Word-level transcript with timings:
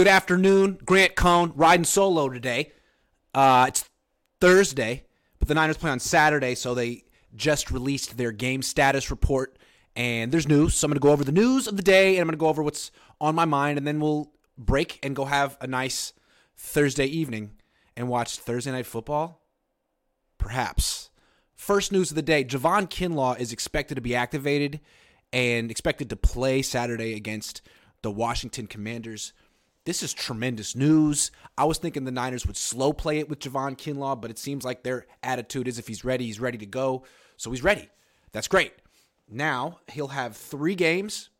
Good 0.00 0.08
afternoon, 0.08 0.78
Grant 0.82 1.14
Cohn 1.14 1.52
riding 1.54 1.84
solo 1.84 2.30
today. 2.30 2.72
Uh, 3.34 3.66
it's 3.68 3.84
Thursday, 4.40 5.04
but 5.38 5.46
the 5.46 5.52
Niners 5.52 5.76
play 5.76 5.90
on 5.90 6.00
Saturday, 6.00 6.54
so 6.54 6.74
they 6.74 7.04
just 7.36 7.70
released 7.70 8.16
their 8.16 8.32
game 8.32 8.62
status 8.62 9.10
report. 9.10 9.58
And 9.94 10.32
there's 10.32 10.48
news, 10.48 10.74
so 10.74 10.86
I'm 10.86 10.90
going 10.90 10.98
to 10.98 11.02
go 11.02 11.12
over 11.12 11.22
the 11.22 11.32
news 11.32 11.66
of 11.66 11.76
the 11.76 11.82
day, 11.82 12.12
and 12.12 12.22
I'm 12.22 12.28
going 12.28 12.38
to 12.38 12.40
go 12.40 12.48
over 12.48 12.62
what's 12.62 12.90
on 13.20 13.34
my 13.34 13.44
mind, 13.44 13.76
and 13.76 13.86
then 13.86 14.00
we'll 14.00 14.32
break 14.56 14.98
and 15.02 15.14
go 15.14 15.26
have 15.26 15.58
a 15.60 15.66
nice 15.66 16.14
Thursday 16.56 17.04
evening 17.04 17.50
and 17.94 18.08
watch 18.08 18.38
Thursday 18.38 18.72
Night 18.72 18.86
Football? 18.86 19.42
Perhaps. 20.38 21.10
First 21.54 21.92
news 21.92 22.10
of 22.10 22.14
the 22.14 22.22
day 22.22 22.42
Javon 22.42 22.88
Kinlaw 22.88 23.38
is 23.38 23.52
expected 23.52 23.96
to 23.96 24.00
be 24.00 24.14
activated 24.14 24.80
and 25.30 25.70
expected 25.70 26.08
to 26.08 26.16
play 26.16 26.62
Saturday 26.62 27.12
against 27.12 27.60
the 28.00 28.10
Washington 28.10 28.66
Commanders. 28.66 29.34
This 29.90 30.04
is 30.04 30.14
tremendous 30.14 30.76
news. 30.76 31.32
I 31.58 31.64
was 31.64 31.78
thinking 31.78 32.04
the 32.04 32.12
Niners 32.12 32.46
would 32.46 32.56
slow 32.56 32.92
play 32.92 33.18
it 33.18 33.28
with 33.28 33.40
Javon 33.40 33.76
Kinlaw, 33.76 34.20
but 34.20 34.30
it 34.30 34.38
seems 34.38 34.64
like 34.64 34.84
their 34.84 35.04
attitude 35.20 35.66
is 35.66 35.80
if 35.80 35.88
he's 35.88 36.04
ready, 36.04 36.26
he's 36.26 36.38
ready 36.38 36.58
to 36.58 36.66
go. 36.66 37.02
So 37.36 37.50
he's 37.50 37.64
ready. 37.64 37.88
That's 38.30 38.46
great. 38.46 38.72
Now 39.28 39.80
he'll 39.90 40.06
have 40.06 40.36
three 40.36 40.76
games 40.76 41.30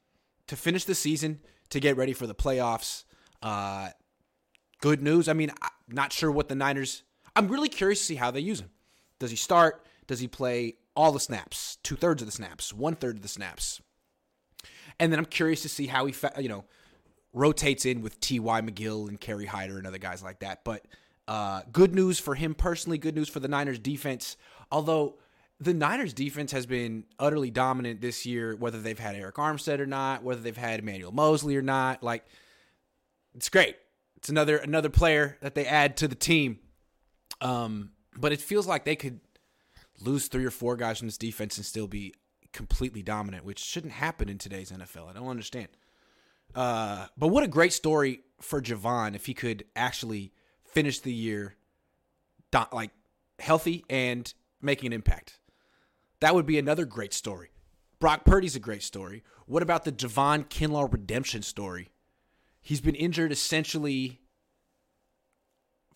to 0.48 0.56
finish 0.56 0.82
the 0.82 0.96
season 0.96 1.38
to 1.68 1.78
get 1.78 1.96
ready 1.96 2.12
for 2.12 2.26
the 2.26 2.34
playoffs. 2.34 3.04
Uh, 3.40 3.90
good 4.80 5.00
news. 5.00 5.28
I 5.28 5.32
mean, 5.32 5.52
I'm 5.62 5.70
not 5.86 6.12
sure 6.12 6.32
what 6.32 6.48
the 6.48 6.56
Niners. 6.56 7.04
I'm 7.36 7.46
really 7.46 7.68
curious 7.68 8.00
to 8.00 8.04
see 8.04 8.16
how 8.16 8.32
they 8.32 8.40
use 8.40 8.58
him. 8.58 8.70
Does 9.20 9.30
he 9.30 9.36
start? 9.36 9.86
Does 10.08 10.18
he 10.18 10.26
play 10.26 10.74
all 10.96 11.12
the 11.12 11.20
snaps? 11.20 11.78
Two 11.84 11.94
thirds 11.94 12.20
of 12.20 12.26
the 12.26 12.32
snaps? 12.32 12.72
One 12.72 12.96
third 12.96 13.18
of 13.18 13.22
the 13.22 13.28
snaps? 13.28 13.80
And 14.98 15.12
then 15.12 15.20
I'm 15.20 15.26
curious 15.26 15.62
to 15.62 15.68
see 15.68 15.86
how 15.86 16.06
he, 16.06 16.14
you 16.40 16.48
know, 16.48 16.64
rotates 17.32 17.86
in 17.86 18.02
with 18.02 18.20
T.Y. 18.20 18.60
McGill 18.60 19.08
and 19.08 19.20
Kerry 19.20 19.46
Hyder 19.46 19.78
and 19.78 19.86
other 19.86 19.98
guys 19.98 20.22
like 20.22 20.40
that. 20.40 20.64
But 20.64 20.86
uh, 21.28 21.62
good 21.72 21.94
news 21.94 22.18
for 22.18 22.34
him 22.34 22.54
personally, 22.54 22.98
good 22.98 23.14
news 23.14 23.28
for 23.28 23.40
the 23.40 23.48
Niners 23.48 23.78
defense. 23.78 24.36
Although 24.72 25.16
the 25.60 25.74
Niners 25.74 26.12
defense 26.12 26.52
has 26.52 26.66
been 26.66 27.04
utterly 27.18 27.50
dominant 27.50 28.00
this 28.00 28.24
year, 28.26 28.56
whether 28.56 28.80
they've 28.80 28.98
had 28.98 29.14
Arik 29.14 29.34
Armstead 29.34 29.78
or 29.78 29.86
not, 29.86 30.22
whether 30.22 30.40
they've 30.40 30.56
had 30.56 30.80
Emmanuel 30.80 31.12
Moseley 31.12 31.56
or 31.56 31.62
not. 31.62 32.02
Like, 32.02 32.24
it's 33.34 33.48
great. 33.48 33.76
It's 34.16 34.28
another 34.28 34.56
another 34.56 34.90
player 34.90 35.38
that 35.40 35.54
they 35.54 35.66
add 35.66 35.96
to 35.98 36.08
the 36.08 36.14
team. 36.14 36.58
Um, 37.40 37.92
but 38.16 38.32
it 38.32 38.40
feels 38.40 38.66
like 38.66 38.84
they 38.84 38.96
could 38.96 39.20
lose 40.00 40.28
three 40.28 40.44
or 40.44 40.50
four 40.50 40.76
guys 40.76 40.98
from 40.98 41.08
this 41.08 41.18
defense 41.18 41.56
and 41.56 41.64
still 41.64 41.86
be 41.86 42.14
completely 42.52 43.02
dominant, 43.02 43.44
which 43.44 43.58
shouldn't 43.58 43.92
happen 43.92 44.28
in 44.28 44.38
today's 44.38 44.72
NFL. 44.72 45.08
I 45.08 45.12
don't 45.12 45.28
understand. 45.28 45.68
Uh, 46.54 47.06
but 47.16 47.28
what 47.28 47.44
a 47.44 47.48
great 47.48 47.72
story 47.72 48.20
for 48.40 48.60
Javon 48.60 49.14
if 49.14 49.26
he 49.26 49.34
could 49.34 49.64
actually 49.76 50.32
finish 50.64 51.00
the 51.00 51.12
year 51.12 51.56
like 52.72 52.90
healthy 53.38 53.84
and 53.88 54.32
making 54.60 54.88
an 54.88 54.92
impact. 54.92 55.38
That 56.20 56.34
would 56.34 56.46
be 56.46 56.58
another 56.58 56.84
great 56.84 57.14
story. 57.14 57.50
Brock 57.98 58.24
Purdy's 58.24 58.56
a 58.56 58.60
great 58.60 58.82
story. 58.82 59.22
What 59.46 59.62
about 59.62 59.84
the 59.84 59.92
Javon 59.92 60.46
Kinlaw 60.46 60.90
redemption 60.90 61.42
story? 61.42 61.90
He's 62.60 62.80
been 62.80 62.94
injured 62.94 63.32
essentially, 63.32 64.20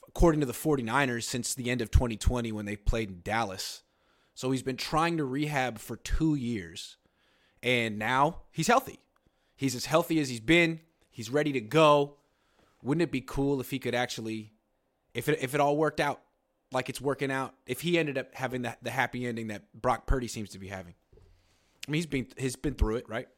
according 0.08 0.40
to 0.40 0.46
the 0.46 0.52
49ers, 0.52 1.24
since 1.24 1.54
the 1.54 1.70
end 1.70 1.80
of 1.80 1.90
2020 1.90 2.52
when 2.52 2.64
they 2.66 2.76
played 2.76 3.08
in 3.10 3.20
Dallas. 3.22 3.82
So 4.34 4.50
he's 4.50 4.62
been 4.62 4.76
trying 4.76 5.16
to 5.18 5.24
rehab 5.24 5.78
for 5.78 5.96
two 5.96 6.34
years. 6.34 6.96
And 7.62 7.98
now 7.98 8.42
he's 8.50 8.66
healthy. 8.66 9.00
He's 9.56 9.74
as 9.74 9.86
healthy 9.86 10.20
as 10.20 10.28
he's 10.28 10.40
been. 10.40 10.80
He's 11.10 11.30
ready 11.30 11.52
to 11.52 11.60
go. 11.60 12.16
Wouldn't 12.82 13.02
it 13.02 13.10
be 13.10 13.20
cool 13.20 13.60
if 13.60 13.70
he 13.70 13.78
could 13.78 13.94
actually, 13.94 14.52
if 15.14 15.28
it 15.28 15.38
if 15.42 15.54
it 15.54 15.60
all 15.60 15.76
worked 15.76 16.00
out 16.00 16.20
like 16.72 16.88
it's 16.88 17.00
working 17.00 17.30
out, 17.30 17.54
if 17.66 17.80
he 17.80 17.98
ended 17.98 18.18
up 18.18 18.34
having 18.34 18.62
the, 18.62 18.76
the 18.82 18.90
happy 18.90 19.26
ending 19.26 19.48
that 19.48 19.72
Brock 19.72 20.06
Purdy 20.06 20.28
seems 20.28 20.50
to 20.50 20.58
be 20.58 20.68
having? 20.68 20.94
I 21.86 21.90
mean, 21.90 21.98
he's 21.98 22.06
been 22.06 22.26
he's 22.36 22.56
been 22.56 22.74
through 22.74 22.96
it, 22.96 23.08
right? 23.08 23.28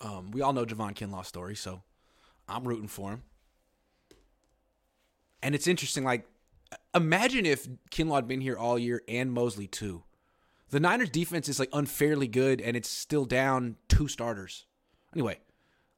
Um, 0.00 0.30
we 0.30 0.40
all 0.42 0.52
know 0.52 0.64
Javon 0.64 0.94
Kinlaw's 0.94 1.28
story, 1.28 1.54
so 1.54 1.82
I'm 2.48 2.66
rooting 2.66 2.88
for 2.88 3.10
him. 3.10 3.22
And 5.42 5.54
it's 5.54 5.66
interesting, 5.66 6.04
like, 6.04 6.24
imagine 6.94 7.46
if 7.46 7.68
Kinlaw 7.90 8.16
had 8.16 8.28
been 8.28 8.40
here 8.40 8.56
all 8.56 8.78
year 8.78 9.02
and 9.08 9.32
Moseley 9.32 9.66
too. 9.66 10.04
The 10.70 10.80
Niners 10.80 11.10
defense 11.10 11.48
is 11.48 11.58
like 11.58 11.68
unfairly 11.72 12.28
good, 12.28 12.60
and 12.60 12.76
it's 12.76 12.88
still 12.88 13.24
down 13.24 13.76
two 13.88 14.08
starters. 14.08 14.66
Anyway, 15.14 15.38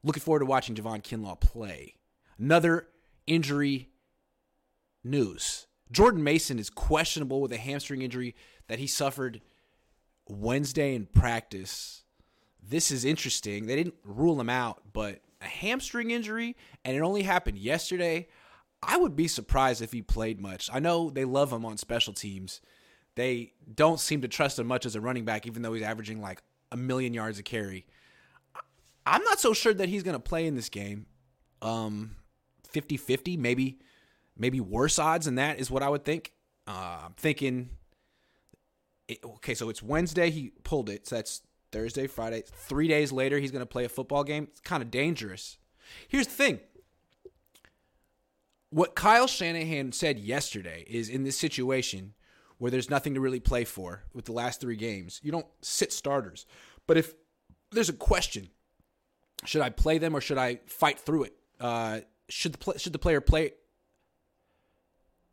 looking 0.02 0.22
forward 0.22 0.40
to 0.40 0.46
watching 0.46 0.74
Javon 0.74 1.02
Kinlaw 1.02 1.40
play. 1.40 1.94
Another 2.38 2.88
injury 3.26 3.90
news. 5.02 5.66
Jordan 5.90 6.24
Mason 6.24 6.58
is 6.58 6.70
questionable 6.70 7.40
with 7.40 7.52
a 7.52 7.58
hamstring 7.58 8.02
injury 8.02 8.34
that 8.68 8.78
he 8.78 8.86
suffered 8.86 9.40
Wednesday 10.28 10.94
in 10.94 11.06
practice. 11.06 12.02
This 12.62 12.90
is 12.90 13.04
interesting. 13.04 13.66
They 13.66 13.76
didn't 13.76 13.94
rule 14.04 14.40
him 14.40 14.50
out, 14.50 14.82
but 14.92 15.20
a 15.40 15.46
hamstring 15.46 16.10
injury 16.10 16.56
and 16.84 16.96
it 16.96 17.00
only 17.00 17.22
happened 17.22 17.58
yesterday. 17.58 18.28
I 18.82 18.96
would 18.96 19.14
be 19.14 19.28
surprised 19.28 19.82
if 19.82 19.92
he 19.92 20.02
played 20.02 20.40
much. 20.40 20.70
I 20.72 20.80
know 20.80 21.10
they 21.10 21.24
love 21.24 21.52
him 21.52 21.64
on 21.64 21.76
special 21.76 22.12
teams. 22.12 22.60
They 23.14 23.52
don't 23.72 24.00
seem 24.00 24.22
to 24.22 24.28
trust 24.28 24.58
him 24.58 24.66
much 24.66 24.86
as 24.86 24.96
a 24.96 25.00
running 25.00 25.24
back, 25.24 25.46
even 25.46 25.62
though 25.62 25.72
he's 25.72 25.84
averaging 25.84 26.20
like 26.20 26.42
a 26.72 26.76
million 26.76 27.14
yards 27.14 27.38
a 27.38 27.42
carry. 27.42 27.86
I'm 29.06 29.22
not 29.22 29.40
so 29.40 29.52
sure 29.52 29.74
that 29.74 29.88
he's 29.88 30.02
going 30.02 30.14
to 30.14 30.20
play 30.20 30.46
in 30.46 30.54
this 30.54 30.68
game. 30.68 31.06
Um, 31.62 32.16
50-50, 32.72 33.38
maybe 33.38 33.78
maybe 34.36 34.60
worse 34.60 34.98
odds 34.98 35.26
than 35.26 35.36
that 35.36 35.60
is 35.60 35.70
what 35.70 35.82
I 35.82 35.88
would 35.88 36.04
think. 36.04 36.32
Uh, 36.66 36.98
I'm 37.06 37.14
thinking. 37.14 37.70
It, 39.06 39.18
okay, 39.24 39.54
so 39.54 39.68
it's 39.68 39.82
Wednesday. 39.82 40.30
He 40.30 40.52
pulled 40.62 40.88
it. 40.88 41.06
So 41.06 41.16
that's 41.16 41.42
Thursday, 41.72 42.06
Friday. 42.06 42.42
Three 42.46 42.88
days 42.88 43.12
later, 43.12 43.38
he's 43.38 43.50
going 43.50 43.60
to 43.60 43.66
play 43.66 43.84
a 43.84 43.88
football 43.88 44.24
game. 44.24 44.48
It's 44.50 44.60
kind 44.60 44.82
of 44.82 44.90
dangerous. 44.90 45.58
Here's 46.08 46.26
the 46.26 46.32
thing. 46.32 46.60
What 48.70 48.94
Kyle 48.94 49.26
Shanahan 49.26 49.92
said 49.92 50.18
yesterday 50.18 50.84
is 50.88 51.08
in 51.08 51.22
this 51.22 51.38
situation 51.38 52.14
where 52.58 52.70
there's 52.70 52.90
nothing 52.90 53.14
to 53.14 53.20
really 53.20 53.40
play 53.40 53.64
for 53.64 54.04
with 54.12 54.24
the 54.24 54.32
last 54.32 54.60
three 54.60 54.76
games, 54.76 55.20
you 55.22 55.30
don't 55.30 55.46
sit 55.60 55.92
starters. 55.92 56.46
But 56.86 56.96
if 56.96 57.14
there's 57.70 57.88
a 57.88 57.94
question 57.94 58.48
should 59.44 59.62
I 59.62 59.70
play 59.70 59.98
them 59.98 60.14
or 60.14 60.20
should 60.20 60.38
I 60.38 60.60
fight 60.66 60.98
through 60.98 61.24
it? 61.24 61.34
Uh, 61.60 62.00
should 62.28 62.52
the 62.52 62.58
play, 62.58 62.78
should 62.78 62.92
the 62.92 62.98
player 62.98 63.20
play? 63.20 63.52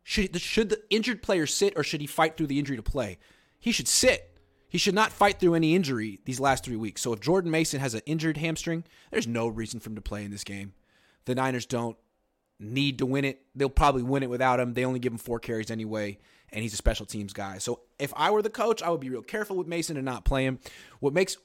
Should 0.04 0.32
the, 0.32 0.38
should 0.38 0.68
the 0.68 0.82
injured 0.90 1.22
player 1.22 1.46
sit 1.46 1.74
or 1.76 1.84
should 1.84 2.00
he 2.00 2.06
fight 2.06 2.36
through 2.36 2.48
the 2.48 2.58
injury 2.58 2.76
to 2.76 2.82
play? 2.82 3.18
He 3.58 3.72
should 3.72 3.88
sit. 3.88 4.28
He 4.68 4.78
should 4.78 4.94
not 4.94 5.12
fight 5.12 5.38
through 5.38 5.54
any 5.54 5.74
injury 5.74 6.20
these 6.24 6.40
last 6.40 6.64
three 6.64 6.76
weeks. 6.76 7.02
So 7.02 7.12
if 7.12 7.20
Jordan 7.20 7.50
Mason 7.50 7.78
has 7.80 7.94
an 7.94 8.00
injured 8.06 8.38
hamstring, 8.38 8.84
there's 9.10 9.26
no 9.26 9.46
reason 9.46 9.80
for 9.80 9.90
him 9.90 9.96
to 9.96 10.00
play 10.00 10.24
in 10.24 10.30
this 10.30 10.44
game. 10.44 10.72
The 11.26 11.34
Niners 11.34 11.66
don't 11.66 11.96
need 12.58 12.98
to 12.98 13.06
win 13.06 13.24
it. 13.24 13.42
They'll 13.54 13.68
probably 13.68 14.02
win 14.02 14.22
it 14.22 14.30
without 14.30 14.60
him. 14.60 14.72
They 14.72 14.84
only 14.84 14.98
give 14.98 15.12
him 15.12 15.18
four 15.18 15.38
carries 15.38 15.70
anyway, 15.70 16.18
and 16.50 16.62
he's 16.62 16.72
a 16.72 16.76
special 16.76 17.06
teams 17.06 17.32
guy. 17.32 17.58
So 17.58 17.80
if 17.98 18.12
I 18.16 18.30
were 18.30 18.42
the 18.42 18.50
coach, 18.50 18.82
I 18.82 18.90
would 18.90 19.00
be 19.00 19.10
real 19.10 19.22
careful 19.22 19.56
with 19.56 19.66
Mason 19.66 19.96
and 19.96 20.06
not 20.06 20.24
play 20.24 20.46
him. 20.46 20.58
What 21.00 21.12
makes 21.12 21.36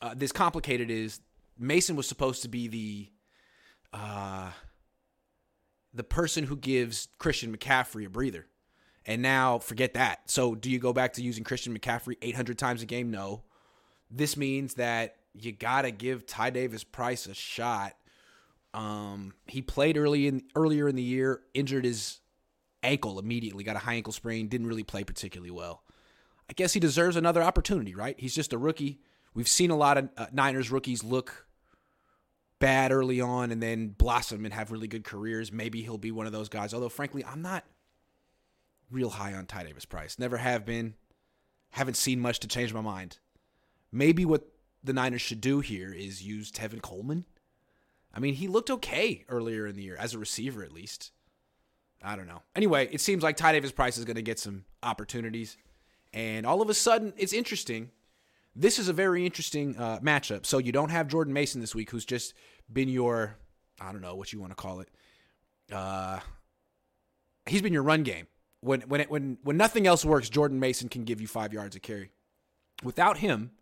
uh, 0.00 0.14
this 0.16 0.32
complicated 0.32 0.90
is 0.90 1.20
Mason 1.58 1.96
was 1.96 2.08
supposed 2.08 2.42
to 2.42 2.48
be 2.48 2.68
the 2.68 3.08
uh, 3.92 4.50
the 5.94 6.04
person 6.04 6.44
who 6.44 6.56
gives 6.56 7.08
Christian 7.18 7.56
McCaffrey 7.56 8.06
a 8.06 8.10
breather. 8.10 8.46
And 9.06 9.22
now 9.22 9.58
forget 9.58 9.94
that. 9.94 10.30
So 10.30 10.54
do 10.54 10.70
you 10.70 10.78
go 10.78 10.92
back 10.92 11.14
to 11.14 11.22
using 11.22 11.44
Christian 11.44 11.76
McCaffrey 11.76 12.16
800 12.20 12.58
times 12.58 12.82
a 12.82 12.86
game? 12.86 13.10
No. 13.10 13.44
This 14.10 14.36
means 14.36 14.74
that 14.74 15.16
you 15.32 15.52
got 15.52 15.82
to 15.82 15.90
give 15.90 16.26
Ty 16.26 16.50
Davis 16.50 16.84
Price 16.84 17.26
a 17.26 17.34
shot. 17.34 17.94
Um, 18.74 19.32
he 19.46 19.62
played 19.62 19.96
early 19.96 20.26
in 20.26 20.42
earlier 20.54 20.88
in 20.88 20.96
the 20.96 21.02
year, 21.02 21.40
injured 21.54 21.84
his 21.84 22.18
ankle 22.82 23.18
immediately, 23.18 23.64
got 23.64 23.76
a 23.76 23.80
high 23.80 23.94
ankle 23.94 24.12
sprain, 24.12 24.48
didn't 24.48 24.66
really 24.66 24.84
play 24.84 25.04
particularly 25.04 25.50
well. 25.50 25.82
I 26.50 26.52
guess 26.52 26.72
he 26.72 26.80
deserves 26.80 27.16
another 27.16 27.42
opportunity, 27.42 27.94
right? 27.94 28.18
He's 28.18 28.34
just 28.34 28.52
a 28.52 28.58
rookie. 28.58 29.00
We've 29.34 29.48
seen 29.48 29.70
a 29.70 29.76
lot 29.76 29.98
of 29.98 30.08
uh, 30.16 30.26
Niners 30.32 30.70
rookies 30.70 31.02
look 31.02 31.45
bad 32.58 32.92
early 32.92 33.20
on 33.20 33.50
and 33.50 33.62
then 33.62 33.88
blossom 33.88 34.44
and 34.44 34.54
have 34.54 34.70
really 34.70 34.88
good 34.88 35.04
careers. 35.04 35.52
Maybe 35.52 35.82
he'll 35.82 35.98
be 35.98 36.12
one 36.12 36.26
of 36.26 36.32
those 36.32 36.48
guys. 36.48 36.72
Although, 36.72 36.88
frankly, 36.88 37.24
I'm 37.24 37.42
not 37.42 37.64
real 38.90 39.10
high 39.10 39.34
on 39.34 39.46
Ty 39.46 39.64
Davis 39.64 39.84
Price. 39.84 40.18
Never 40.18 40.38
have 40.38 40.64
been. 40.64 40.94
Haven't 41.70 41.96
seen 41.96 42.20
much 42.20 42.40
to 42.40 42.48
change 42.48 42.72
my 42.72 42.80
mind. 42.80 43.18
Maybe 43.92 44.24
what 44.24 44.48
the 44.82 44.92
Niners 44.92 45.22
should 45.22 45.40
do 45.40 45.60
here 45.60 45.92
is 45.92 46.22
use 46.22 46.50
Tevin 46.50 46.80
Coleman. 46.80 47.24
I 48.14 48.20
mean, 48.20 48.34
he 48.34 48.48
looked 48.48 48.70
okay 48.70 49.24
earlier 49.28 49.66
in 49.66 49.76
the 49.76 49.82
year, 49.82 49.96
as 49.96 50.14
a 50.14 50.18
receiver 50.18 50.62
at 50.62 50.72
least. 50.72 51.12
I 52.02 52.16
don't 52.16 52.26
know. 52.26 52.42
Anyway, 52.54 52.88
it 52.90 53.00
seems 53.00 53.22
like 53.22 53.36
Ty 53.36 53.52
Davis 53.52 53.72
Price 53.72 53.98
is 53.98 54.04
going 54.04 54.16
to 54.16 54.22
get 54.22 54.38
some 54.38 54.64
opportunities. 54.82 55.56
And 56.12 56.46
all 56.46 56.62
of 56.62 56.70
a 56.70 56.74
sudden, 56.74 57.12
it's 57.16 57.32
interesting 57.32 57.90
this 58.56 58.78
is 58.78 58.88
a 58.88 58.92
very 58.92 59.26
interesting 59.26 59.76
uh, 59.76 59.98
matchup. 60.00 60.46
So 60.46 60.58
you 60.58 60.72
don't 60.72 60.88
have 60.88 61.08
Jordan 61.08 61.32
Mason 61.34 61.60
this 61.60 61.74
week, 61.74 61.90
who's 61.90 62.04
just 62.04 62.34
been 62.72 62.88
your 62.88 63.36
I 63.80 63.92
don't 63.92 64.00
know 64.00 64.14
what 64.14 64.32
you 64.32 64.40
want 64.40 64.52
to 64.52 64.56
call 64.56 64.80
it. 64.80 64.88
Uh, 65.70 66.20
he's 67.46 67.62
been 67.62 67.72
your 67.72 67.82
run 67.82 68.02
game. 68.02 68.26
When 68.60 68.80
when 68.82 69.02
it, 69.02 69.10
when 69.10 69.38
when 69.42 69.56
nothing 69.56 69.86
else 69.86 70.04
works, 70.04 70.28
Jordan 70.28 70.58
Mason 70.58 70.88
can 70.88 71.04
give 71.04 71.20
you 71.20 71.26
five 71.26 71.52
yards 71.52 71.76
of 71.76 71.82
carry. 71.82 72.10
Without 72.82 73.18
him, 73.18 73.52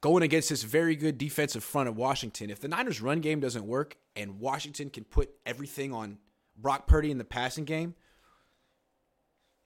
going 0.00 0.22
against 0.22 0.48
this 0.48 0.62
very 0.62 0.96
good 0.96 1.18
defensive 1.18 1.64
front 1.64 1.88
of 1.88 1.96
Washington, 1.96 2.50
if 2.50 2.60
the 2.60 2.68
Niners' 2.68 3.00
run 3.00 3.20
game 3.20 3.40
doesn't 3.40 3.66
work 3.66 3.96
and 4.16 4.40
Washington 4.40 4.90
can 4.90 5.04
put 5.04 5.30
everything 5.46 5.92
on 5.92 6.18
Brock 6.56 6.86
Purdy 6.86 7.10
in 7.10 7.18
the 7.18 7.24
passing 7.24 7.64
game, 7.64 7.94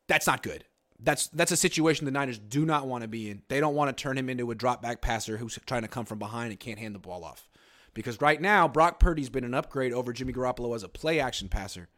that's 0.08 0.26
not 0.26 0.42
good. 0.42 0.64
That's 1.04 1.26
that's 1.28 1.50
a 1.50 1.56
situation 1.56 2.04
the 2.04 2.12
Niners 2.12 2.38
do 2.38 2.64
not 2.64 2.86
want 2.86 3.02
to 3.02 3.08
be 3.08 3.28
in. 3.28 3.42
They 3.48 3.60
don't 3.60 3.74
want 3.74 3.96
to 3.96 4.00
turn 4.00 4.16
him 4.16 4.28
into 4.28 4.50
a 4.50 4.54
drop 4.54 4.80
back 4.82 5.00
passer 5.00 5.36
who's 5.36 5.58
trying 5.66 5.82
to 5.82 5.88
come 5.88 6.04
from 6.04 6.18
behind 6.18 6.50
and 6.50 6.60
can't 6.60 6.78
hand 6.78 6.94
the 6.94 7.00
ball 7.00 7.24
off. 7.24 7.48
Because 7.94 8.20
right 8.20 8.40
now, 8.40 8.68
Brock 8.68 9.00
Purdy's 9.00 9.28
been 9.28 9.44
an 9.44 9.54
upgrade 9.54 9.92
over 9.92 10.12
Jimmy 10.12 10.32
Garoppolo 10.32 10.74
as 10.74 10.82
a 10.82 10.88
play 10.88 11.20
action 11.20 11.48
passer. 11.48 11.88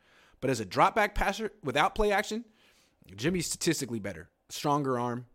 But 0.40 0.50
as 0.50 0.60
a 0.60 0.64
drop 0.64 0.94
back 0.94 1.14
passer 1.14 1.52
without 1.62 1.94
play 1.94 2.12
action, 2.12 2.44
Jimmy's 3.14 3.46
statistically 3.46 4.00
better. 4.00 4.28
Stronger 4.48 4.98
arm, 4.98 5.26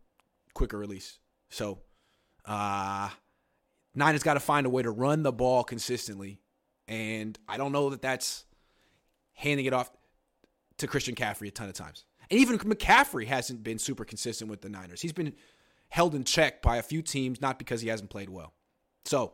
quicker 0.54 0.76
release. 0.76 1.18
So, 1.48 1.78
uh, 2.44 3.08
Niners 3.94 4.22
got 4.22 4.34
to 4.34 4.40
find 4.40 4.66
a 4.66 4.70
way 4.70 4.82
to 4.82 4.90
run 4.90 5.22
the 5.22 5.32
ball 5.32 5.64
consistently. 5.64 6.40
And 6.86 7.38
I 7.48 7.56
don't 7.56 7.72
know 7.72 7.90
that 7.90 8.02
that's 8.02 8.44
handing 9.32 9.66
it 9.66 9.72
off 9.72 9.90
to 10.78 10.86
Christian 10.86 11.14
McCaffrey 11.14 11.48
a 11.48 11.50
ton 11.50 11.68
of 11.68 11.74
times. 11.74 12.04
And 12.30 12.38
even 12.38 12.58
McCaffrey 12.58 13.26
hasn't 13.26 13.62
been 13.62 13.78
super 13.78 14.04
consistent 14.04 14.50
with 14.50 14.60
the 14.62 14.68
Niners. 14.68 15.02
He's 15.02 15.12
been 15.12 15.34
held 15.88 16.14
in 16.14 16.24
check 16.24 16.62
by 16.62 16.76
a 16.76 16.82
few 16.82 17.02
teams, 17.02 17.40
not 17.40 17.58
because 17.58 17.80
he 17.80 17.88
hasn't 17.88 18.10
played 18.10 18.30
well. 18.30 18.54
So 19.04 19.32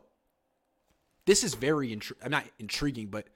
this 1.25 1.43
is 1.43 1.53
very 1.53 1.95
intri- 1.95 2.17
I'm 2.23 2.31
not 2.31 2.45
intriguing, 2.57 3.07
but 3.07 3.27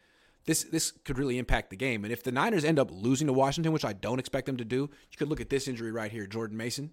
this 0.46 0.64
this 0.64 0.92
could 0.92 1.20
really 1.20 1.38
impact 1.38 1.70
the 1.70 1.76
game. 1.76 2.04
And 2.04 2.12
if 2.12 2.24
the 2.24 2.32
Niners 2.32 2.66
end 2.66 2.80
up 2.80 2.90
losing 2.92 3.28
to 3.28 3.34
Washington, 3.34 3.74
which 3.74 3.86
I 3.86 3.94
don't 3.94 4.20
expect 4.20 4.48
them 4.48 4.58
to 4.58 4.66
do, 4.66 4.90
you 5.12 5.18
could 5.18 5.28
look 5.28 5.42
at 5.42 5.50
this 5.50 5.68
injury 5.68 5.92
right 5.92 6.12
here, 6.12 6.26
Jordan 6.26 6.58
Mason. 6.58 6.92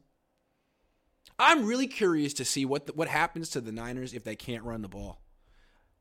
I'm 1.39 1.65
really 1.65 1.87
curious 1.87 2.35
to 2.35 2.45
see 2.45 2.65
what 2.65 2.87
the, 2.87 2.93
what 2.93 3.09
happens 3.09 3.49
to 3.51 3.61
the 3.61 3.73
Niners 3.73 4.13
if 4.13 4.25
they 4.25 4.37
can't 4.37 4.65
run 4.65 4.83
the 4.83 4.89
ball. 4.89 5.23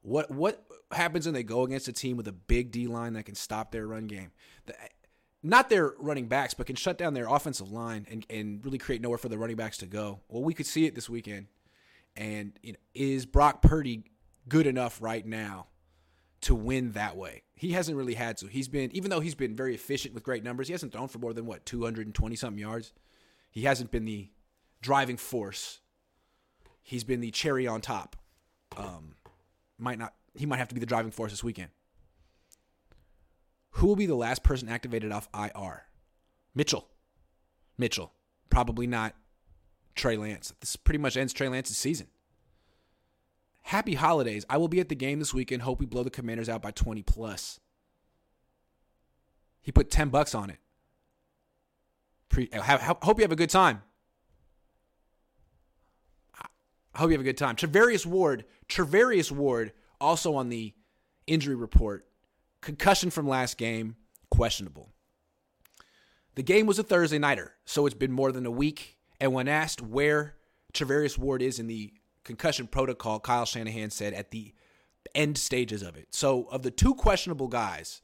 What 0.02 0.32
what 0.32 0.66
happens 0.92 1.26
when 1.26 1.34
they 1.34 1.44
go 1.44 1.64
against 1.64 1.88
a 1.88 1.94
team 1.94 2.18
with 2.18 2.28
a 2.28 2.34
big 2.34 2.72
D 2.72 2.88
line 2.88 3.14
that 3.14 3.24
can 3.24 3.36
stop 3.36 3.72
their 3.72 3.88
run 3.88 4.08
game? 4.08 4.32
The, 4.66 4.74
not 5.44 5.70
their 5.70 5.94
running 6.00 6.28
backs, 6.28 6.54
but 6.54 6.68
can 6.68 6.76
shut 6.76 6.98
down 6.98 7.14
their 7.14 7.28
offensive 7.28 7.72
line 7.72 8.08
and, 8.10 8.26
and 8.30 8.64
really 8.66 8.78
create 8.78 9.02
nowhere 9.02 9.18
for 9.18 9.30
the 9.30 9.38
running 9.38 9.56
backs 9.56 9.78
to 9.78 9.86
go. 9.86 10.22
Well, 10.28 10.44
we 10.44 10.54
could 10.54 10.66
see 10.66 10.86
it 10.86 10.96
this 10.96 11.10
weekend. 11.10 11.48
And 12.16 12.54
you 12.64 12.74
know, 12.74 12.80
is 12.96 13.26
Brock 13.26 13.62
Purdy 13.62 14.04
good 14.50 14.66
enough 14.66 15.02
right 15.02 15.26
now 15.26 15.68
to 16.42 16.56
win 16.56 16.94
that 16.94 17.16
way? 17.16 17.44
He 17.56 17.74
hasn't 17.74 17.98
really 17.98 18.16
had 18.16 18.38
to. 18.38 18.48
He's 18.48 18.68
been, 18.68 18.92
even 18.96 19.10
though 19.12 19.20
he's 19.20 19.36
been 19.36 19.56
very 19.56 19.76
efficient 19.76 20.14
with 20.14 20.24
great 20.24 20.44
numbers, 20.44 20.68
he 20.68 20.74
hasn't 20.74 20.94
thrown 20.94 21.08
for 21.08 21.20
more 21.20 21.34
than 21.34 21.46
what 21.46 21.66
220 21.66 22.36
something 22.36 22.60
yards. 22.60 22.94
He 23.52 23.64
hasn't 23.64 23.92
been 23.92 24.06
the 24.06 24.30
driving 24.82 25.18
force. 25.18 25.80
He's 26.82 27.04
been 27.04 27.22
the 27.22 27.32
cherry 27.32 27.68
on 27.68 27.82
top. 27.82 28.16
Um, 28.76 29.16
might 29.78 30.00
not. 30.00 30.14
He 30.36 30.46
might 30.46 30.58
have 30.58 30.68
to 30.70 30.76
be 30.76 30.80
the 30.80 30.86
driving 30.86 31.12
force 31.12 31.32
this 31.32 31.44
weekend. 31.44 31.70
Who 33.78 33.86
will 33.86 33.96
be 33.96 34.08
the 34.08 34.16
last 34.16 34.42
person 34.42 34.70
activated 34.70 35.12
off 35.12 35.30
IR? 35.36 35.84
Mitchell. 36.56 36.88
Mitchell. 37.78 38.12
Probably 38.50 38.88
not 38.88 39.14
Trey 39.94 40.18
Lance. 40.18 40.52
This 40.62 40.76
pretty 40.76 40.98
much 40.98 41.16
ends 41.16 41.32
Trey 41.32 41.48
Lance's 41.48 41.78
season. 41.78 42.08
Happy 43.62 43.94
holidays. 43.94 44.48
I 44.50 44.58
will 44.58 44.68
be 44.68 44.80
at 44.80 44.90
the 44.90 44.96
game 44.96 45.20
this 45.20 45.32
weekend. 45.32 45.62
Hope 45.62 45.80
we 45.80 45.86
blow 45.86 46.02
the 46.02 46.10
commanders 46.10 46.50
out 46.50 46.64
by 46.64 46.72
20 46.72 47.04
plus. 47.04 47.60
He 49.62 49.72
put 49.72 49.92
10 49.92 50.10
bucks 50.10 50.34
on 50.34 50.50
it. 50.50 50.58
Pre- 52.30 52.50
uh, 52.52 52.96
hope 53.04 53.20
you 53.20 53.24
have 53.24 53.32
a 53.32 53.36
good 53.36 53.52
time. 53.52 53.84
I 56.40 56.98
hope 56.98 57.10
you 57.10 57.14
have 57.14 57.22
a 57.22 57.26
good 57.26 57.38
time. 57.38 57.58
Charvarius 57.58 58.08
Ward, 58.08 58.46
Charvarius 58.68 59.32
Ward, 59.32 59.72
also 60.02 60.34
on 60.34 60.50
the 60.50 60.74
injury 61.28 61.54
report. 61.54 62.07
Concussion 62.68 63.10
from 63.10 63.30
last 63.30 63.58
game, 63.58 63.96
questionable. 64.30 64.90
The 66.36 66.44
game 66.44 66.66
was 66.66 66.78
a 66.78 66.84
Thursday 66.84 67.18
nighter, 67.18 67.54
so 67.64 67.86
it's 67.86 67.96
been 67.96 68.12
more 68.12 68.34
than 68.34 68.46
a 68.46 68.52
week. 68.52 68.98
And 69.22 69.32
when 69.32 69.48
asked 69.48 69.82
where 69.82 70.36
Charvarius 70.74 71.18
Ward 71.18 71.42
is 71.42 71.60
in 71.60 71.68
the 71.68 71.94
concussion 72.26 72.68
protocol, 72.68 73.22
Kyle 73.22 73.46
Shanahan 73.46 73.90
said 73.90 74.14
at 74.14 74.32
the 74.32 74.54
end 75.16 75.38
stages 75.38 75.82
of 75.82 75.96
it. 75.96 76.10
So, 76.14 76.44
of 76.52 76.62
the 76.62 76.70
two 76.70 76.94
questionable 76.94 77.48
guys 77.48 78.02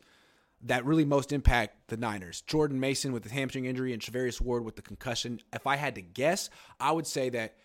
that 0.62 0.86
really 0.86 1.04
most 1.04 1.33
impact 1.33 1.89
the 1.89 1.98
Niners, 1.98 2.39
Jordan 2.39 2.80
Mason 2.80 3.12
with 3.12 3.24
the 3.24 3.33
hamstring 3.33 3.66
injury 3.66 3.92
and 3.92 4.01
Charvarius 4.01 4.39
Ward 4.39 4.63
with 4.63 4.77
the 4.77 4.81
concussion, 4.81 5.42
if 5.51 5.68
I 5.68 5.75
had 5.75 5.95
to 5.95 6.01
guess, 6.01 6.50
I 6.80 6.94
would 6.94 7.06
say 7.06 7.30
that 7.31 7.57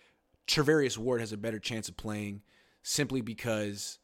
Charvarius 0.47 0.97
Ward 0.97 1.21
has 1.21 1.31
a 1.31 1.37
better 1.37 1.59
chance 1.59 1.87
of 1.87 1.95
playing 1.95 2.41
simply 2.83 3.21
because 3.21 3.99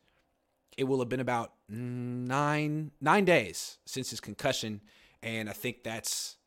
it 0.77 0.85
will 0.85 0.99
have 0.99 1.09
been 1.09 1.19
about 1.19 1.53
nine 1.69 2.91
nine 3.01 3.25
days 3.25 3.77
since 3.85 4.09
his 4.09 4.19
concussion, 4.19 4.81
and 5.23 5.49
I 5.49 5.53
think 5.53 5.83
that's 5.83 6.37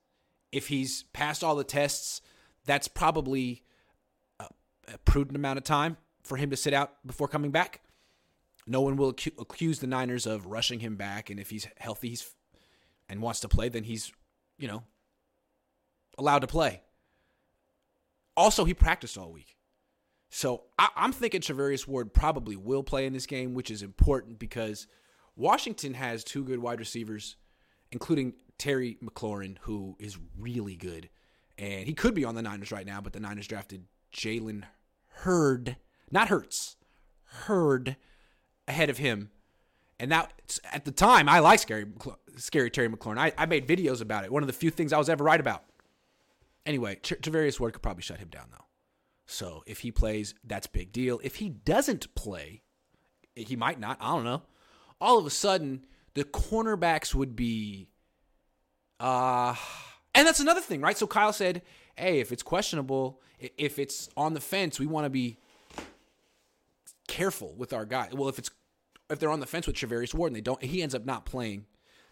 if 0.52 0.68
he's 0.68 1.04
passed 1.12 1.44
all 1.44 1.56
the 1.56 1.64
tests, 1.64 2.20
that's 2.64 2.88
probably 2.88 3.64
a, 4.40 4.46
a 4.92 4.98
prudent 4.98 5.36
amount 5.36 5.58
of 5.58 5.64
time 5.64 5.96
for 6.22 6.36
him 6.36 6.50
to 6.50 6.56
sit 6.56 6.74
out 6.74 6.94
before 7.06 7.28
coming 7.28 7.50
back. 7.50 7.80
No 8.66 8.82
one 8.82 8.96
will 8.96 9.08
accuse 9.08 9.78
the 9.78 9.86
Niners 9.86 10.26
of 10.26 10.46
rushing 10.46 10.80
him 10.80 10.96
back, 10.96 11.30
and 11.30 11.40
if 11.40 11.50
he's 11.50 11.66
healthy 11.78 12.10
he's, 12.10 12.30
and 13.08 13.22
wants 13.22 13.40
to 13.40 13.48
play, 13.48 13.70
then 13.70 13.84
he's, 13.84 14.12
you 14.58 14.68
know, 14.68 14.82
allowed 16.18 16.40
to 16.40 16.46
play. 16.46 16.82
Also, 18.36 18.64
he 18.64 18.74
practiced 18.74 19.16
all 19.16 19.32
week. 19.32 19.57
So 20.30 20.64
I, 20.78 20.88
am 20.96 21.12
thinking 21.12 21.40
Charvarius 21.40 21.86
Ward 21.86 22.12
probably 22.12 22.56
will 22.56 22.82
play 22.82 23.06
in 23.06 23.12
this 23.12 23.26
game, 23.26 23.54
which 23.54 23.70
is 23.70 23.82
important 23.82 24.38
because 24.38 24.86
Washington 25.36 25.94
has 25.94 26.22
two 26.22 26.44
good 26.44 26.58
wide 26.58 26.80
receivers, 26.80 27.36
including 27.92 28.34
Terry 28.58 28.98
McLaurin, 29.02 29.56
who 29.62 29.96
is 29.98 30.18
really 30.38 30.76
good. 30.76 31.08
And 31.56 31.86
he 31.86 31.94
could 31.94 32.14
be 32.14 32.24
on 32.24 32.34
the 32.34 32.42
Niners 32.42 32.70
right 32.70 32.86
now, 32.86 33.00
but 33.00 33.12
the 33.12 33.20
Niners 33.20 33.46
drafted 33.46 33.84
Jalen 34.12 34.64
Hurd, 35.08 35.76
not 36.10 36.28
Hurts, 36.28 36.76
Hurd 37.24 37.96
ahead 38.66 38.90
of 38.90 38.98
him. 38.98 39.30
And 39.98 40.12
that 40.12 40.32
at 40.72 40.84
the 40.84 40.92
time, 40.92 41.28
I 41.28 41.40
like 41.40 41.58
scary, 41.58 41.86
scary 42.36 42.70
Terry 42.70 42.88
McLaurin. 42.88 43.18
I, 43.18 43.32
I 43.36 43.46
made 43.46 43.66
videos 43.66 44.00
about 44.00 44.24
it. 44.24 44.32
One 44.32 44.42
of 44.42 44.46
the 44.46 44.52
few 44.52 44.70
things 44.70 44.92
I 44.92 44.98
was 44.98 45.08
ever 45.08 45.24
right 45.24 45.40
about. 45.40 45.64
Anyway, 46.64 46.96
Charvarius 47.02 47.58
Ward 47.58 47.72
could 47.72 47.82
probably 47.82 48.02
shut 48.02 48.18
him 48.18 48.28
down 48.28 48.46
though. 48.50 48.67
So 49.30 49.62
if 49.66 49.80
he 49.80 49.92
plays, 49.92 50.34
that's 50.42 50.66
big 50.66 50.90
deal. 50.90 51.20
If 51.22 51.36
he 51.36 51.50
doesn't 51.50 52.14
play, 52.14 52.62
he 53.36 53.56
might 53.56 53.78
not. 53.78 53.98
I 54.00 54.08
don't 54.14 54.24
know. 54.24 54.42
All 55.00 55.18
of 55.18 55.26
a 55.26 55.30
sudden, 55.30 55.84
the 56.14 56.24
cornerbacks 56.24 57.14
would 57.14 57.36
be. 57.36 57.90
Uh, 58.98 59.54
and 60.14 60.26
that's 60.26 60.40
another 60.40 60.62
thing, 60.62 60.80
right? 60.80 60.96
So 60.96 61.06
Kyle 61.06 61.34
said, 61.34 61.60
hey, 61.94 62.20
if 62.20 62.32
it's 62.32 62.42
questionable, 62.42 63.20
if 63.38 63.78
it's 63.78 64.08
on 64.16 64.32
the 64.32 64.40
fence, 64.40 64.80
we 64.80 64.86
want 64.86 65.04
to 65.04 65.10
be 65.10 65.36
careful 67.06 67.54
with 67.54 67.74
our 67.74 67.84
guy. 67.84 68.08
Well, 68.12 68.30
if 68.30 68.38
it's 68.38 68.50
if 69.10 69.18
they're 69.18 69.30
on 69.30 69.40
the 69.40 69.46
fence 69.46 69.66
with 69.66 69.76
Charvarius 69.76 70.14
Ward 70.14 70.30
and 70.30 70.36
they 70.36 70.40
don't, 70.40 70.62
he 70.62 70.82
ends 70.82 70.94
up 70.94 71.04
not 71.04 71.26
playing, 71.26 71.66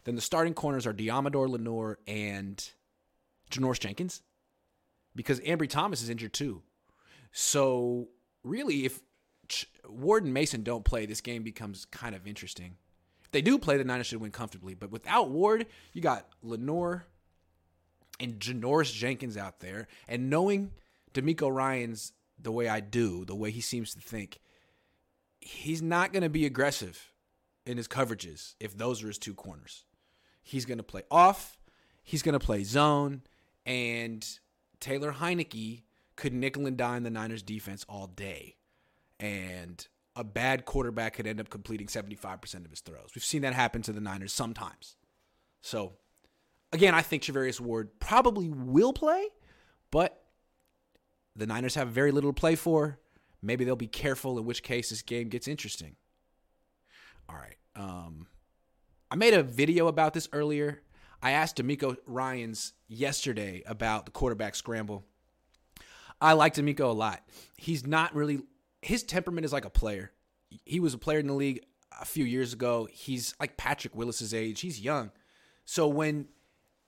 then 0.04 0.14
the 0.14 0.20
starting 0.20 0.54
corners 0.54 0.86
are 0.86 0.94
Deommodore 0.94 1.48
Lenoir 1.48 1.98
and 2.06 2.70
Janoris 3.50 3.80
Jenkins, 3.80 4.22
because 5.14 5.40
Ambry 5.40 5.68
Thomas 5.68 6.02
is 6.02 6.10
injured 6.10 6.32
too. 6.32 6.62
So 7.32 8.08
really, 8.42 8.84
if 8.84 9.00
Ward 9.88 10.24
and 10.24 10.34
Mason 10.34 10.62
don't 10.62 10.84
play, 10.84 11.06
this 11.06 11.20
game 11.20 11.42
becomes 11.42 11.84
kind 11.86 12.14
of 12.14 12.26
interesting. 12.26 12.76
If 13.24 13.30
they 13.30 13.42
do 13.42 13.58
play, 13.58 13.76
the 13.76 13.84
Niners 13.84 14.06
should 14.06 14.20
win 14.20 14.30
comfortably. 14.30 14.74
But 14.74 14.90
without 14.90 15.30
Ward, 15.30 15.66
you 15.92 16.00
got 16.00 16.28
Lenoir 16.42 17.06
and 18.20 18.38
Janoris 18.38 18.92
Jenkins 18.92 19.36
out 19.36 19.60
there, 19.60 19.88
and 20.08 20.30
knowing 20.30 20.70
DeMeco 21.12 21.52
Ryans 21.52 22.12
the 22.38 22.52
way 22.52 22.68
I 22.68 22.80
do, 22.80 23.24
the 23.24 23.34
way 23.34 23.50
he 23.50 23.60
seems 23.60 23.94
to 23.94 24.00
think, 24.00 24.40
he's 25.40 25.82
not 25.82 26.12
going 26.12 26.22
to 26.22 26.28
be 26.28 26.46
aggressive 26.46 27.12
in 27.64 27.76
his 27.76 27.88
coverages 27.88 28.54
if 28.60 28.76
those 28.76 29.02
are 29.02 29.08
his 29.08 29.18
two 29.18 29.34
corners. 29.34 29.84
He's 30.42 30.64
going 30.64 30.78
to 30.78 30.84
play 30.84 31.02
off, 31.10 31.58
he's 32.02 32.22
going 32.22 32.38
to 32.38 32.44
play 32.44 32.64
zone, 32.64 33.22
and 33.64 34.26
Taylor 34.80 35.12
Heinicke 35.12 35.82
could 36.16 36.32
nickel 36.32 36.66
and 36.66 36.76
dime 36.76 37.02
the 37.02 37.10
Niners 37.10 37.42
defense 37.42 37.84
all 37.88 38.06
day. 38.06 38.56
And 39.20 39.86
a 40.14 40.24
bad 40.24 40.64
quarterback 40.64 41.14
could 41.14 41.26
end 41.26 41.40
up 41.40 41.50
completing 41.50 41.86
75% 41.86 42.64
of 42.64 42.70
his 42.70 42.80
throws. 42.80 43.10
We've 43.14 43.24
seen 43.24 43.42
that 43.42 43.54
happen 43.54 43.82
to 43.82 43.92
the 43.92 44.00
Niners 44.00 44.32
sometimes. 44.32 44.96
So, 45.60 45.94
again, 46.72 46.94
I 46.94 47.02
think 47.02 47.22
Charvarius 47.22 47.60
Ward 47.60 48.00
probably 48.00 48.48
will 48.48 48.92
play, 48.92 49.28
but 49.90 50.24
the 51.34 51.46
Niners 51.46 51.74
have 51.74 51.88
very 51.88 52.12
little 52.12 52.32
to 52.32 52.40
play 52.40 52.56
for. 52.56 52.98
Maybe 53.42 53.64
they'll 53.64 53.76
be 53.76 53.86
careful, 53.86 54.38
in 54.38 54.46
which 54.46 54.62
case 54.62 54.90
this 54.90 55.02
game 55.02 55.28
gets 55.28 55.46
interesting. 55.46 55.96
All 57.28 57.36
right. 57.36 57.56
Um, 57.74 58.26
I 59.10 59.16
made 59.16 59.34
a 59.34 59.42
video 59.42 59.86
about 59.86 60.14
this 60.14 60.28
earlier. 60.32 60.82
I 61.22 61.32
asked 61.32 61.56
DeMeco 61.56 61.96
Ryans 62.06 62.72
yesterday 62.88 63.62
about 63.66 64.06
the 64.06 64.12
quarterback 64.12 64.54
scramble. 64.54 65.04
I 66.20 66.32
like 66.32 66.54
DeMeco 66.54 66.80
a 66.80 66.86
lot. 66.86 67.22
He's 67.56 67.86
not 67.86 68.14
really 68.14 68.40
his 68.82 69.02
temperament 69.02 69.44
is 69.44 69.52
like 69.52 69.64
a 69.64 69.70
player. 69.70 70.12
He 70.64 70.80
was 70.80 70.94
a 70.94 70.98
player 70.98 71.18
in 71.18 71.26
the 71.26 71.34
league 71.34 71.64
a 72.00 72.04
few 72.04 72.24
years 72.24 72.52
ago. 72.52 72.88
He's 72.90 73.34
like 73.40 73.56
Patrick 73.56 73.94
Willis's 73.94 74.32
age. 74.32 74.60
He's 74.60 74.80
young. 74.80 75.10
So 75.64 75.88
when 75.88 76.28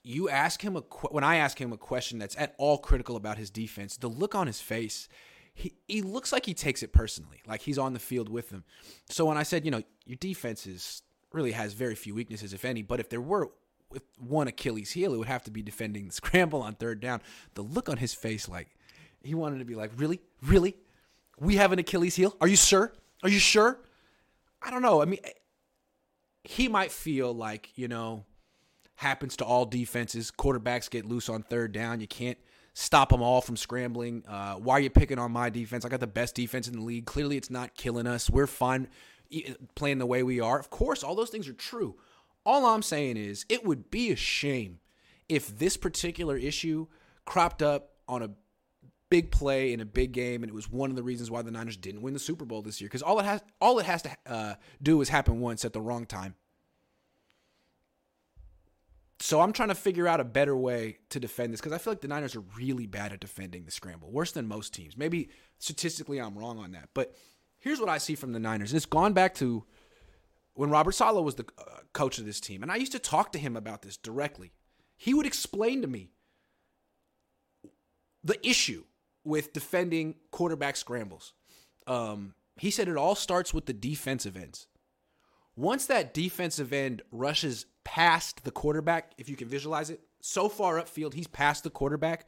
you 0.04 0.28
ask 0.28 0.62
him 0.62 0.76
a 0.76 0.80
when 1.10 1.24
I 1.24 1.36
ask 1.36 1.60
him 1.60 1.72
a 1.72 1.76
question 1.76 2.18
that's 2.18 2.36
at 2.36 2.54
all 2.58 2.78
critical 2.78 3.16
about 3.16 3.36
his 3.36 3.50
defense, 3.50 3.96
the 3.96 4.08
look 4.08 4.34
on 4.34 4.46
his 4.46 4.60
face, 4.60 5.08
he 5.54 5.74
he 5.88 6.02
looks 6.02 6.32
like 6.32 6.46
he 6.46 6.54
takes 6.54 6.82
it 6.82 6.92
personally, 6.92 7.42
like 7.46 7.62
he's 7.62 7.78
on 7.78 7.94
the 7.94 7.98
field 7.98 8.28
with 8.28 8.50
them. 8.50 8.64
So 9.08 9.24
when 9.26 9.36
I 9.36 9.42
said, 9.42 9.64
you 9.64 9.70
know, 9.70 9.82
your 10.06 10.16
defense 10.16 10.66
is 10.66 11.02
really 11.32 11.52
has 11.52 11.72
very 11.72 11.94
few 11.94 12.14
weaknesses, 12.14 12.54
if 12.54 12.64
any, 12.64 12.82
but 12.82 13.00
if 13.00 13.08
there 13.08 13.20
were 13.20 13.50
with 13.90 14.04
one 14.18 14.48
Achilles 14.48 14.92
heel, 14.92 15.14
it 15.14 15.18
would 15.18 15.28
have 15.28 15.44
to 15.44 15.50
be 15.50 15.62
defending 15.62 16.06
the 16.06 16.12
scramble 16.20 16.62
on 16.62 16.74
third 16.74 17.00
down. 17.00 17.20
The 17.54 17.62
look 17.62 17.88
on 17.88 17.96
his 17.96 18.14
face, 18.14 18.48
like 18.48 18.68
he 19.22 19.34
wanted 19.34 19.58
to 19.58 19.64
be 19.64 19.74
like, 19.74 19.90
really, 19.96 20.20
really, 20.42 20.76
we 21.38 21.56
have 21.56 21.72
an 21.72 21.78
Achilles 21.78 22.16
heel. 22.16 22.36
Are 22.40 22.48
you 22.48 22.56
sure? 22.56 22.92
Are 23.22 23.28
you 23.28 23.38
sure? 23.38 23.80
I 24.62 24.70
don't 24.70 24.82
know. 24.82 25.02
I 25.02 25.04
mean, 25.04 25.20
he 26.44 26.68
might 26.68 26.90
feel 26.90 27.32
like 27.32 27.70
you 27.76 27.88
know 27.88 28.24
happens 28.96 29.36
to 29.36 29.44
all 29.44 29.64
defenses. 29.64 30.32
Quarterbacks 30.36 30.90
get 30.90 31.04
loose 31.04 31.28
on 31.28 31.42
third 31.42 31.72
down. 31.72 32.00
You 32.00 32.08
can't 32.08 32.38
stop 32.74 33.10
them 33.10 33.22
all 33.22 33.40
from 33.40 33.56
scrambling. 33.56 34.24
Uh, 34.26 34.54
why 34.54 34.74
are 34.74 34.80
you 34.80 34.90
picking 34.90 35.18
on 35.18 35.32
my 35.32 35.50
defense? 35.50 35.84
I 35.84 35.88
got 35.88 36.00
the 36.00 36.06
best 36.06 36.34
defense 36.34 36.68
in 36.68 36.74
the 36.74 36.82
league. 36.82 37.06
Clearly, 37.06 37.36
it's 37.36 37.50
not 37.50 37.74
killing 37.74 38.06
us. 38.06 38.28
We're 38.28 38.46
fine 38.46 38.88
playing 39.74 39.98
the 39.98 40.06
way 40.06 40.22
we 40.22 40.40
are. 40.40 40.58
Of 40.58 40.70
course, 40.70 41.02
all 41.02 41.14
those 41.14 41.30
things 41.30 41.48
are 41.48 41.52
true. 41.52 41.96
All 42.46 42.66
I'm 42.66 42.82
saying 42.82 43.16
is 43.16 43.44
it 43.48 43.64
would 43.64 43.90
be 43.90 44.10
a 44.10 44.16
shame 44.16 44.80
if 45.28 45.58
this 45.58 45.76
particular 45.76 46.36
issue 46.36 46.86
cropped 47.24 47.62
up 47.62 47.90
on 48.08 48.22
a 48.22 48.30
big 49.10 49.30
play 49.30 49.72
in 49.72 49.80
a 49.80 49.84
big 49.84 50.12
game, 50.12 50.42
and 50.42 50.50
it 50.50 50.54
was 50.54 50.70
one 50.70 50.90
of 50.90 50.96
the 50.96 51.02
reasons 51.02 51.30
why 51.30 51.42
the 51.42 51.50
Niners 51.50 51.76
didn't 51.76 52.02
win 52.02 52.14
the 52.14 52.20
Super 52.20 52.44
Bowl 52.44 52.62
this 52.62 52.80
year. 52.80 52.88
Because 52.88 53.02
all 53.02 53.18
it 53.18 53.24
has 53.24 53.42
all 53.60 53.78
it 53.78 53.86
has 53.86 54.02
to 54.02 54.16
uh, 54.26 54.54
do 54.82 55.00
is 55.00 55.08
happen 55.08 55.40
once 55.40 55.64
at 55.64 55.72
the 55.72 55.80
wrong 55.80 56.06
time. 56.06 56.34
So 59.20 59.40
I'm 59.40 59.52
trying 59.52 59.70
to 59.70 59.74
figure 59.74 60.06
out 60.06 60.20
a 60.20 60.24
better 60.24 60.56
way 60.56 60.98
to 61.10 61.18
defend 61.18 61.52
this 61.52 61.60
because 61.60 61.72
I 61.72 61.78
feel 61.78 61.92
like 61.92 62.00
the 62.00 62.08
Niners 62.08 62.36
are 62.36 62.44
really 62.56 62.86
bad 62.86 63.12
at 63.12 63.18
defending 63.18 63.64
the 63.64 63.72
scramble, 63.72 64.10
worse 64.12 64.30
than 64.30 64.46
most 64.46 64.72
teams. 64.72 64.96
Maybe 64.96 65.30
statistically 65.58 66.20
I'm 66.20 66.38
wrong 66.38 66.58
on 66.58 66.70
that, 66.72 66.90
but 66.94 67.16
here's 67.58 67.80
what 67.80 67.88
I 67.88 67.98
see 67.98 68.14
from 68.14 68.32
the 68.32 68.38
Niners. 68.38 68.70
and 68.70 68.76
It's 68.76 68.86
gone 68.86 69.14
back 69.14 69.34
to 69.36 69.64
when 70.54 70.70
Robert 70.70 70.92
Saleh 70.92 71.24
was 71.24 71.34
the 71.34 71.46
uh, 71.58 71.62
coach 71.92 72.18
of 72.18 72.26
this 72.26 72.40
team, 72.40 72.62
and 72.62 72.70
I 72.70 72.76
used 72.76 72.92
to 72.92 72.98
talk 73.00 73.32
to 73.32 73.38
him 73.38 73.56
about 73.56 73.82
this 73.82 73.96
directly. 73.96 74.52
He 74.96 75.14
would 75.14 75.26
explain 75.26 75.82
to 75.82 75.88
me 75.88 76.10
the 78.22 78.44
issue 78.46 78.84
with 79.24 79.52
defending 79.52 80.14
quarterback 80.30 80.76
scrambles. 80.76 81.34
Um, 81.86 82.34
he 82.58 82.70
said 82.70 82.88
it 82.88 82.96
all 82.96 83.14
starts 83.14 83.54
with 83.54 83.66
the 83.66 83.72
defensive 83.72 84.36
ends. 84.36 84.66
Once 85.56 85.86
that 85.86 86.14
defensive 86.14 86.72
end 86.72 87.02
rushes 87.10 87.66
past 87.84 88.44
the 88.44 88.50
quarterback, 88.50 89.12
if 89.18 89.28
you 89.28 89.36
can 89.36 89.48
visualize 89.48 89.90
it, 89.90 90.00
so 90.20 90.48
far 90.48 90.80
upfield, 90.80 91.14
he's 91.14 91.26
past 91.26 91.64
the 91.64 91.70
quarterback. 91.70 92.26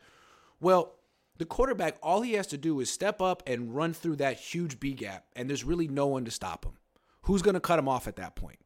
Well, 0.61 0.97
the 1.39 1.47
quarterback, 1.47 1.97
all 2.03 2.23
he 2.23 2.35
has 2.35 2.47
to 2.49 2.59
do 2.59 2.81
is 2.81 2.91
step 2.91 3.23
up 3.23 3.43
and 3.47 3.75
run 3.75 3.93
through 3.93 4.17
that 4.17 4.39
huge 4.39 4.79
B 4.79 4.93
gap, 4.95 5.27
and 5.35 5.49
there's 5.49 5.65
really 5.65 5.89
no 5.89 6.07
one 6.07 6.25
to 6.25 6.31
stop 6.31 6.65
him. 6.65 6.75
Who's 7.23 7.43
going 7.43 7.55
to 7.55 7.61
cut 7.61 7.79
him 7.79 7.89
off 7.89 8.09
at 8.09 8.17
that 8.17 8.37
point? 8.37 8.59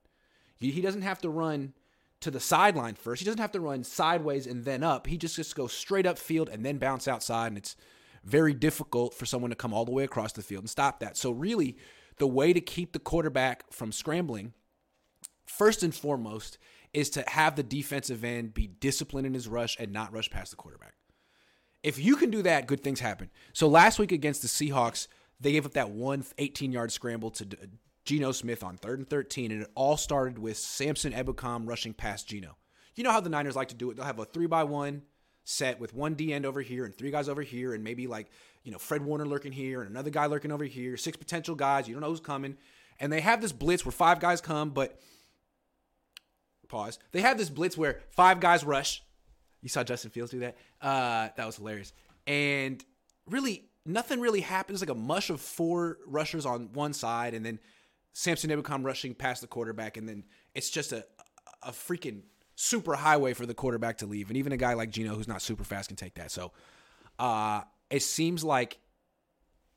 He 0.56 0.80
doesn't 0.80 1.02
have 1.02 1.20
to 1.20 1.28
run 1.28 1.74
to 2.20 2.30
the 2.30 2.40
sideline 2.40 2.94
first. 2.94 3.20
He 3.20 3.26
doesn't 3.26 3.40
have 3.40 3.52
to 3.52 3.60
run 3.60 3.84
sideways 3.84 4.46
and 4.46 4.64
then 4.64 4.82
up. 4.82 5.06
He 5.06 5.18
just 5.18 5.36
just 5.36 5.54
goes 5.54 5.72
straight 5.72 6.06
up 6.06 6.18
field 6.18 6.48
and 6.48 6.64
then 6.64 6.78
bounce 6.78 7.06
outside, 7.06 7.48
and 7.48 7.58
it's 7.58 7.76
very 8.24 8.54
difficult 8.54 9.14
for 9.14 9.26
someone 9.26 9.50
to 9.50 9.56
come 9.56 9.72
all 9.72 9.84
the 9.84 9.92
way 9.92 10.04
across 10.04 10.32
the 10.32 10.42
field 10.42 10.62
and 10.62 10.70
stop 10.70 11.00
that. 11.00 11.16
So, 11.16 11.30
really, 11.30 11.76
the 12.18 12.26
way 12.26 12.52
to 12.52 12.60
keep 12.60 12.92
the 12.92 12.98
quarterback 12.98 13.72
from 13.72 13.92
scrambling, 13.92 14.52
first 15.46 15.82
and 15.82 15.94
foremost, 15.94 16.58
is 16.92 17.10
to 17.10 17.24
have 17.28 17.56
the 17.56 17.62
defensive 17.62 18.24
end 18.24 18.54
be 18.54 18.66
disciplined 18.66 19.26
in 19.26 19.34
his 19.34 19.48
rush 19.48 19.76
and 19.78 19.92
not 19.92 20.12
rush 20.12 20.30
past 20.30 20.50
the 20.50 20.56
quarterback. 20.56 20.94
If 21.82 21.98
you 21.98 22.16
can 22.16 22.30
do 22.30 22.42
that, 22.42 22.66
good 22.66 22.82
things 22.82 23.00
happen. 23.00 23.30
So, 23.52 23.68
last 23.68 23.98
week 23.98 24.12
against 24.12 24.42
the 24.42 24.48
Seahawks, 24.48 25.08
they 25.40 25.52
gave 25.52 25.66
up 25.66 25.74
that 25.74 25.90
one 25.90 26.24
18 26.38 26.72
yard 26.72 26.92
scramble 26.92 27.30
to 27.32 27.46
Geno 28.04 28.32
Smith 28.32 28.62
on 28.62 28.76
third 28.76 28.98
and 29.00 29.08
13, 29.08 29.50
and 29.50 29.62
it 29.62 29.70
all 29.74 29.96
started 29.96 30.38
with 30.38 30.56
Samson 30.56 31.12
Ebukam 31.12 31.68
rushing 31.68 31.92
past 31.92 32.28
Geno. 32.28 32.56
You 32.94 33.04
know 33.04 33.10
how 33.10 33.20
the 33.20 33.30
Niners 33.30 33.56
like 33.56 33.68
to 33.68 33.74
do 33.74 33.90
it. 33.90 33.96
They'll 33.96 34.06
have 34.06 34.18
a 34.18 34.24
three 34.24 34.46
by 34.46 34.64
one 34.64 35.02
set 35.44 35.78
with 35.78 35.94
one 35.94 36.14
D 36.14 36.32
end 36.32 36.46
over 36.46 36.62
here 36.62 36.84
and 36.84 36.94
three 36.96 37.10
guys 37.10 37.28
over 37.28 37.42
here, 37.42 37.74
and 37.74 37.84
maybe 37.84 38.06
like, 38.06 38.30
you 38.62 38.72
know, 38.72 38.78
Fred 38.78 39.04
Warner 39.04 39.26
lurking 39.26 39.52
here 39.52 39.82
and 39.82 39.90
another 39.90 40.10
guy 40.10 40.26
lurking 40.26 40.50
over 40.50 40.64
here, 40.64 40.96
six 40.96 41.16
potential 41.16 41.54
guys. 41.54 41.86
You 41.86 41.94
don't 41.94 42.02
know 42.02 42.10
who's 42.10 42.20
coming. 42.20 42.56
And 43.00 43.12
they 43.12 43.20
have 43.20 43.40
this 43.40 43.52
blitz 43.52 43.84
where 43.84 43.92
five 43.92 44.20
guys 44.20 44.40
come, 44.40 44.70
but 44.70 44.98
pause. 46.68 46.98
They 47.12 47.20
have 47.20 47.38
this 47.38 47.50
blitz 47.50 47.76
where 47.76 48.00
five 48.10 48.40
guys 48.40 48.64
rush. 48.64 49.02
You 49.62 49.68
saw 49.68 49.82
Justin 49.82 50.10
Fields 50.10 50.30
do 50.30 50.40
that. 50.40 50.56
Uh, 50.80 51.28
that 51.36 51.46
was 51.46 51.56
hilarious. 51.56 51.92
And 52.26 52.84
really, 53.28 53.68
nothing 53.84 54.20
really 54.20 54.40
happens. 54.40 54.80
Like 54.80 54.90
a 54.90 54.94
mush 54.94 55.30
of 55.30 55.40
four 55.40 55.98
rushers 56.06 56.46
on 56.46 56.72
one 56.72 56.92
side, 56.92 57.34
and 57.34 57.44
then 57.44 57.58
Samson 58.12 58.50
Ebukam 58.50 58.84
rushing 58.84 59.14
past 59.14 59.40
the 59.40 59.46
quarterback, 59.46 59.96
and 59.96 60.08
then 60.08 60.24
it's 60.54 60.70
just 60.70 60.92
a 60.92 61.04
a 61.62 61.72
freaking 61.72 62.22
super 62.54 62.94
highway 62.94 63.34
for 63.34 63.46
the 63.46 63.54
quarterback 63.54 63.98
to 63.98 64.06
leave. 64.06 64.28
And 64.28 64.36
even 64.36 64.52
a 64.52 64.56
guy 64.56 64.74
like 64.74 64.90
Geno, 64.90 65.14
who's 65.14 65.28
not 65.28 65.42
super 65.42 65.64
fast, 65.64 65.88
can 65.88 65.96
take 65.96 66.14
that. 66.14 66.30
So 66.30 66.52
uh, 67.18 67.62
it 67.90 68.02
seems 68.02 68.44
like 68.44 68.78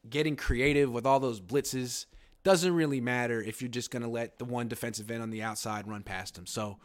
getting 0.10 0.36
creative 0.36 0.92
with 0.92 1.06
all 1.06 1.20
those 1.20 1.42
blitzes 1.42 2.06
doesn't 2.44 2.74
really 2.74 3.02
matter 3.02 3.42
if 3.42 3.62
you're 3.62 3.70
just 3.70 3.92
going 3.92 4.04
to 4.04 4.08
let 4.08 4.38
the 4.40 4.46
one 4.46 4.68
defensive 4.68 5.12
end 5.12 5.22
on 5.22 5.30
the 5.32 5.44
outside 5.44 5.88
run 5.88 6.04
past 6.04 6.38
him. 6.38 6.46
So 6.46 6.78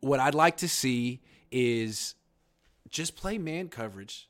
what 0.00 0.20
I'd 0.20 0.34
like 0.34 0.58
to 0.58 0.68
see 0.68 1.20
is 1.50 2.14
just 2.90 3.16
play 3.16 3.38
man 3.38 3.68
coverage. 3.68 4.28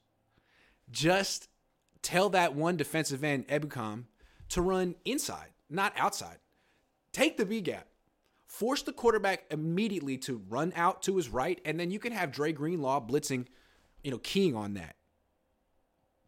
Just 0.91 1.49
tell 2.03 2.31
that 2.31 2.55
one 2.55 2.77
defensive 2.77 3.25
end, 3.25 3.49
Ebukam, 3.49 4.05
to 4.51 4.63
run 4.63 4.95
inside, 5.05 5.49
not 5.69 5.93
outside. 5.97 6.39
Take 7.13 7.37
the 7.37 7.47
B 7.47 7.61
gap 7.61 7.87
force 8.55 8.83
the 8.83 8.93
quarterback 8.93 9.45
immediately 9.51 10.17
to 10.17 10.41
run 10.49 10.73
out 10.77 11.03
to 11.03 11.17
his 11.17 11.29
right, 11.29 11.61
and 11.65 11.79
then 11.79 11.91
you 11.91 11.99
can 11.99 12.13
have 12.13 12.31
Dre 12.31 12.53
Greenlaw 12.53 13.05
blitzing, 13.05 13.47
you 14.03 14.11
know, 14.11 14.19
keying 14.19 14.55
on 14.55 14.75
that. 14.75 14.95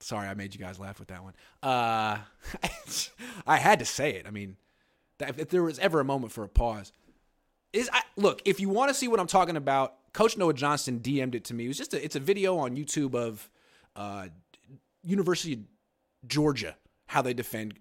Sorry, 0.00 0.26
I 0.26 0.35
made 0.35 0.52
you 0.52 0.61
guys 0.61 0.78
laugh 0.78 0.99
with 0.99 1.09
that 1.09 1.23
one. 1.23 1.35
Uh, 1.62 2.18
I 3.47 3.56
had 3.56 3.78
to 3.78 3.85
say 3.85 4.11
it. 4.14 4.26
I 4.26 4.30
mean, 4.30 4.56
if 5.21 5.49
there 5.49 5.62
was 5.62 5.78
ever 5.78 6.00
a 6.00 6.04
moment 6.04 6.33
for 6.33 6.42
a 6.45 6.49
pause, 6.49 6.92
is 7.73 7.88
I, 7.92 8.02
look 8.16 8.42
if 8.45 8.61
you 8.61 8.68
want 8.68 8.88
to 8.88 8.95
see 8.95 9.09
what 9.09 9.21
I'm 9.21 9.26
talking 9.26 9.56
about. 9.56 9.95
Coach 10.12 10.38
Noah 10.38 10.54
Johnston 10.54 11.00
DM'd 11.00 11.35
it 11.35 11.45
to 11.45 11.54
me. 11.54 11.66
It 11.66 11.68
was 11.68 11.76
just 11.76 11.92
a, 11.92 12.02
it's 12.02 12.16
a 12.16 12.21
video 12.21 12.56
on 12.56 12.75
YouTube 12.75 13.14
of 13.14 13.50
uh, 13.95 14.28
University 15.04 15.52
of 15.52 15.59
Georgia 16.26 16.76
how 17.09 17.21
they 17.21 17.35
defend 17.35 17.75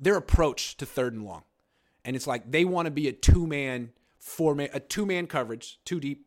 their 0.00 0.16
approach 0.16 0.78
to 0.78 0.86
third 0.86 1.12
and 1.12 1.24
long 1.26 1.44
and 2.04 2.14
it's 2.14 2.26
like 2.26 2.50
they 2.50 2.64
want 2.64 2.86
to 2.86 2.90
be 2.90 3.08
a 3.08 3.12
two 3.12 3.46
man, 3.46 3.90
four 4.18 4.54
man, 4.54 4.68
a 4.72 4.80
two 4.80 5.06
man 5.06 5.26
coverage, 5.26 5.78
two 5.84 6.00
deep 6.00 6.26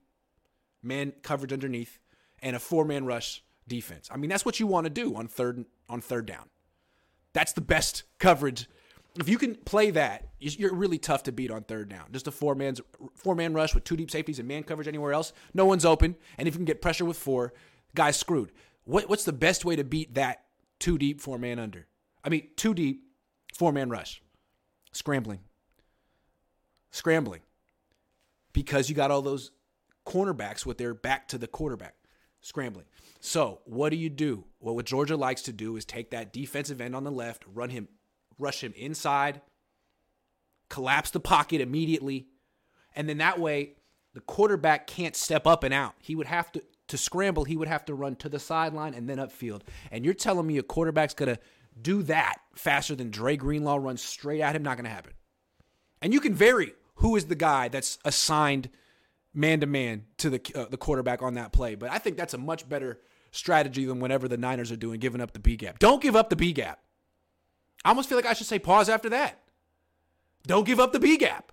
man 0.81 1.13
coverage 1.21 1.53
underneath, 1.53 1.99
and 2.41 2.55
a 2.55 2.59
four 2.59 2.85
man 2.85 3.05
rush 3.05 3.43
defense. 3.67 4.09
I 4.11 4.17
mean, 4.17 4.29
that's 4.29 4.45
what 4.45 4.59
you 4.59 4.67
want 4.67 4.85
to 4.85 4.89
do 4.89 5.15
on 5.15 5.27
third 5.27 5.65
on 5.89 6.01
third 6.01 6.25
down. 6.25 6.49
That's 7.33 7.53
the 7.53 7.61
best 7.61 8.03
coverage. 8.19 8.67
If 9.19 9.29
you 9.29 9.37
can 9.37 9.55
play 9.55 9.91
that, 9.91 10.29
you're 10.39 10.73
really 10.73 10.99
tough 10.99 11.23
to 11.23 11.31
beat 11.31 11.49
on 11.49 11.63
third 11.63 11.89
down. 11.89 12.05
Just 12.11 12.27
a 12.27 12.31
four 12.31 12.55
man 12.55 12.75
four 13.15 13.35
man 13.35 13.53
rush 13.53 13.75
with 13.75 13.83
two 13.83 13.97
deep 13.97 14.11
safeties 14.11 14.39
and 14.39 14.47
man 14.47 14.63
coverage 14.63 14.87
anywhere 14.87 15.13
else, 15.13 15.33
no 15.53 15.65
one's 15.65 15.85
open. 15.85 16.15
And 16.37 16.47
if 16.47 16.53
you 16.53 16.59
can 16.59 16.65
get 16.65 16.81
pressure 16.81 17.05
with 17.05 17.17
four, 17.17 17.53
guy's 17.95 18.17
screwed. 18.17 18.51
What, 18.85 19.09
what's 19.09 19.25
the 19.25 19.33
best 19.33 19.65
way 19.65 19.75
to 19.75 19.83
beat 19.83 20.15
that 20.15 20.45
two 20.79 20.97
deep 20.97 21.19
four 21.19 21.37
man 21.37 21.59
under? 21.59 21.87
I 22.23 22.29
mean, 22.29 22.47
two 22.55 22.73
deep 22.73 23.03
four 23.53 23.71
man 23.71 23.89
rush, 23.89 24.21
scrambling 24.91 25.39
scrambling 26.91 27.41
because 28.53 28.89
you 28.89 28.95
got 28.95 29.11
all 29.11 29.21
those 29.21 29.51
cornerbacks 30.05 30.65
with 30.65 30.77
their 30.77 30.93
back 30.93 31.27
to 31.29 31.37
the 31.37 31.47
quarterback 31.47 31.95
scrambling. 32.41 32.85
So, 33.19 33.61
what 33.65 33.89
do 33.89 33.97
you 33.97 34.09
do? 34.09 34.45
Well, 34.59 34.75
what 34.75 34.85
Georgia 34.85 35.17
likes 35.17 35.41
to 35.43 35.53
do 35.53 35.75
is 35.75 35.85
take 35.85 36.11
that 36.11 36.31
defensive 36.31 36.79
end 36.79 36.95
on 36.95 37.03
the 37.03 37.11
left, 37.11 37.43
run 37.51 37.69
him, 37.69 37.87
rush 38.39 38.63
him 38.63 38.73
inside, 38.75 39.41
collapse 40.69 41.09
the 41.09 41.19
pocket 41.19 41.61
immediately, 41.61 42.27
and 42.95 43.09
then 43.09 43.17
that 43.17 43.39
way 43.39 43.73
the 44.13 44.21
quarterback 44.21 44.87
can't 44.87 45.15
step 45.15 45.45
up 45.45 45.63
and 45.63 45.73
out. 45.73 45.95
He 45.99 46.15
would 46.15 46.27
have 46.27 46.51
to 46.53 46.63
to 46.87 46.97
scramble, 46.97 47.43
he 47.43 47.57
would 47.57 47.67
have 47.67 47.85
to 47.85 47.93
run 47.93 48.15
to 48.15 48.29
the 48.29 48.39
sideline 48.39 48.93
and 48.93 49.09
then 49.09 49.17
upfield. 49.17 49.61
And 49.91 50.05
you're 50.05 50.13
telling 50.13 50.47
me 50.47 50.57
a 50.57 50.63
quarterback's 50.63 51.13
going 51.13 51.35
to 51.35 51.41
do 51.79 52.01
that 52.03 52.37
faster 52.55 52.95
than 52.95 53.09
Dre 53.09 53.35
Greenlaw 53.35 53.75
runs 53.75 54.01
straight 54.01 54.41
at 54.41 54.55
him? 54.55 54.63
Not 54.63 54.77
going 54.77 54.85
to 54.85 54.89
happen. 54.89 55.13
And 56.01 56.13
you 56.13 56.19
can 56.19 56.33
vary 56.33 56.73
who 56.95 57.15
is 57.15 57.25
the 57.25 57.35
guy 57.35 57.67
that's 57.67 57.97
assigned 58.05 58.69
man 59.33 59.59
to 59.59 59.67
man 59.67 60.05
to 60.17 60.29
the 60.29 60.41
uh, 60.55 60.65
the 60.69 60.77
quarterback 60.77 61.21
on 61.21 61.35
that 61.35 61.51
play. 61.51 61.75
But 61.75 61.91
I 61.91 61.99
think 61.99 62.17
that's 62.17 62.33
a 62.33 62.37
much 62.37 62.67
better 62.67 62.99
strategy 63.31 63.85
than 63.85 63.99
whatever 63.99 64.27
the 64.27 64.37
Niners 64.37 64.71
are 64.71 64.77
doing, 64.77 64.99
giving 64.99 65.21
up 65.21 65.33
the 65.33 65.39
B 65.39 65.55
gap. 65.55 65.79
Don't 65.79 66.01
give 66.01 66.15
up 66.15 66.29
the 66.29 66.35
B 66.35 66.53
gap. 66.53 66.79
I 67.85 67.89
almost 67.89 68.09
feel 68.09 68.17
like 68.17 68.25
I 68.25 68.33
should 68.33 68.47
say 68.47 68.59
pause 68.59 68.89
after 68.89 69.09
that. 69.09 69.39
Don't 70.45 70.65
give 70.65 70.79
up 70.79 70.91
the 70.91 70.99
B 70.99 71.17
gap. 71.17 71.51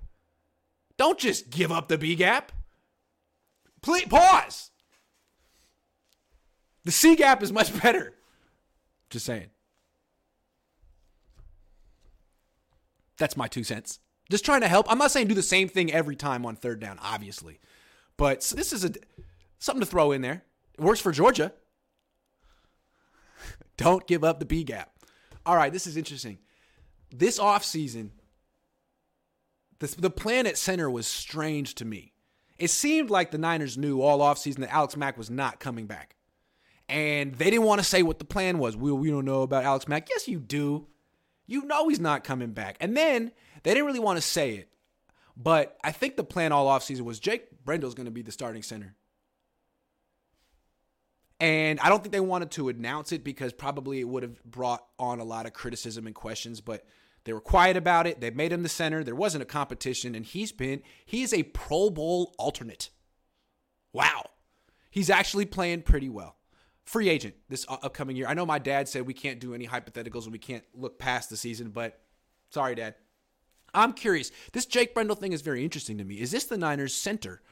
Don't 0.97 1.19
just 1.19 1.51
give 1.51 1.73
up 1.73 1.89
the 1.89 1.99
B 1.99 2.15
gap. 2.15 2.53
Please 3.83 4.07
pause. 4.07 4.71
The 6.85 6.93
C 6.93 7.17
gap 7.17 7.43
is 7.43 7.53
much 7.53 7.79
better. 7.83 8.15
Just 9.11 9.27
saying. 9.27 9.49
That's 13.19 13.37
my 13.37 13.47
two 13.47 13.65
cents. 13.65 14.01
Just 14.35 14.45
trying 14.45 14.63
to 14.63 14.69
help. 14.69 14.91
I'm 14.91 14.99
not 14.99 15.13
saying 15.13 15.29
do 15.29 15.35
the 15.35 15.43
same 15.45 15.69
thing 15.69 15.93
every 15.93 16.17
time 16.17 16.45
on 16.45 16.57
third 16.57 16.81
down, 16.81 16.99
obviously. 17.01 17.61
But 18.17 18.41
this 18.57 18.73
is 18.73 18.85
a 18.85 18.91
something 19.61 19.79
to 19.79 19.87
throw 19.87 20.11
in 20.11 20.23
there. 20.23 20.43
It 20.77 20.81
works 20.81 20.99
for 20.99 21.13
Georgia. 21.13 21.53
Don't 23.77 24.05
give 24.09 24.25
up 24.25 24.41
the 24.41 24.45
B 24.45 24.65
gap. 24.65 24.91
All 25.47 25.55
right, 25.55 25.73
this 25.73 25.87
is 25.87 25.97
interesting. 25.97 26.39
This 27.15 27.39
offseason, 27.39 28.11
the, 29.79 29.87
the 29.99 30.11
plan 30.11 30.49
at 30.49 30.59
center 30.59 30.91
was 30.91 31.07
strange 31.07 31.77
to 31.77 31.85
me. 31.85 32.13
It 32.59 32.71
seemed 32.71 33.11
like 33.11 33.31
the 33.31 33.39
Niners 33.39 33.79
knew 33.79 34.03
all 34.03 34.19
offseason 34.19 34.57
that 34.63 34.75
Alex 34.75 34.97
Mack 34.97 35.17
was 35.17 35.31
not 35.31 35.61
coming 35.61 35.87
back. 35.87 36.17
And 36.89 37.37
they 37.37 37.51
didn't 37.51 37.67
want 37.67 37.79
to 37.79 37.87
say 37.87 38.03
what 38.03 38.19
the 38.19 38.25
plan 38.25 38.59
was. 38.59 38.77
We, 38.77 38.91
we 38.91 39.11
don't 39.11 39.27
know 39.27 39.43
about 39.43 39.63
Alex 39.63 39.87
Mack. 39.87 40.09
Yes, 40.11 40.27
you 40.27 40.41
do. 40.41 40.89
You 41.47 41.67
know 41.67 41.89
he's 41.89 42.01
not 42.01 42.25
coming 42.25 42.51
back. 42.51 42.77
And 42.81 42.97
then 42.97 43.31
they 43.65 43.73
didn't 43.73 43.87
really 43.87 43.99
want 43.99 44.17
to 44.19 44.23
say 44.23 44.55
it. 44.55 44.69
But 45.37 45.77
I 45.83 45.91
think 45.91 46.17
the 46.17 46.25
plan 46.25 46.53
all 46.53 46.67
offseason 46.67 47.01
was 47.01 47.19
Jake 47.19 47.65
Brendel's 47.65 47.95
going 47.95 48.07
to 48.07 48.13
be 48.13 48.23
the 48.23 48.31
starting 48.31 48.63
center. 48.63 48.95
And 51.41 51.81
I 51.81 51.89
don't 51.89 52.01
think 52.03 52.13
they 52.13 52.21
wanted 52.21 52.53
to 52.53 52.69
announce 52.69 53.11
it 53.11 53.25
because 53.25 53.53
probably 53.53 53.99
it 54.01 54.09
would 54.09 54.23
have 54.23 54.43
brought 54.45 54.85
on 54.99 55.19
a 55.19 55.25
lot 55.25 55.47
of 55.47 55.53
criticism 55.53 56.07
and 56.07 56.15
questions, 56.15 56.61
but 56.61 56.87
they 57.25 57.33
were 57.33 57.41
quiet 57.41 57.77
about 57.77 58.07
it. 58.07 58.21
They 58.21 58.31
made 58.31 58.53
him 58.53 58.63
the 58.63 58.69
center. 58.69 59.03
There 59.03 59.17
wasn't 59.17 59.43
a 59.43 59.47
competition, 59.47 60.15
and 60.15 60.25
he's 60.25 60.53
been, 60.53 60.83
he 61.05 61.23
is 61.23 61.33
a 61.33 61.43
Pro 61.43 61.91
Bowl 61.91 62.35
alternate. 62.39 62.91
Wow. 63.93 64.31
He's 64.91 65.11
actually 65.11 65.47
playing 65.47 65.83
pretty 65.83 66.09
well. 66.09 66.37
Free 66.85 67.09
agent 67.09 67.35
this 67.49 67.67
upcoming 67.69 68.15
year. 68.15 68.29
I 68.29 68.35
know 68.35 68.47
my 68.47 68.59
dad 68.59 68.89
said 68.89 69.07
we 69.07 69.15
can't 69.15 69.41
do 69.41 69.55
any 69.55 69.67
hypotheticals 69.67 70.25
and 70.25 70.33
we 70.33 70.39
can't 70.39 70.65
look 70.75 70.99
past 70.99 71.31
the 71.31 71.37
season, 71.37 71.71
but 71.71 72.01
sorry, 72.51 72.75
Dad. 72.75 72.95
I'm 73.75 73.93
curious. 73.93 74.31
This 74.53 74.67
Jake 74.67 74.95
Brendel 74.95 75.17
thing 75.17 75.33
is 75.33 75.43
very 75.43 75.65
interesting 75.65 75.99
to 75.99 76.05
me. 76.05 76.21
Is 76.21 76.31
this 76.31 76.45
the 76.45 76.57
Niners' 76.57 76.95
center 76.95 77.43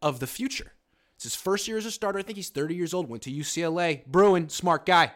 of 0.00 0.18
the 0.20 0.26
future? 0.26 0.72
It's 1.16 1.24
his 1.24 1.36
first 1.36 1.68
year 1.68 1.76
as 1.76 1.84
a 1.84 1.90
starter. 1.90 2.18
I 2.18 2.22
think 2.22 2.36
he's 2.36 2.48
30 2.48 2.74
years 2.74 2.94
old. 2.94 3.08
Went 3.08 3.22
to 3.24 3.30
UCLA. 3.30 4.06
Bruin, 4.06 4.48
smart 4.48 4.86
guy. 4.86 5.12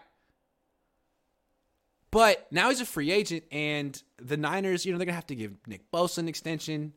But 2.11 2.47
now 2.53 2.69
he's 2.69 2.81
a 2.81 2.87
free 2.87 3.11
agent, 3.11 3.43
and 3.51 4.01
the 4.19 4.37
Niners, 4.37 4.87
you 4.87 4.93
know, 4.93 4.99
they're 4.99 5.07
going 5.07 5.15
to 5.15 5.17
have 5.17 5.27
to 5.29 5.35
give 5.35 5.55
Nick 5.67 5.91
Bosa 5.91 6.19
an 6.19 6.29
extension. 6.29 6.93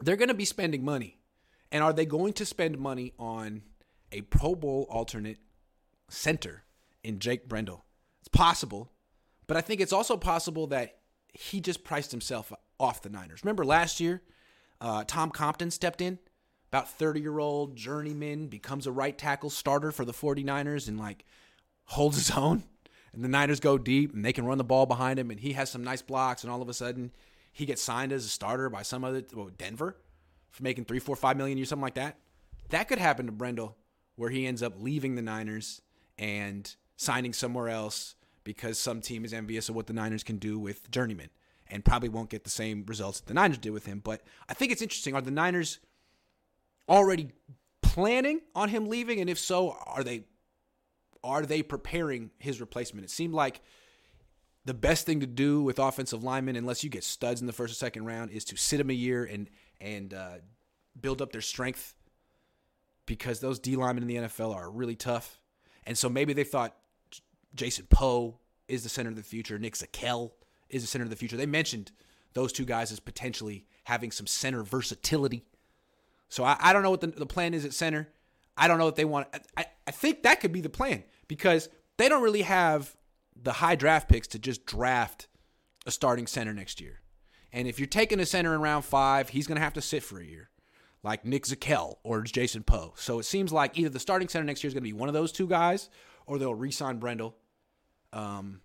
They're 0.00 0.16
going 0.16 0.28
to 0.28 0.34
be 0.34 0.44
spending 0.44 0.84
money. 0.84 1.18
And 1.72 1.82
are 1.82 1.92
they 1.92 2.06
going 2.06 2.32
to 2.34 2.46
spend 2.46 2.78
money 2.78 3.12
on 3.18 3.62
a 4.12 4.20
Pro 4.20 4.54
Bowl 4.54 4.86
alternate 4.88 5.38
center 6.08 6.62
in 7.02 7.18
Jake 7.18 7.48
Brendel? 7.48 7.84
It's 8.20 8.28
possible. 8.28 8.92
But 9.48 9.56
I 9.56 9.62
think 9.62 9.80
it's 9.80 9.92
also 9.92 10.16
possible 10.16 10.68
that 10.68 10.98
he 11.32 11.60
just 11.60 11.84
priced 11.84 12.10
himself 12.10 12.52
off 12.78 13.02
the 13.02 13.08
Niners. 13.08 13.40
Remember 13.44 13.64
last 13.64 14.00
year, 14.00 14.22
uh, 14.80 15.04
Tom 15.06 15.30
Compton 15.30 15.70
stepped 15.70 16.00
in, 16.00 16.18
about 16.70 16.88
30 16.90 17.20
year 17.20 17.38
old 17.38 17.76
journeyman, 17.76 18.48
becomes 18.48 18.86
a 18.86 18.92
right 18.92 19.16
tackle 19.16 19.50
starter 19.50 19.92
for 19.92 20.04
the 20.04 20.12
49ers 20.12 20.88
and 20.88 20.98
like 20.98 21.24
holds 21.84 22.16
his 22.16 22.30
own. 22.36 22.64
And 23.12 23.24
the 23.24 23.28
Niners 23.28 23.60
go 23.60 23.78
deep 23.78 24.12
and 24.12 24.24
they 24.24 24.32
can 24.32 24.44
run 24.44 24.58
the 24.58 24.64
ball 24.64 24.84
behind 24.84 25.18
him 25.18 25.30
and 25.30 25.40
he 25.40 25.54
has 25.54 25.70
some 25.70 25.82
nice 25.82 26.02
blocks 26.02 26.42
and 26.42 26.52
all 26.52 26.60
of 26.60 26.68
a 26.68 26.74
sudden 26.74 27.12
he 27.50 27.64
gets 27.64 27.80
signed 27.80 28.12
as 28.12 28.26
a 28.26 28.28
starter 28.28 28.68
by 28.68 28.82
some 28.82 29.04
other 29.04 29.22
well, 29.34 29.48
Denver 29.56 29.96
for 30.50 30.62
making 30.62 30.84
three, 30.84 30.98
four, 30.98 31.16
five 31.16 31.36
million 31.36 31.58
a 31.58 31.64
something 31.64 31.82
like 31.82 31.94
that. 31.94 32.18
That 32.68 32.88
could 32.88 32.98
happen 32.98 33.26
to 33.26 33.32
Brendel 33.32 33.76
where 34.16 34.30
he 34.30 34.46
ends 34.46 34.62
up 34.62 34.74
leaving 34.78 35.14
the 35.14 35.22
Niners 35.22 35.80
and 36.18 36.74
signing 36.96 37.32
somewhere 37.32 37.68
else 37.68 38.14
because 38.46 38.78
some 38.78 39.00
team 39.00 39.24
is 39.24 39.34
envious 39.34 39.68
of 39.68 39.74
what 39.74 39.88
the 39.88 39.92
Niners 39.92 40.22
can 40.22 40.38
do 40.38 40.56
with 40.56 40.88
Journeyman 40.88 41.30
and 41.68 41.84
probably 41.84 42.08
won't 42.08 42.30
get 42.30 42.44
the 42.44 42.50
same 42.50 42.84
results 42.86 43.18
that 43.18 43.26
the 43.26 43.34
Niners 43.34 43.58
did 43.58 43.70
with 43.70 43.86
him. 43.86 44.00
But 44.02 44.22
I 44.48 44.54
think 44.54 44.70
it's 44.70 44.80
interesting. 44.80 45.16
Are 45.16 45.20
the 45.20 45.32
Niners 45.32 45.80
already 46.88 47.32
planning 47.82 48.40
on 48.54 48.68
him 48.68 48.88
leaving? 48.88 49.20
And 49.20 49.28
if 49.28 49.38
so, 49.38 49.76
are 49.84 50.04
they 50.04 50.26
are 51.24 51.42
they 51.42 51.62
preparing 51.62 52.30
his 52.38 52.60
replacement? 52.60 53.04
It 53.04 53.10
seemed 53.10 53.34
like 53.34 53.60
the 54.64 54.74
best 54.74 55.06
thing 55.06 55.20
to 55.20 55.26
do 55.26 55.60
with 55.60 55.80
offensive 55.80 56.22
linemen, 56.22 56.54
unless 56.54 56.84
you 56.84 56.88
get 56.90 57.02
studs 57.02 57.40
in 57.40 57.48
the 57.48 57.52
first 57.52 57.72
or 57.72 57.74
second 57.74 58.06
round, 58.06 58.30
is 58.30 58.44
to 58.44 58.56
sit 58.56 58.78
them 58.78 58.90
a 58.90 58.94
year 58.94 59.24
and 59.24 59.50
and 59.80 60.14
uh, 60.14 60.34
build 60.98 61.20
up 61.20 61.32
their 61.32 61.40
strength 61.40 61.96
because 63.06 63.40
those 63.40 63.58
D 63.58 63.74
linemen 63.74 64.04
in 64.04 64.08
the 64.08 64.28
NFL 64.28 64.54
are 64.54 64.70
really 64.70 64.94
tough. 64.94 65.40
And 65.84 65.98
so 65.98 66.08
maybe 66.08 66.32
they 66.32 66.44
thought 66.44 66.76
Jason 67.56 67.86
Poe 67.90 68.38
is 68.68 68.82
the 68.82 68.88
center 68.88 69.10
of 69.10 69.16
the 69.16 69.22
future. 69.22 69.58
Nick 69.58 69.74
Zakelj 69.74 70.32
is 70.68 70.82
the 70.82 70.88
center 70.88 71.04
of 71.04 71.10
the 71.10 71.16
future. 71.16 71.36
They 71.36 71.46
mentioned 71.46 71.92
those 72.34 72.52
two 72.52 72.64
guys 72.64 72.92
as 72.92 73.00
potentially 73.00 73.66
having 73.84 74.10
some 74.10 74.26
center 74.26 74.62
versatility. 74.62 75.44
So 76.28 76.44
I, 76.44 76.56
I 76.60 76.72
don't 76.72 76.82
know 76.82 76.90
what 76.90 77.00
the, 77.00 77.08
the 77.08 77.26
plan 77.26 77.54
is 77.54 77.64
at 77.64 77.72
center. 77.72 78.08
I 78.56 78.68
don't 78.68 78.78
know 78.78 78.84
what 78.84 78.96
they 78.96 79.04
want. 79.04 79.28
I, 79.56 79.66
I 79.86 79.90
think 79.90 80.22
that 80.22 80.40
could 80.40 80.52
be 80.52 80.60
the 80.60 80.68
plan 80.68 81.04
because 81.28 81.68
they 81.96 82.08
don't 82.08 82.22
really 82.22 82.42
have 82.42 82.96
the 83.40 83.52
high 83.52 83.74
draft 83.74 84.08
picks 84.08 84.28
to 84.28 84.38
just 84.38 84.66
draft 84.66 85.28
a 85.86 85.90
starting 85.90 86.26
center 86.26 86.52
next 86.52 86.80
year. 86.80 87.00
And 87.52 87.68
if 87.68 87.78
you're 87.78 87.86
taking 87.86 88.20
a 88.20 88.26
center 88.26 88.54
in 88.54 88.60
round 88.60 88.84
five, 88.84 89.28
he's 89.28 89.46
going 89.46 89.56
to 89.56 89.62
have 89.62 89.74
to 89.74 89.82
sit 89.82 90.02
for 90.02 90.18
a 90.18 90.24
year, 90.24 90.50
like 91.02 91.24
Nick 91.24 91.44
Zakelj 91.44 91.96
or 92.02 92.22
Jason 92.22 92.62
Poe. 92.62 92.94
So 92.96 93.18
it 93.18 93.24
seems 93.24 93.52
like 93.52 93.78
either 93.78 93.88
the 93.88 94.00
starting 94.00 94.28
center 94.28 94.44
next 94.44 94.64
year 94.64 94.68
is 94.68 94.74
going 94.74 94.82
to 94.82 94.88
be 94.88 94.92
one 94.92 95.08
of 95.08 95.14
those 95.14 95.32
two 95.32 95.46
guys, 95.46 95.88
or 96.26 96.38
they'll 96.38 96.54
re-sign 96.54 96.98
Brendel 96.98 97.36
um, 98.16 98.60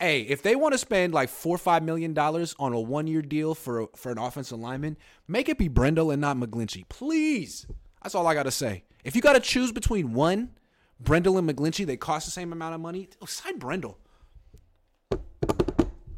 hey, 0.00 0.22
if 0.22 0.42
they 0.42 0.56
want 0.56 0.72
to 0.72 0.78
spend 0.78 1.14
like 1.14 1.28
four 1.28 1.54
or 1.54 1.58
five 1.58 1.84
million 1.84 2.12
dollars 2.12 2.56
on 2.58 2.72
a 2.72 2.80
one 2.80 3.06
year 3.06 3.22
deal 3.22 3.54
for 3.54 3.88
for 3.94 4.10
an 4.10 4.18
offensive 4.18 4.58
lineman, 4.58 4.96
make 5.28 5.48
it 5.48 5.58
be 5.58 5.68
Brendel 5.68 6.10
and 6.10 6.20
not 6.20 6.36
McGlinchey, 6.36 6.88
please. 6.88 7.66
That's 8.02 8.14
all 8.14 8.26
I 8.26 8.34
gotta 8.34 8.50
say. 8.50 8.82
If 9.04 9.14
you 9.14 9.22
gotta 9.22 9.40
choose 9.40 9.70
between 9.70 10.12
one, 10.12 10.50
Brendel 10.98 11.38
and 11.38 11.48
McGlinchey, 11.48 11.86
they 11.86 11.96
cost 11.96 12.26
the 12.26 12.32
same 12.32 12.52
amount 12.52 12.74
of 12.74 12.80
money. 12.80 13.08
Oh, 13.22 13.26
sign 13.26 13.58
Brendel. 13.58 13.98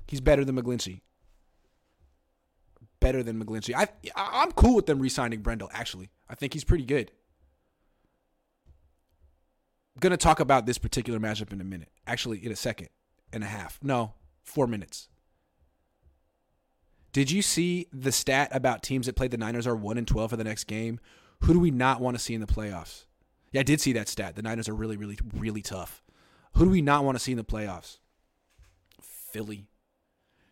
He's 0.08 0.20
better 0.20 0.44
than 0.44 0.56
McGlinchey. 0.56 1.02
Better 3.00 3.22
than 3.22 3.42
McGlinchey. 3.42 3.74
I 3.74 3.88
I'm 4.16 4.52
cool 4.52 4.76
with 4.76 4.86
them 4.86 4.98
re-signing 4.98 5.42
Brendel. 5.42 5.68
Actually, 5.74 6.08
I 6.26 6.36
think 6.36 6.54
he's 6.54 6.64
pretty 6.64 6.86
good 6.86 7.12
to 10.00 10.16
talk 10.16 10.40
about 10.40 10.66
this 10.66 10.78
particular 10.78 11.18
matchup 11.18 11.52
in 11.52 11.60
a 11.60 11.64
minute. 11.64 11.90
Actually, 12.06 12.44
in 12.44 12.52
a 12.52 12.56
second 12.56 12.88
and 13.32 13.44
a 13.44 13.46
half. 13.46 13.78
No, 13.82 14.14
four 14.42 14.66
minutes. 14.66 15.08
Did 17.12 17.30
you 17.30 17.42
see 17.42 17.88
the 17.92 18.12
stat 18.12 18.48
about 18.52 18.82
teams 18.82 19.06
that 19.06 19.16
played 19.16 19.30
the 19.30 19.36
Niners 19.36 19.66
are 19.66 19.76
1 19.76 19.98
and 19.98 20.08
12 20.08 20.30
for 20.30 20.36
the 20.36 20.44
next 20.44 20.64
game? 20.64 20.98
Who 21.42 21.52
do 21.52 21.60
we 21.60 21.70
not 21.70 22.00
want 22.00 22.16
to 22.16 22.22
see 22.22 22.34
in 22.34 22.40
the 22.40 22.46
playoffs? 22.46 23.04
Yeah, 23.52 23.60
I 23.60 23.64
did 23.64 23.80
see 23.80 23.92
that 23.92 24.08
stat. 24.08 24.34
The 24.34 24.42
Niners 24.42 24.68
are 24.68 24.74
really, 24.74 24.96
really, 24.96 25.18
really 25.34 25.60
tough. 25.60 26.02
Who 26.54 26.64
do 26.64 26.70
we 26.70 26.80
not 26.80 27.04
want 27.04 27.16
to 27.16 27.22
see 27.22 27.32
in 27.32 27.38
the 27.38 27.44
playoffs? 27.44 27.98
Philly. 29.00 29.66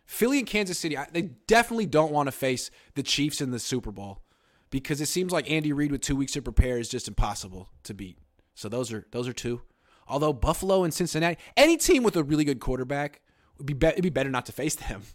Philly 0.05 0.39
and 0.39 0.47
Kansas 0.47 0.77
City, 0.77 0.97
they 1.13 1.21
definitely 1.47 1.85
don't 1.85 2.11
want 2.11 2.27
to 2.27 2.31
face 2.31 2.69
the 2.95 3.03
Chiefs 3.03 3.41
in 3.41 3.51
the 3.51 3.59
Super 3.59 3.91
Bowl 3.91 4.21
because 4.69 5.01
it 5.01 5.07
seems 5.07 5.31
like 5.31 5.49
Andy 5.49 5.71
Reid 5.71 5.91
with 5.91 6.01
two 6.01 6.15
weeks 6.15 6.33
to 6.33 6.41
prepare 6.41 6.77
is 6.77 6.89
just 6.89 7.07
impossible 7.07 7.69
to 7.83 7.93
beat. 7.93 8.17
So 8.61 8.69
those 8.69 8.93
are 8.93 9.07
those 9.11 9.27
are 9.27 9.33
two. 9.33 9.61
Although 10.07 10.33
Buffalo 10.33 10.83
and 10.83 10.93
Cincinnati, 10.93 11.37
any 11.57 11.77
team 11.77 12.03
with 12.03 12.15
a 12.15 12.23
really 12.23 12.43
good 12.43 12.59
quarterback 12.59 13.21
would 13.57 13.65
be, 13.65 13.73
be 13.73 13.87
it'd 13.87 14.03
be 14.03 14.09
better 14.09 14.29
not 14.29 14.45
to 14.45 14.51
face 14.51 14.75
them. 14.75 15.01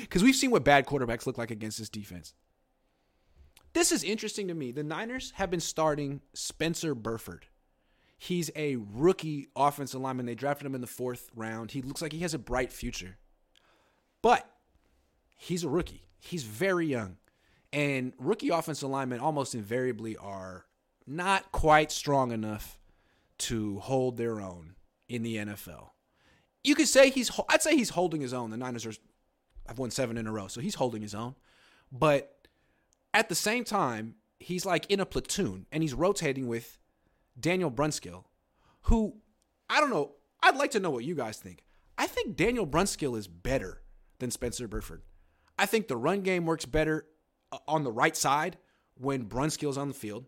Because 0.00 0.22
we've 0.22 0.34
seen 0.34 0.50
what 0.50 0.64
bad 0.64 0.86
quarterbacks 0.86 1.26
look 1.26 1.36
like 1.36 1.50
against 1.50 1.78
this 1.78 1.90
defense. 1.90 2.32
This 3.74 3.92
is 3.92 4.02
interesting 4.02 4.48
to 4.48 4.54
me. 4.54 4.72
The 4.72 4.82
Niners 4.82 5.32
have 5.32 5.50
been 5.50 5.60
starting 5.60 6.22
Spencer 6.32 6.94
Burford. 6.94 7.44
He's 8.16 8.50
a 8.56 8.76
rookie 8.76 9.48
offensive 9.54 10.00
lineman. 10.00 10.24
They 10.24 10.34
drafted 10.34 10.66
him 10.66 10.74
in 10.74 10.80
the 10.80 10.86
fourth 10.86 11.28
round. 11.36 11.72
He 11.72 11.82
looks 11.82 12.00
like 12.00 12.12
he 12.12 12.20
has 12.20 12.32
a 12.32 12.38
bright 12.38 12.72
future. 12.72 13.18
But 14.22 14.50
he's 15.36 15.62
a 15.62 15.68
rookie. 15.68 16.06
He's 16.20 16.44
very 16.44 16.86
young. 16.86 17.18
And 17.70 18.14
rookie 18.18 18.48
offensive 18.48 18.88
linemen 18.88 19.20
almost 19.20 19.54
invariably 19.54 20.16
are 20.16 20.64
not 21.06 21.52
quite 21.52 21.92
strong 21.92 22.32
enough 22.32 22.78
to 23.38 23.78
hold 23.80 24.16
their 24.16 24.40
own 24.40 24.74
in 25.08 25.22
the 25.22 25.36
NFL. 25.36 25.90
You 26.64 26.74
could 26.74 26.88
say 26.88 27.10
he's 27.10 27.30
I'd 27.48 27.62
say 27.62 27.76
he's 27.76 27.90
holding 27.90 28.20
his 28.20 28.34
own. 28.34 28.50
The 28.50 28.56
Niners 28.56 28.86
are 28.86 28.92
I've 29.68 29.78
won 29.78 29.90
seven 29.90 30.16
in 30.16 30.26
a 30.26 30.32
row. 30.32 30.48
So 30.48 30.60
he's 30.60 30.76
holding 30.76 31.02
his 31.02 31.14
own. 31.14 31.34
But 31.92 32.48
at 33.14 33.28
the 33.28 33.34
same 33.34 33.64
time, 33.64 34.16
he's 34.38 34.66
like 34.66 34.90
in 34.90 35.00
a 35.00 35.06
platoon 35.06 35.66
and 35.72 35.82
he's 35.82 35.94
rotating 35.94 36.48
with 36.48 36.78
Daniel 37.38 37.70
Brunskill, 37.70 38.24
who 38.82 39.16
I 39.68 39.80
don't 39.80 39.90
know. 39.90 40.12
I'd 40.42 40.56
like 40.56 40.72
to 40.72 40.80
know 40.80 40.90
what 40.90 41.04
you 41.04 41.14
guys 41.14 41.38
think. 41.38 41.64
I 41.98 42.06
think 42.06 42.36
Daniel 42.36 42.66
Brunskill 42.66 43.16
is 43.16 43.26
better 43.26 43.82
than 44.18 44.30
Spencer 44.30 44.68
Burford. 44.68 45.02
I 45.58 45.66
think 45.66 45.88
the 45.88 45.96
run 45.96 46.20
game 46.20 46.44
works 46.46 46.66
better 46.66 47.06
uh, 47.50 47.58
on 47.66 47.84
the 47.84 47.92
right 47.92 48.16
side 48.16 48.58
when 48.94 49.26
Brunskill's 49.26 49.78
on 49.78 49.88
the 49.88 49.94
field. 49.94 50.26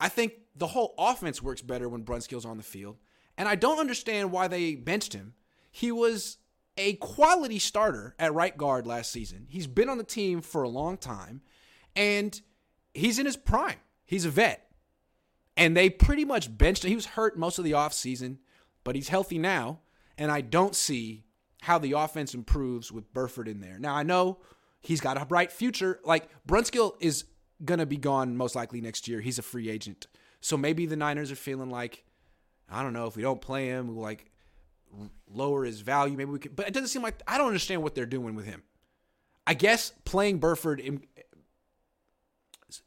I 0.00 0.08
think 0.08 0.32
the 0.56 0.68
whole 0.68 0.94
offense 0.98 1.42
works 1.42 1.62
better 1.62 1.88
when 1.88 2.04
Brunskill's 2.04 2.46
on 2.46 2.56
the 2.56 2.62
field. 2.62 2.96
And 3.36 3.48
I 3.48 3.54
don't 3.54 3.78
understand 3.78 4.32
why 4.32 4.48
they 4.48 4.74
benched 4.74 5.12
him. 5.12 5.34
He 5.70 5.92
was 5.92 6.38
a 6.76 6.94
quality 6.94 7.58
starter 7.58 8.14
at 8.18 8.34
right 8.34 8.56
guard 8.56 8.86
last 8.86 9.12
season. 9.12 9.46
He's 9.50 9.66
been 9.66 9.88
on 9.88 9.98
the 9.98 10.04
team 10.04 10.40
for 10.40 10.62
a 10.62 10.68
long 10.68 10.96
time 10.96 11.42
and 11.94 12.40
he's 12.94 13.18
in 13.18 13.26
his 13.26 13.36
prime. 13.36 13.78
He's 14.06 14.24
a 14.24 14.30
vet. 14.30 14.70
And 15.56 15.76
they 15.76 15.90
pretty 15.90 16.24
much 16.24 16.56
benched 16.56 16.84
him. 16.84 16.88
He 16.88 16.94
was 16.94 17.06
hurt 17.06 17.38
most 17.38 17.58
of 17.58 17.64
the 17.64 17.72
offseason, 17.72 18.38
but 18.82 18.94
he's 18.94 19.08
healthy 19.08 19.38
now. 19.38 19.80
And 20.16 20.30
I 20.30 20.40
don't 20.40 20.74
see 20.74 21.24
how 21.62 21.78
the 21.78 21.92
offense 21.92 22.34
improves 22.34 22.90
with 22.90 23.12
Burford 23.12 23.48
in 23.48 23.60
there. 23.60 23.78
Now, 23.78 23.94
I 23.94 24.02
know 24.02 24.38
he's 24.80 25.00
got 25.00 25.20
a 25.20 25.26
bright 25.26 25.52
future. 25.52 26.00
Like, 26.04 26.28
Brunskill 26.46 26.94
is 27.00 27.24
to 27.66 27.86
be 27.86 27.96
gone 27.96 28.36
most 28.36 28.54
likely 28.54 28.80
next 28.80 29.08
year. 29.08 29.20
He's 29.20 29.38
a 29.38 29.42
free 29.42 29.68
agent. 29.68 30.06
So 30.40 30.56
maybe 30.56 30.86
the 30.86 30.96
Niners 30.96 31.30
are 31.30 31.36
feeling 31.36 31.70
like, 31.70 32.04
I 32.70 32.82
don't 32.82 32.92
know, 32.92 33.06
if 33.06 33.16
we 33.16 33.22
don't 33.22 33.40
play 33.40 33.66
him, 33.66 33.88
we'll 33.88 34.02
like 34.02 34.30
lower 35.32 35.64
his 35.64 35.80
value. 35.80 36.16
Maybe 36.16 36.30
we 36.30 36.38
could, 36.38 36.56
but 36.56 36.66
it 36.66 36.74
doesn't 36.74 36.88
seem 36.88 37.02
like, 37.02 37.22
I 37.26 37.38
don't 37.38 37.48
understand 37.48 37.82
what 37.82 37.94
they're 37.94 38.06
doing 38.06 38.34
with 38.34 38.46
him. 38.46 38.62
I 39.46 39.54
guess 39.54 39.92
playing 40.04 40.38
Burford 40.38 40.80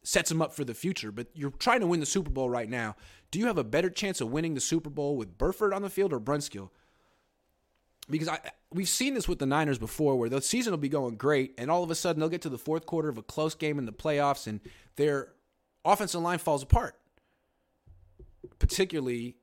sets 0.03 0.31
him 0.31 0.41
up 0.41 0.53
for 0.53 0.63
the 0.63 0.73
future, 0.73 1.11
but 1.11 1.27
you're 1.33 1.51
trying 1.51 1.81
to 1.81 1.87
win 1.87 1.99
the 1.99 2.05
Super 2.05 2.29
Bowl 2.29 2.49
right 2.49 2.69
now. 2.69 2.95
Do 3.31 3.39
you 3.39 3.47
have 3.47 3.57
a 3.57 3.63
better 3.63 3.89
chance 3.89 4.21
of 4.21 4.31
winning 4.31 4.53
the 4.53 4.61
Super 4.61 4.89
Bowl 4.89 5.17
with 5.17 5.37
Burford 5.37 5.73
on 5.73 5.81
the 5.81 5.89
field 5.89 6.13
or 6.13 6.19
Brunskill? 6.19 6.69
Because 8.09 8.27
I 8.27 8.39
we've 8.71 8.89
seen 8.89 9.13
this 9.13 9.27
with 9.27 9.39
the 9.39 9.45
Niners 9.45 9.77
before 9.77 10.17
where 10.17 10.29
the 10.29 10.41
season 10.41 10.71
will 10.71 10.77
be 10.77 10.89
going 10.89 11.15
great 11.15 11.53
and 11.57 11.71
all 11.71 11.83
of 11.83 11.91
a 11.91 11.95
sudden 11.95 12.19
they'll 12.19 12.29
get 12.29 12.41
to 12.41 12.49
the 12.49 12.57
fourth 12.57 12.85
quarter 12.85 13.07
of 13.07 13.17
a 13.17 13.23
close 13.23 13.55
game 13.55 13.79
in 13.79 13.85
the 13.85 13.93
playoffs 13.93 14.47
and 14.47 14.59
their 14.97 15.29
offensive 15.85 16.21
line 16.21 16.39
falls 16.39 16.63
apart. 16.63 16.95
Particularly 18.59 19.35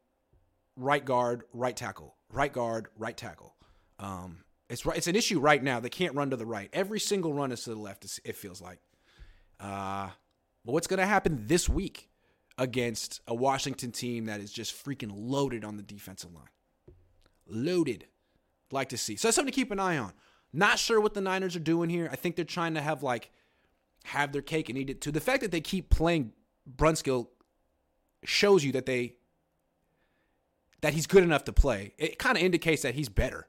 right 0.76 1.04
guard, 1.04 1.44
right 1.52 1.76
tackle, 1.76 2.16
right 2.32 2.52
guard, 2.52 2.88
right 2.98 3.16
tackle. 3.16 3.54
Um, 3.98 4.44
it's 4.68 4.84
it's 4.86 5.06
an 5.06 5.16
issue 5.16 5.40
right 5.40 5.62
now. 5.62 5.80
They 5.80 5.88
can't 5.88 6.14
run 6.14 6.30
to 6.30 6.36
the 6.36 6.46
right. 6.46 6.70
Every 6.72 7.00
single 7.00 7.32
run 7.32 7.52
is 7.52 7.64
to 7.64 7.70
the 7.70 7.80
left. 7.80 8.20
It 8.24 8.36
feels 8.36 8.60
like. 8.60 8.78
Uh, 9.58 10.08
but 10.64 10.72
what's 10.72 10.86
going 10.86 11.00
to 11.00 11.06
happen 11.06 11.44
this 11.46 11.68
week 11.68 12.08
against 12.56 13.20
a 13.26 13.34
Washington 13.34 13.92
team 13.92 14.26
that 14.26 14.40
is 14.40 14.52
just 14.52 14.84
freaking 14.84 15.10
loaded 15.12 15.64
on 15.64 15.76
the 15.76 15.82
defensive 15.82 16.32
line? 16.32 16.44
Loaded. 17.46 18.06
Like 18.70 18.88
to 18.90 18.96
see. 18.96 19.16
So 19.16 19.28
that's 19.28 19.36
something 19.36 19.52
to 19.52 19.56
keep 19.56 19.70
an 19.70 19.80
eye 19.80 19.98
on. 19.98 20.12
Not 20.52 20.78
sure 20.78 21.00
what 21.00 21.14
the 21.14 21.20
Niners 21.20 21.56
are 21.56 21.60
doing 21.60 21.90
here. 21.90 22.08
I 22.10 22.16
think 22.16 22.36
they're 22.36 22.44
trying 22.44 22.74
to 22.74 22.80
have 22.80 23.02
like 23.02 23.30
have 24.04 24.32
their 24.32 24.42
cake 24.42 24.68
and 24.68 24.78
eat 24.78 24.90
it 24.90 25.00
too. 25.00 25.12
The 25.12 25.20
fact 25.20 25.42
that 25.42 25.50
they 25.50 25.60
keep 25.60 25.90
playing 25.90 26.32
Brunskill 26.76 27.28
shows 28.24 28.64
you 28.64 28.72
that 28.72 28.86
they 28.86 29.16
that 30.80 30.94
he's 30.94 31.06
good 31.06 31.22
enough 31.22 31.44
to 31.44 31.52
play. 31.52 31.92
It 31.98 32.18
kind 32.18 32.36
of 32.36 32.42
indicates 32.42 32.82
that 32.82 32.94
he's 32.94 33.08
better. 33.08 33.46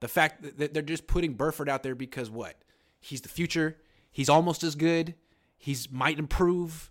The 0.00 0.08
fact 0.08 0.58
that 0.58 0.74
they're 0.74 0.82
just 0.82 1.06
putting 1.06 1.34
Burford 1.34 1.68
out 1.68 1.82
there 1.82 1.94
because 1.94 2.30
what? 2.30 2.56
He's 3.00 3.20
the 3.20 3.28
future. 3.28 3.78
He's 4.10 4.28
almost 4.28 4.62
as 4.62 4.74
good. 4.74 5.14
He's 5.56 5.90
might 5.90 6.18
improve. 6.18 6.90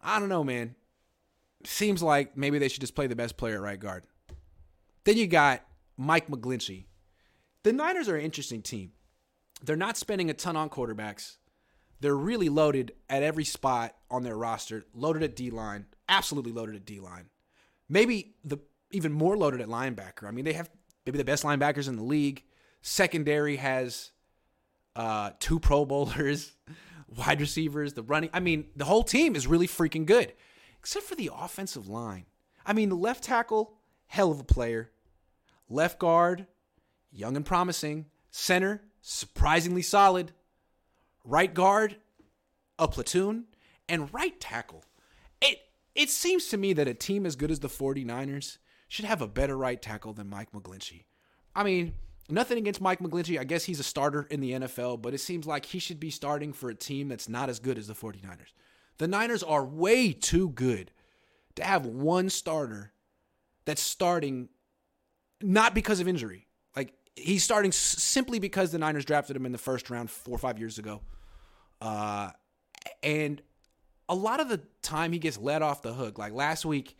I 0.00 0.18
don't 0.20 0.28
know, 0.28 0.44
man. 0.44 0.74
Seems 1.64 2.02
like 2.02 2.36
maybe 2.36 2.58
they 2.58 2.68
should 2.68 2.80
just 2.80 2.94
play 2.94 3.06
the 3.06 3.16
best 3.16 3.36
player 3.36 3.56
at 3.56 3.62
right 3.62 3.80
guard. 3.80 4.04
Then 5.04 5.16
you 5.16 5.26
got 5.26 5.62
Mike 5.96 6.28
McGlinchey. 6.28 6.84
The 7.68 7.74
Niners 7.74 8.08
are 8.08 8.16
an 8.16 8.24
interesting 8.24 8.62
team. 8.62 8.92
They're 9.62 9.76
not 9.76 9.98
spending 9.98 10.30
a 10.30 10.32
ton 10.32 10.56
on 10.56 10.70
quarterbacks. 10.70 11.36
They're 12.00 12.16
really 12.16 12.48
loaded 12.48 12.92
at 13.10 13.22
every 13.22 13.44
spot 13.44 13.94
on 14.10 14.22
their 14.22 14.38
roster. 14.38 14.86
Loaded 14.94 15.22
at 15.22 15.36
D 15.36 15.50
line, 15.50 15.84
absolutely 16.08 16.50
loaded 16.50 16.76
at 16.76 16.86
D 16.86 16.98
line. 16.98 17.26
Maybe 17.86 18.36
the 18.42 18.56
even 18.90 19.12
more 19.12 19.36
loaded 19.36 19.60
at 19.60 19.68
linebacker. 19.68 20.26
I 20.26 20.30
mean, 20.30 20.46
they 20.46 20.54
have 20.54 20.70
maybe 21.04 21.18
the 21.18 21.26
best 21.26 21.44
linebackers 21.44 21.88
in 21.88 21.96
the 21.96 22.02
league. 22.02 22.42
Secondary 22.80 23.56
has 23.56 24.12
uh, 24.96 25.32
two 25.38 25.60
Pro 25.60 25.84
Bowlers, 25.84 26.56
wide 27.18 27.38
receivers, 27.38 27.92
the 27.92 28.02
running. 28.02 28.30
I 28.32 28.40
mean, 28.40 28.68
the 28.76 28.86
whole 28.86 29.04
team 29.04 29.36
is 29.36 29.46
really 29.46 29.68
freaking 29.68 30.06
good, 30.06 30.32
except 30.78 31.04
for 31.04 31.16
the 31.16 31.30
offensive 31.36 31.86
line. 31.86 32.24
I 32.64 32.72
mean, 32.72 32.88
the 32.88 32.96
left 32.96 33.24
tackle, 33.24 33.74
hell 34.06 34.30
of 34.30 34.40
a 34.40 34.44
player. 34.44 34.90
Left 35.68 35.98
guard, 35.98 36.46
young 37.10 37.36
and 37.36 37.44
promising. 37.44 38.06
Center, 38.30 38.82
surprisingly 39.00 39.82
solid. 39.82 40.32
Right 41.24 41.52
guard, 41.52 41.96
a 42.78 42.88
platoon. 42.88 43.44
And 43.88 44.12
right 44.12 44.38
tackle. 44.38 44.84
It 45.40 45.58
it 45.94 46.10
seems 46.10 46.48
to 46.48 46.56
me 46.56 46.74
that 46.74 46.88
a 46.88 46.94
team 46.94 47.24
as 47.24 47.36
good 47.36 47.50
as 47.50 47.60
the 47.60 47.68
49ers 47.68 48.58
should 48.88 49.04
have 49.04 49.22
a 49.22 49.28
better 49.28 49.56
right 49.56 49.80
tackle 49.80 50.12
than 50.12 50.28
Mike 50.28 50.52
McGlinchey. 50.52 51.04
I 51.54 51.62
mean, 51.64 51.94
nothing 52.28 52.58
against 52.58 52.80
Mike 52.80 53.00
McGlinchey. 53.00 53.38
I 53.38 53.44
guess 53.44 53.64
he's 53.64 53.80
a 53.80 53.84
starter 53.84 54.26
in 54.30 54.40
the 54.40 54.52
NFL, 54.52 55.02
but 55.02 55.14
it 55.14 55.18
seems 55.18 55.46
like 55.46 55.66
he 55.66 55.78
should 55.78 56.00
be 56.00 56.10
starting 56.10 56.52
for 56.52 56.70
a 56.70 56.74
team 56.74 57.08
that's 57.08 57.28
not 57.28 57.48
as 57.48 57.58
good 57.58 57.78
as 57.78 57.86
the 57.86 57.94
49ers. 57.94 58.52
The 58.98 59.08
Niners 59.08 59.42
are 59.42 59.64
way 59.64 60.12
too 60.12 60.50
good 60.50 60.90
to 61.56 61.64
have 61.64 61.86
one 61.86 62.30
starter 62.30 62.92
that's 63.64 63.82
starting 63.82 64.48
not 65.40 65.74
because 65.74 66.00
of 66.00 66.08
injury. 66.08 66.47
He's 67.18 67.44
starting 67.44 67.72
simply 67.72 68.38
because 68.38 68.72
the 68.72 68.78
Niners 68.78 69.04
drafted 69.04 69.36
him 69.36 69.46
in 69.46 69.52
the 69.52 69.58
first 69.58 69.90
round 69.90 70.10
four 70.10 70.34
or 70.34 70.38
five 70.38 70.58
years 70.58 70.78
ago. 70.78 71.00
Uh, 71.80 72.30
and 73.02 73.42
a 74.08 74.14
lot 74.14 74.40
of 74.40 74.48
the 74.48 74.60
time 74.82 75.12
he 75.12 75.18
gets 75.18 75.38
let 75.38 75.62
off 75.62 75.82
the 75.82 75.92
hook. 75.92 76.18
Like 76.18 76.32
last 76.32 76.64
week, 76.64 76.96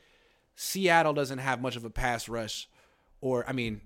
Seattle 0.55 1.13
doesn't 1.13 1.39
have 1.39 1.61
much 1.61 1.77
of 1.77 1.85
a 1.85 1.91
pass 1.91 2.29
rush, 2.29 2.69
or 3.21 3.49
I 3.49 3.53
mean, 3.53 3.81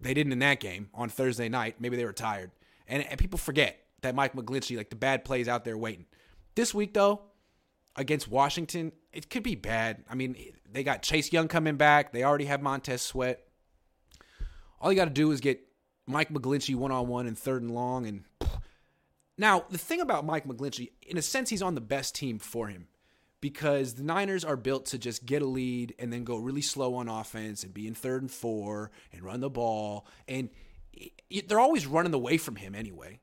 they 0.00 0.14
didn't 0.14 0.32
in 0.32 0.38
that 0.40 0.60
game 0.60 0.90
on 0.94 1.08
Thursday 1.08 1.48
night. 1.48 1.76
Maybe 1.80 1.96
they 1.96 2.04
were 2.04 2.12
tired. 2.12 2.50
And, 2.86 3.04
and 3.04 3.18
people 3.18 3.38
forget 3.38 3.78
that 4.02 4.14
Mike 4.14 4.34
McGlinchey, 4.34 4.76
like 4.76 4.90
the 4.90 4.96
bad 4.96 5.24
plays 5.24 5.48
out 5.48 5.64
there 5.64 5.76
waiting. 5.76 6.06
This 6.54 6.74
week, 6.74 6.94
though, 6.94 7.22
against 7.96 8.28
Washington, 8.28 8.92
it 9.12 9.30
could 9.30 9.42
be 9.42 9.54
bad. 9.54 10.04
I 10.08 10.14
mean, 10.14 10.36
they 10.70 10.82
got 10.84 11.02
Chase 11.02 11.32
Young 11.32 11.48
coming 11.48 11.76
back. 11.76 12.12
They 12.12 12.24
already 12.24 12.46
have 12.46 12.62
Montez 12.62 13.02
Sweat. 13.02 13.47
All 14.80 14.92
you 14.92 14.96
got 14.96 15.06
to 15.06 15.10
do 15.10 15.30
is 15.30 15.40
get 15.40 15.60
Mike 16.06 16.30
McGlinchey 16.30 16.74
one 16.74 16.92
on 16.92 17.08
one 17.08 17.26
and 17.26 17.38
third 17.38 17.62
and 17.62 17.70
long. 17.70 18.06
And 18.06 18.24
now, 19.36 19.64
the 19.70 19.78
thing 19.78 20.00
about 20.00 20.24
Mike 20.24 20.46
McGlinchey, 20.46 20.90
in 21.06 21.16
a 21.16 21.22
sense, 21.22 21.50
he's 21.50 21.62
on 21.62 21.74
the 21.74 21.80
best 21.80 22.14
team 22.14 22.38
for 22.38 22.68
him 22.68 22.88
because 23.40 23.94
the 23.94 24.02
Niners 24.02 24.44
are 24.44 24.56
built 24.56 24.86
to 24.86 24.98
just 24.98 25.24
get 25.24 25.42
a 25.42 25.46
lead 25.46 25.94
and 25.98 26.12
then 26.12 26.24
go 26.24 26.36
really 26.36 26.62
slow 26.62 26.94
on 26.96 27.08
offense 27.08 27.62
and 27.62 27.72
be 27.72 27.86
in 27.86 27.94
third 27.94 28.22
and 28.22 28.30
four 28.30 28.90
and 29.12 29.22
run 29.22 29.40
the 29.40 29.50
ball. 29.50 30.06
And 30.26 30.50
they're 31.46 31.60
always 31.60 31.86
running 31.86 32.14
away 32.14 32.36
from 32.36 32.56
him 32.56 32.74
anyway. 32.74 33.20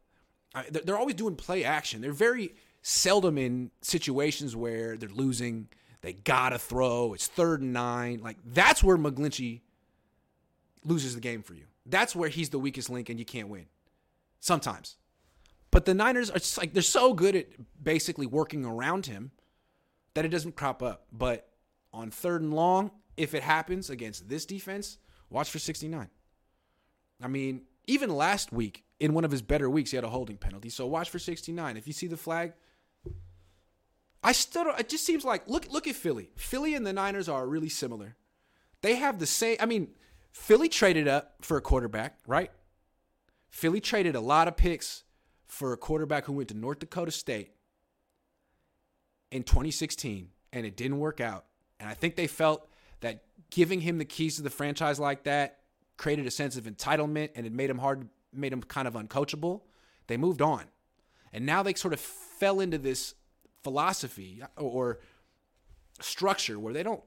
They're 0.70 0.98
always 0.98 1.16
doing 1.16 1.36
play 1.36 1.66
action. 1.66 2.00
They're 2.00 2.14
very 2.14 2.56
seldom 2.82 3.38
in 3.38 3.72
situations 3.82 4.56
where 4.56 4.96
they're 4.96 5.10
losing. 5.10 5.68
They 6.00 6.14
gotta 6.14 6.60
throw. 6.60 7.14
It's 7.14 7.28
third 7.28 7.62
and 7.62 7.74
nine. 7.74 8.22
Like 8.24 8.38
that's 8.46 8.82
where 8.82 8.98
McGlinchey 8.98 9.62
loses 10.86 11.16
the 11.16 11.22
game 11.22 11.42
for 11.42 11.54
you. 11.54 11.66
That's 11.86 12.16
where 12.16 12.30
he's 12.30 12.50
the 12.50 12.60
weakest 12.60 12.90
link 12.90 13.10
and 13.10 13.20
you 13.20 13.26
can't 13.26 13.50
win. 13.50 13.66
Sometimes. 14.40 14.98
But 15.72 15.86
the 15.86 15.94
Niners 15.94 16.30
are 16.30 16.40
just 16.40 16.58
like 16.58 16.74
they're 16.74 16.82
so 16.82 17.14
good 17.14 17.36
at 17.36 17.48
basically 17.82 18.26
working 18.26 18.64
around 18.64 19.08
him 19.08 19.32
that 20.14 20.24
it 20.24 20.30
doesn't 20.30 20.56
crop 20.56 20.82
up. 20.82 21.06
But 21.12 21.50
on 21.94 22.12
third 22.12 22.42
and 22.42 22.54
long, 22.54 22.92
if 23.18 23.34
it 23.34 23.44
happens 23.44 23.90
against 23.90 24.30
this 24.30 24.46
defense, 24.46 24.98
watch 25.30 25.50
for 25.50 25.60
69. 25.60 26.10
I 27.22 27.28
mean, 27.28 27.64
even 27.88 28.10
last 28.10 28.52
week, 28.52 28.84
in 29.00 29.14
one 29.14 29.26
of 29.26 29.32
his 29.32 29.42
better 29.42 29.70
weeks, 29.70 29.92
he 29.92 29.98
had 29.98 30.04
a 30.04 30.10
holding 30.10 30.38
penalty. 30.38 30.70
So 30.70 30.86
watch 30.86 31.10
for 31.10 31.20
69. 31.20 31.78
If 31.78 31.88
you 31.88 31.94
see 31.94 32.08
the 32.08 32.18
flag, 32.18 32.54
I 34.24 34.32
still 34.32 34.70
it 34.80 34.90
just 34.90 35.06
seems 35.06 35.24
like 35.24 35.48
look 35.48 35.72
look 35.72 35.88
at 35.88 35.96
Philly. 35.96 36.32
Philly 36.36 36.74
and 36.74 36.86
the 36.86 36.94
Niners 36.94 37.30
are 37.30 37.46
really 37.46 37.70
similar. 37.70 38.16
They 38.82 38.96
have 38.96 39.20
the 39.20 39.28
same 39.28 39.58
I 39.60 39.66
mean, 39.66 39.90
Philly 40.36 40.68
traded 40.68 41.08
up 41.08 41.38
for 41.42 41.56
a 41.56 41.62
quarterback, 41.62 42.20
right? 42.28 42.52
Philly 43.50 43.80
traded 43.80 44.16
a 44.16 44.20
lot 44.20 44.50
of 44.50 44.58
picks 44.58 45.04
for 45.48 45.72
a 45.72 45.78
quarterback 45.78 46.26
who 46.26 46.34
went 46.34 46.50
to 46.50 46.54
North 46.54 46.80
Dakota 46.80 47.10
State 47.10 47.54
in 49.32 49.44
2016 49.44 50.28
and 50.52 50.66
it 50.66 50.76
didn't 50.76 51.00
work 51.00 51.22
out. 51.22 51.46
And 51.80 51.90
I 51.90 51.94
think 51.94 52.16
they 52.16 52.28
felt 52.28 52.70
that 53.00 53.24
giving 53.50 53.80
him 53.80 53.98
the 53.98 54.06
keys 54.06 54.36
to 54.36 54.44
the 54.44 54.50
franchise 54.50 55.00
like 55.00 55.24
that 55.24 55.62
created 55.98 56.28
a 56.28 56.32
sense 56.32 56.58
of 56.58 56.66
entitlement 56.66 57.30
and 57.34 57.48
it 57.48 57.54
made 57.54 57.70
him 57.70 57.80
hard 57.80 58.10
made 58.34 58.52
him 58.52 58.62
kind 58.62 58.90
of 58.90 58.94
uncoachable. 58.94 59.62
They 60.08 60.18
moved 60.18 60.42
on. 60.42 60.66
And 61.32 61.46
now 61.46 61.64
they 61.64 61.74
sort 61.74 61.94
of 61.94 62.00
fell 62.02 62.60
into 62.60 62.78
this 62.78 63.16
philosophy 63.64 64.44
or 64.58 65.00
structure 66.02 66.60
where 66.60 66.74
they 66.74 66.84
don't 66.84 67.04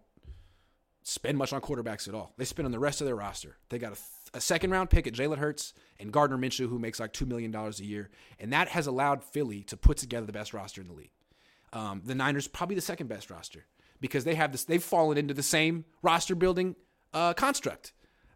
spend 1.03 1.39
much 1.39 1.53
on 1.53 1.61
quarterbacks 1.61 2.09
at 2.09 2.15
all. 2.15 2.33
They 2.37 2.45
spend 2.45 2.67
on 2.67 2.73
the 2.73 2.79
rest 2.79 3.01
of 3.01 3.07
their 3.07 3.17
roster. 3.17 3.57
They 3.69 3.79
got 3.79 3.93
a, 3.93 4.37
a 4.37 4.41
second 4.41 4.71
round 4.71 4.91
pick 4.91 5.07
at 5.07 5.15
Jalen 5.15 5.39
Hurts 5.39 5.75
and 5.99 6.13
Gardner 6.13 6.39
Minshew, 6.39 6.69
who 6.69 6.79
makes 6.79 7.01
like 7.01 7.13
$2 7.13 7.27
million 7.27 7.55
a 7.55 7.71
year. 7.83 8.11
And 8.39 8.53
that 8.53 8.69
has 8.69 8.87
allowed 8.87 9.25
Philly 9.25 9.63
to 9.65 9.77
put 9.77 9.97
together 9.97 10.27
the 10.27 10.33
best 10.33 10.53
roster 10.53 10.81
in 10.81 10.89
the 10.89 10.95
league. 10.95 11.11
Um, 11.73 12.03
the 12.05 12.15
Niners, 12.15 12.49
probably 12.49 12.77
the 12.77 12.83
second 12.83 13.09
best 13.09 13.31
roster 13.31 13.67
because 14.01 14.25
they 14.25 14.35
have 14.35 14.53
this, 14.53 14.65
they've 14.65 14.83
fallen 14.83 15.19
into 15.19 15.35
the 15.35 15.43
same 15.43 15.85
roster 16.03 16.35
building 16.35 16.77
uh, 17.13 17.35
construct. 17.35 17.93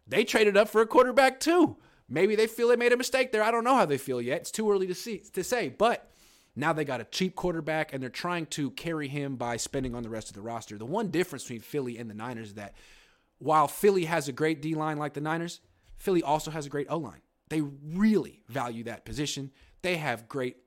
They 0.07 0.23
traded 0.23 0.57
up 0.57 0.69
for 0.69 0.81
a 0.81 0.87
quarterback 0.87 1.39
too. 1.39 1.77
Maybe 2.09 2.35
they 2.35 2.47
feel 2.47 2.67
they 2.67 2.75
made 2.75 2.93
a 2.93 2.97
mistake 2.97 3.31
there. 3.31 3.43
I 3.43 3.51
don't 3.51 3.63
know 3.63 3.75
how 3.75 3.85
they 3.85 3.97
feel 3.97 4.21
yet. 4.21 4.41
It's 4.41 4.51
too 4.51 4.69
early 4.69 4.87
to 4.87 4.95
see 4.95 5.19
to 5.33 5.43
say. 5.43 5.69
But 5.69 6.11
now 6.55 6.73
they 6.73 6.85
got 6.85 7.01
a 7.01 7.05
cheap 7.05 7.35
quarterback 7.35 7.93
and 7.93 8.01
they're 8.01 8.09
trying 8.09 8.45
to 8.47 8.71
carry 8.71 9.07
him 9.07 9.35
by 9.35 9.57
spending 9.57 9.95
on 9.95 10.03
the 10.03 10.09
rest 10.09 10.29
of 10.29 10.35
the 10.35 10.41
roster. 10.41 10.77
The 10.77 10.85
one 10.85 11.09
difference 11.09 11.43
between 11.43 11.61
Philly 11.61 11.97
and 11.97 12.09
the 12.09 12.13
Niners 12.13 12.49
is 12.49 12.53
that 12.55 12.75
while 13.39 13.67
Philly 13.67 14.05
has 14.05 14.27
a 14.27 14.31
great 14.31 14.61
D 14.61 14.75
line 14.75 14.97
like 14.97 15.13
the 15.13 15.21
Niners, 15.21 15.59
Philly 15.97 16.21
also 16.21 16.51
has 16.51 16.65
a 16.65 16.69
great 16.69 16.87
O 16.89 16.97
line. 16.97 17.21
They 17.49 17.61
really 17.61 18.41
value 18.47 18.83
that 18.85 19.05
position. 19.05 19.51
They 19.81 19.97
have 19.97 20.29
great 20.29 20.57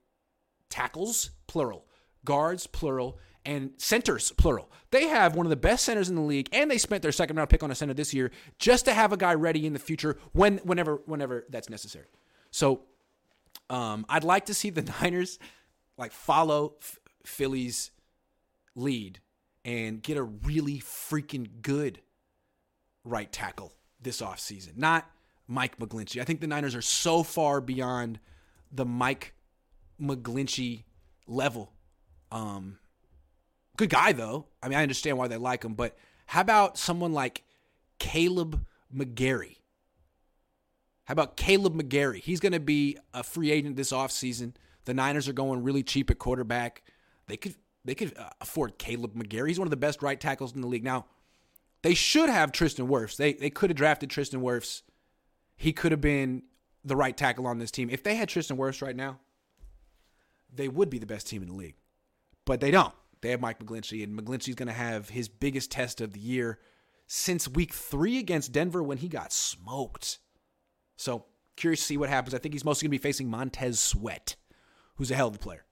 tackles, 0.68 1.30
plural, 1.46 1.86
guards, 2.24 2.66
plural, 2.66 3.18
and 3.44 3.70
centers, 3.78 4.32
plural. 4.32 4.70
They 4.90 5.06
have 5.06 5.36
one 5.36 5.46
of 5.46 5.50
the 5.50 5.56
best 5.56 5.84
centers 5.84 6.08
in 6.08 6.16
the 6.16 6.20
league, 6.20 6.48
and 6.52 6.70
they 6.70 6.78
spent 6.78 7.02
their 7.02 7.12
second 7.12 7.36
round 7.36 7.48
pick 7.48 7.62
on 7.62 7.70
a 7.70 7.74
center 7.74 7.94
this 7.94 8.12
year 8.12 8.30
just 8.58 8.84
to 8.86 8.94
have 8.94 9.12
a 9.12 9.16
guy 9.16 9.34
ready 9.34 9.66
in 9.66 9.72
the 9.72 9.78
future 9.78 10.18
when, 10.32 10.58
whenever, 10.58 11.00
whenever 11.06 11.46
that's 11.48 11.70
necessary. 11.70 12.06
So, 12.50 12.82
um, 13.70 14.04
I'd 14.08 14.24
like 14.24 14.46
to 14.46 14.54
see 14.54 14.70
the 14.70 14.82
Niners 15.02 15.38
like 15.98 16.12
follow 16.12 16.74
F- 16.80 16.98
Philly's 17.24 17.90
lead 18.74 19.20
and 19.64 20.02
get 20.02 20.16
a 20.16 20.22
really 20.22 20.78
freaking 20.78 21.48
good 21.62 22.00
right 23.04 23.30
tackle 23.30 23.72
this 24.00 24.20
offseason. 24.20 24.76
Not 24.76 25.10
Mike 25.48 25.78
McGlinchey. 25.78 26.20
I 26.20 26.24
think 26.24 26.40
the 26.40 26.46
Niners 26.46 26.74
are 26.74 26.82
so 26.82 27.22
far 27.22 27.60
beyond 27.60 28.20
the 28.70 28.84
Mike 28.84 29.34
McGlinchey 30.00 30.84
level. 31.26 31.72
Um, 32.30 32.78
good 33.76 33.90
guy 33.90 34.12
though. 34.12 34.46
I 34.62 34.68
mean, 34.68 34.78
I 34.78 34.82
understand 34.82 35.18
why 35.18 35.28
they 35.28 35.36
like 35.36 35.64
him, 35.64 35.74
but 35.74 35.96
how 36.26 36.40
about 36.40 36.76
someone 36.76 37.12
like 37.12 37.44
Kaleb 37.98 38.64
McGary? 38.94 39.56
How 41.04 41.12
about 41.12 41.36
Kaleb 41.36 41.80
McGary? 41.80 42.20
He's 42.20 42.40
going 42.40 42.52
to 42.52 42.60
be 42.60 42.98
a 43.14 43.22
free 43.22 43.52
agent 43.52 43.76
this 43.76 43.92
offseason. 43.92 44.54
The 44.86 44.94
Niners 44.94 45.28
are 45.28 45.34
going 45.34 45.62
really 45.62 45.82
cheap 45.82 46.10
at 46.10 46.18
quarterback. 46.18 46.82
They 47.26 47.36
could 47.36 47.54
they 47.84 47.94
could 47.94 48.16
uh, 48.16 48.30
afford 48.40 48.78
Kaleb 48.78 49.14
McGary. 49.14 49.48
He's 49.48 49.58
one 49.58 49.66
of 49.66 49.70
the 49.70 49.76
best 49.76 50.02
right 50.02 50.18
tackles 50.18 50.54
in 50.54 50.60
the 50.60 50.66
league. 50.66 50.84
Now, 50.84 51.06
they 51.82 51.94
should 51.94 52.28
have 52.28 52.50
Tristan 52.50 52.88
Wirfs. 52.88 53.16
They 53.16 53.34
they 53.34 53.50
could 53.50 53.70
have 53.70 53.76
drafted 53.76 54.10
Tristan 54.10 54.40
Wirfs. 54.40 54.82
He 55.56 55.72
could 55.72 55.92
have 55.92 56.00
been 56.00 56.42
the 56.84 56.96
right 56.96 57.16
tackle 57.16 57.46
on 57.46 57.58
this 57.58 57.70
team. 57.70 57.90
If 57.90 58.02
they 58.02 58.14
had 58.14 58.28
Tristan 58.28 58.56
Wirfs 58.56 58.80
right 58.80 58.96
now, 58.96 59.18
they 60.52 60.68
would 60.68 60.88
be 60.88 60.98
the 60.98 61.06
best 61.06 61.26
team 61.26 61.42
in 61.42 61.48
the 61.48 61.54
league. 61.54 61.76
But 62.44 62.60
they 62.60 62.70
don't. 62.70 62.94
They 63.22 63.30
have 63.30 63.40
Mike 63.40 63.58
McGlinchey, 63.58 64.04
and 64.04 64.16
McGlinchey's 64.16 64.54
going 64.54 64.68
to 64.68 64.74
have 64.74 65.08
his 65.08 65.28
biggest 65.28 65.70
test 65.70 66.00
of 66.00 66.12
the 66.12 66.20
year 66.20 66.60
since 67.08 67.48
week 67.48 67.72
three 67.72 68.18
against 68.18 68.52
Denver 68.52 68.82
when 68.82 68.98
he 68.98 69.08
got 69.08 69.32
smoked. 69.32 70.18
So, 70.96 71.24
curious 71.56 71.80
to 71.80 71.86
see 71.86 71.96
what 71.96 72.08
happens. 72.08 72.34
I 72.34 72.38
think 72.38 72.54
he's 72.54 72.64
mostly 72.64 72.86
going 72.86 72.98
to 72.98 73.02
be 73.02 73.08
facing 73.08 73.28
Montez 73.28 73.80
Sweat 73.80 74.36
who's 74.96 75.10
a 75.10 75.14
hell 75.14 75.28
of 75.28 75.36
a 75.36 75.38
player. 75.38 75.64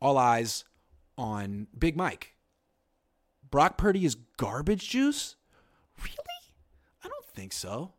All 0.00 0.18
eyes 0.18 0.64
on 1.18 1.66
Big 1.76 1.96
Mike. 1.96 2.34
Brock 3.50 3.76
Purdy 3.76 4.04
is 4.04 4.16
garbage 4.36 4.88
juice? 4.88 5.36
Really? 5.98 6.16
I 7.04 7.08
don't 7.08 7.26
think 7.26 7.52
so. 7.52 7.92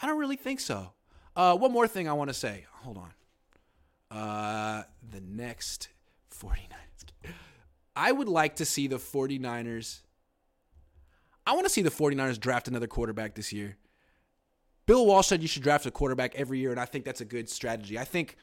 I 0.00 0.06
don't 0.06 0.18
really 0.18 0.36
think 0.36 0.60
so. 0.60 0.92
Uh, 1.34 1.56
one 1.56 1.72
more 1.72 1.88
thing 1.88 2.08
I 2.08 2.12
want 2.12 2.28
to 2.28 2.34
say. 2.34 2.66
Hold 2.82 2.98
on. 2.98 4.16
Uh, 4.16 4.82
the 5.10 5.20
next 5.20 5.88
49ers. 6.30 7.32
I 7.96 8.12
would 8.12 8.28
like 8.28 8.56
to 8.56 8.64
see 8.64 8.86
the 8.86 8.96
49ers. 8.96 10.02
I 11.46 11.54
want 11.54 11.64
to 11.64 11.70
see 11.70 11.82
the 11.82 11.90
49ers 11.90 12.38
draft 12.38 12.68
another 12.68 12.86
quarterback 12.86 13.34
this 13.34 13.52
year. 13.52 13.76
Bill 14.86 15.06
Walsh 15.06 15.28
said 15.28 15.42
you 15.42 15.48
should 15.48 15.62
draft 15.62 15.86
a 15.86 15.90
quarterback 15.90 16.34
every 16.34 16.58
year, 16.58 16.70
and 16.70 16.80
I 16.80 16.84
think 16.84 17.04
that's 17.04 17.20
a 17.20 17.24
good 17.24 17.48
strategy. 17.48 17.98
I 17.98 18.04
think 18.04 18.36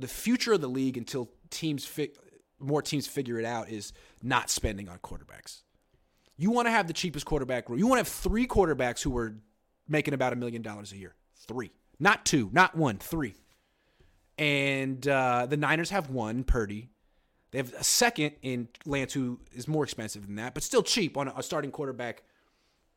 the 0.00 0.08
future 0.08 0.52
of 0.52 0.60
the 0.60 0.68
league 0.68 0.96
until 0.96 1.30
teams 1.50 1.84
fi- 1.84 2.12
more 2.58 2.82
teams 2.82 3.06
figure 3.06 3.38
it 3.38 3.44
out 3.44 3.68
is 3.70 3.92
not 4.22 4.50
spending 4.50 4.88
on 4.88 4.98
quarterbacks. 4.98 5.62
You 6.36 6.50
want 6.50 6.66
to 6.66 6.70
have 6.70 6.86
the 6.86 6.92
cheapest 6.92 7.26
quarterback. 7.26 7.68
You 7.68 7.86
want 7.86 8.04
to 8.04 8.04
have 8.04 8.08
three 8.08 8.46
quarterbacks 8.46 9.02
who 9.02 9.16
are 9.16 9.34
making 9.88 10.14
about 10.14 10.32
a 10.32 10.36
million 10.36 10.62
dollars 10.62 10.92
a 10.92 10.96
year. 10.96 11.14
Three, 11.46 11.70
not 11.98 12.24
two, 12.24 12.48
not 12.52 12.76
one, 12.76 12.98
three. 12.98 13.34
And 14.38 15.06
uh, 15.06 15.46
the 15.46 15.56
Niners 15.56 15.90
have 15.90 16.08
one, 16.10 16.44
Purdy. 16.44 16.88
They 17.50 17.58
have 17.58 17.74
a 17.74 17.84
second 17.84 18.32
in 18.42 18.68
Lance, 18.86 19.12
who 19.12 19.40
is 19.52 19.66
more 19.66 19.84
expensive 19.84 20.26
than 20.26 20.36
that, 20.36 20.54
but 20.54 20.62
still 20.62 20.82
cheap 20.82 21.16
on 21.16 21.28
a 21.28 21.42
starting 21.42 21.70
quarterback 21.70 22.22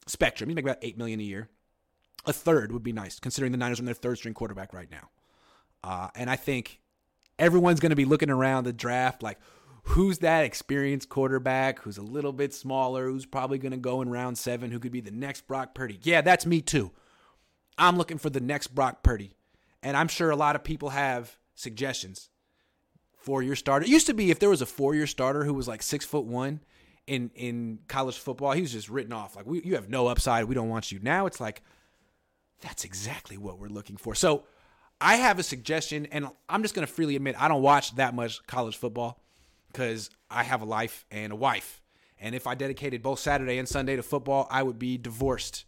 spectrum. 0.06 0.50
He's 0.50 0.56
making 0.56 0.70
about 0.70 0.84
eight 0.84 0.98
million 0.98 1.20
a 1.20 1.24
year. 1.24 1.50
A 2.26 2.32
third 2.32 2.72
would 2.72 2.84
be 2.84 2.94
nice, 2.94 3.20
considering 3.20 3.52
the 3.52 3.58
Niners 3.58 3.80
are 3.80 3.84
their 3.84 3.94
third 3.94 4.18
string 4.20 4.34
quarterback 4.34 4.74
right 4.74 4.90
now. 4.90 5.10
Uh, 5.84 6.10
and 6.16 6.30
I 6.30 6.38
think 6.38 6.80
everyone's 7.40 7.80
going 7.80 7.92
to 7.92 7.96
be 7.96 8.06
looking 8.06 8.30
around 8.30 8.64
the 8.64 8.74
draft 8.74 9.24
like, 9.24 9.40
who's 9.84 10.20
that 10.20 10.46
experienced 10.46 11.10
quarterback 11.10 11.80
who's 11.80 11.98
a 11.98 12.04
little 12.04 12.34
bit 12.34 12.54
smaller, 12.54 13.08
who's 13.08 13.26
probably 13.26 13.58
going 13.58 13.72
to 13.72 13.78
go 13.78 14.02
in 14.02 14.10
round 14.10 14.38
seven, 14.38 14.72
who 14.72 14.80
could 14.80 14.92
be 14.92 15.02
the 15.02 15.12
next 15.12 15.48
Brock 15.48 15.76
Purdy? 15.76 16.00
Yeah, 16.04 16.22
that's 16.22 16.46
me 16.46 16.62
too. 16.62 16.92
I'm 17.78 17.98
looking 17.98 18.18
for 18.18 18.30
the 18.30 18.40
next 18.40 18.68
Brock 18.68 19.04
Purdy. 19.04 19.36
And 19.82 19.98
I'm 19.98 20.08
sure 20.08 20.30
a 20.30 20.36
lot 20.36 20.56
of 20.56 20.64
people 20.64 20.90
have 20.90 21.38
suggestions. 21.56 22.30
Four 23.18 23.42
year 23.42 23.56
starter. 23.56 23.86
It 23.86 23.90
used 23.90 24.08
to 24.08 24.14
be 24.14 24.32
if 24.32 24.40
there 24.40 24.50
was 24.50 24.62
a 24.62 24.66
four 24.66 24.96
year 24.96 25.08
starter 25.08 25.44
who 25.44 25.54
was 25.54 25.68
like 25.68 25.82
six 25.82 26.06
foot 26.06 26.26
one 26.26 26.62
in 27.08 27.32
in 27.36 27.80
college 27.88 28.18
football, 28.18 28.52
he 28.52 28.62
was 28.62 28.72
just 28.72 28.90
written 28.90 29.14
off. 29.14 29.36
Like, 29.36 29.46
we, 29.46 29.62
you 29.64 29.76
have 29.76 29.90
no 29.90 30.08
upside. 30.08 30.46
We 30.46 30.56
don't 30.56 30.70
want 30.70 30.92
you. 30.92 31.00
Now 31.02 31.26
it's 31.26 31.40
like, 31.40 31.62
that's 32.62 32.86
exactly 32.86 33.38
what 33.38 33.60
we're 33.60 33.68
looking 33.68 33.98
for. 33.98 34.16
So 34.16 34.44
I 35.02 35.16
have 35.18 35.40
a 35.40 35.44
suggestion, 35.44 36.08
and 36.12 36.28
I'm 36.48 36.62
just 36.62 36.76
going 36.76 36.88
to 36.88 36.92
freely 36.94 37.16
admit 37.16 37.36
I 37.38 37.48
don't 37.48 37.62
watch 37.62 37.96
that 37.96 38.16
much 38.16 38.46
college 38.48 38.78
football 38.78 39.22
because 39.68 40.10
I 40.30 40.44
have 40.44 40.62
a 40.62 40.66
life 40.66 41.06
and 41.12 41.34
a 41.34 41.36
wife. 41.36 41.82
And 42.20 42.34
if 42.34 42.48
I 42.48 42.56
dedicated 42.56 43.02
both 43.02 43.20
Saturday 43.20 43.58
and 43.58 43.68
Sunday 43.68 43.98
to 43.98 44.04
football, 44.04 44.48
I 44.50 44.64
would 44.64 44.80
be 44.80 44.98
divorced, 44.98 45.66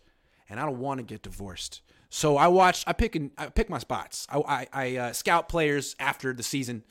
and 0.50 0.60
I 0.60 0.66
don't 0.66 0.80
want 0.80 1.00
to 1.00 1.04
get 1.04 1.22
divorced. 1.22 1.82
So 2.10 2.38
I 2.38 2.48
watch. 2.48 2.84
I 2.88 2.94
pick 2.94 3.16
and 3.18 3.32
I 3.38 3.48
pick 3.48 3.70
my 3.70 3.80
spots. 3.80 4.26
I 4.30 4.38
I, 4.38 4.68
I 4.72 4.98
uh, 4.98 5.14
scout 5.14 5.50
players 5.50 5.98
after 6.00 6.34
the 6.34 6.44
season, 6.44 6.86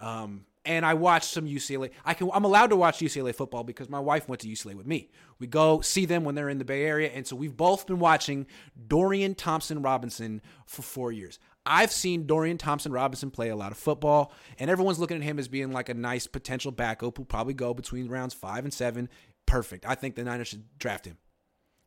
um, 0.00 0.46
and 0.64 0.84
I 0.84 0.94
watch 0.94 1.24
some 1.26 1.46
UCLA. 1.46 1.90
I 2.04 2.14
can. 2.14 2.28
I'm 2.32 2.44
allowed 2.44 2.70
to 2.70 2.76
watch 2.76 2.98
UCLA 2.98 3.32
football 3.32 3.62
because 3.62 3.88
my 3.88 4.00
wife 4.00 4.28
went 4.28 4.40
to 4.40 4.48
UCLA 4.48 4.74
with 4.74 4.86
me. 4.86 5.10
We 5.38 5.46
go 5.46 5.80
see 5.80 6.06
them 6.06 6.24
when 6.24 6.34
they're 6.34 6.48
in 6.48 6.58
the 6.58 6.64
Bay 6.64 6.84
Area, 6.84 7.10
and 7.14 7.24
so 7.24 7.36
we've 7.36 7.56
both 7.56 7.86
been 7.86 8.00
watching 8.00 8.46
Dorian 8.88 9.36
Thompson 9.36 9.80
Robinson 9.80 10.42
for 10.66 10.82
four 10.82 11.12
years. 11.12 11.38
I've 11.66 11.92
seen 11.92 12.26
Dorian 12.26 12.58
Thompson 12.58 12.92
Robinson 12.92 13.30
play 13.30 13.48
a 13.48 13.56
lot 13.56 13.72
of 13.72 13.78
football, 13.78 14.32
and 14.58 14.70
everyone's 14.70 14.98
looking 14.98 15.16
at 15.16 15.22
him 15.22 15.38
as 15.38 15.48
being 15.48 15.72
like 15.72 15.88
a 15.88 15.94
nice 15.94 16.26
potential 16.26 16.72
backup 16.72 17.16
who'll 17.16 17.24
probably 17.24 17.54
go 17.54 17.72
between 17.72 18.08
rounds 18.08 18.34
five 18.34 18.64
and 18.64 18.72
seven. 18.72 19.08
Perfect. 19.46 19.86
I 19.86 19.94
think 19.94 20.14
the 20.14 20.24
Niners 20.24 20.48
should 20.48 20.64
draft 20.78 21.06
him. 21.06 21.16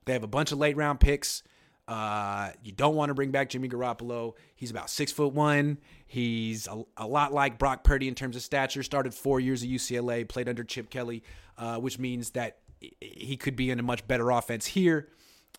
They 0.06 0.14
have 0.14 0.24
a 0.24 0.28
bunch 0.28 0.52
of 0.52 0.58
late 0.58 0.78
round 0.78 1.00
picks. 1.00 1.44
Uh, 1.88 2.52
you 2.64 2.72
don't 2.72 2.96
want 2.96 3.10
to 3.10 3.14
bring 3.14 3.32
back 3.32 3.50
Jimmy 3.50 3.70
Garoppolo. 3.70 4.34
He's 4.56 4.72
about 4.72 4.90
six 4.90 5.12
foot 5.12 5.34
one. 5.34 5.78
He's 6.06 6.68
a, 6.68 6.84
a, 6.98 7.08
lot 7.08 7.34
like 7.34 7.58
Brock 7.58 7.84
Purdy 7.84 8.10
in 8.10 8.16
terms 8.16 8.36
of 8.36 8.42
stature. 8.42 8.84
Started 8.84 9.14
four 9.14 9.40
years 9.40 9.64
at 9.64 9.70
UCLA, 9.70 10.28
played 10.28 10.50
under 10.50 10.66
Chip 10.66 10.90
Kelly, 10.90 11.24
uh, 11.58 11.78
which 11.78 11.98
means 11.98 12.32
that 12.32 12.58
he 12.80 13.38
could 13.38 13.56
be 13.56 13.72
in 13.72 13.80
a 13.80 13.84
much 13.84 14.06
better 14.06 14.30
offense 14.32 14.66
here. 14.66 15.08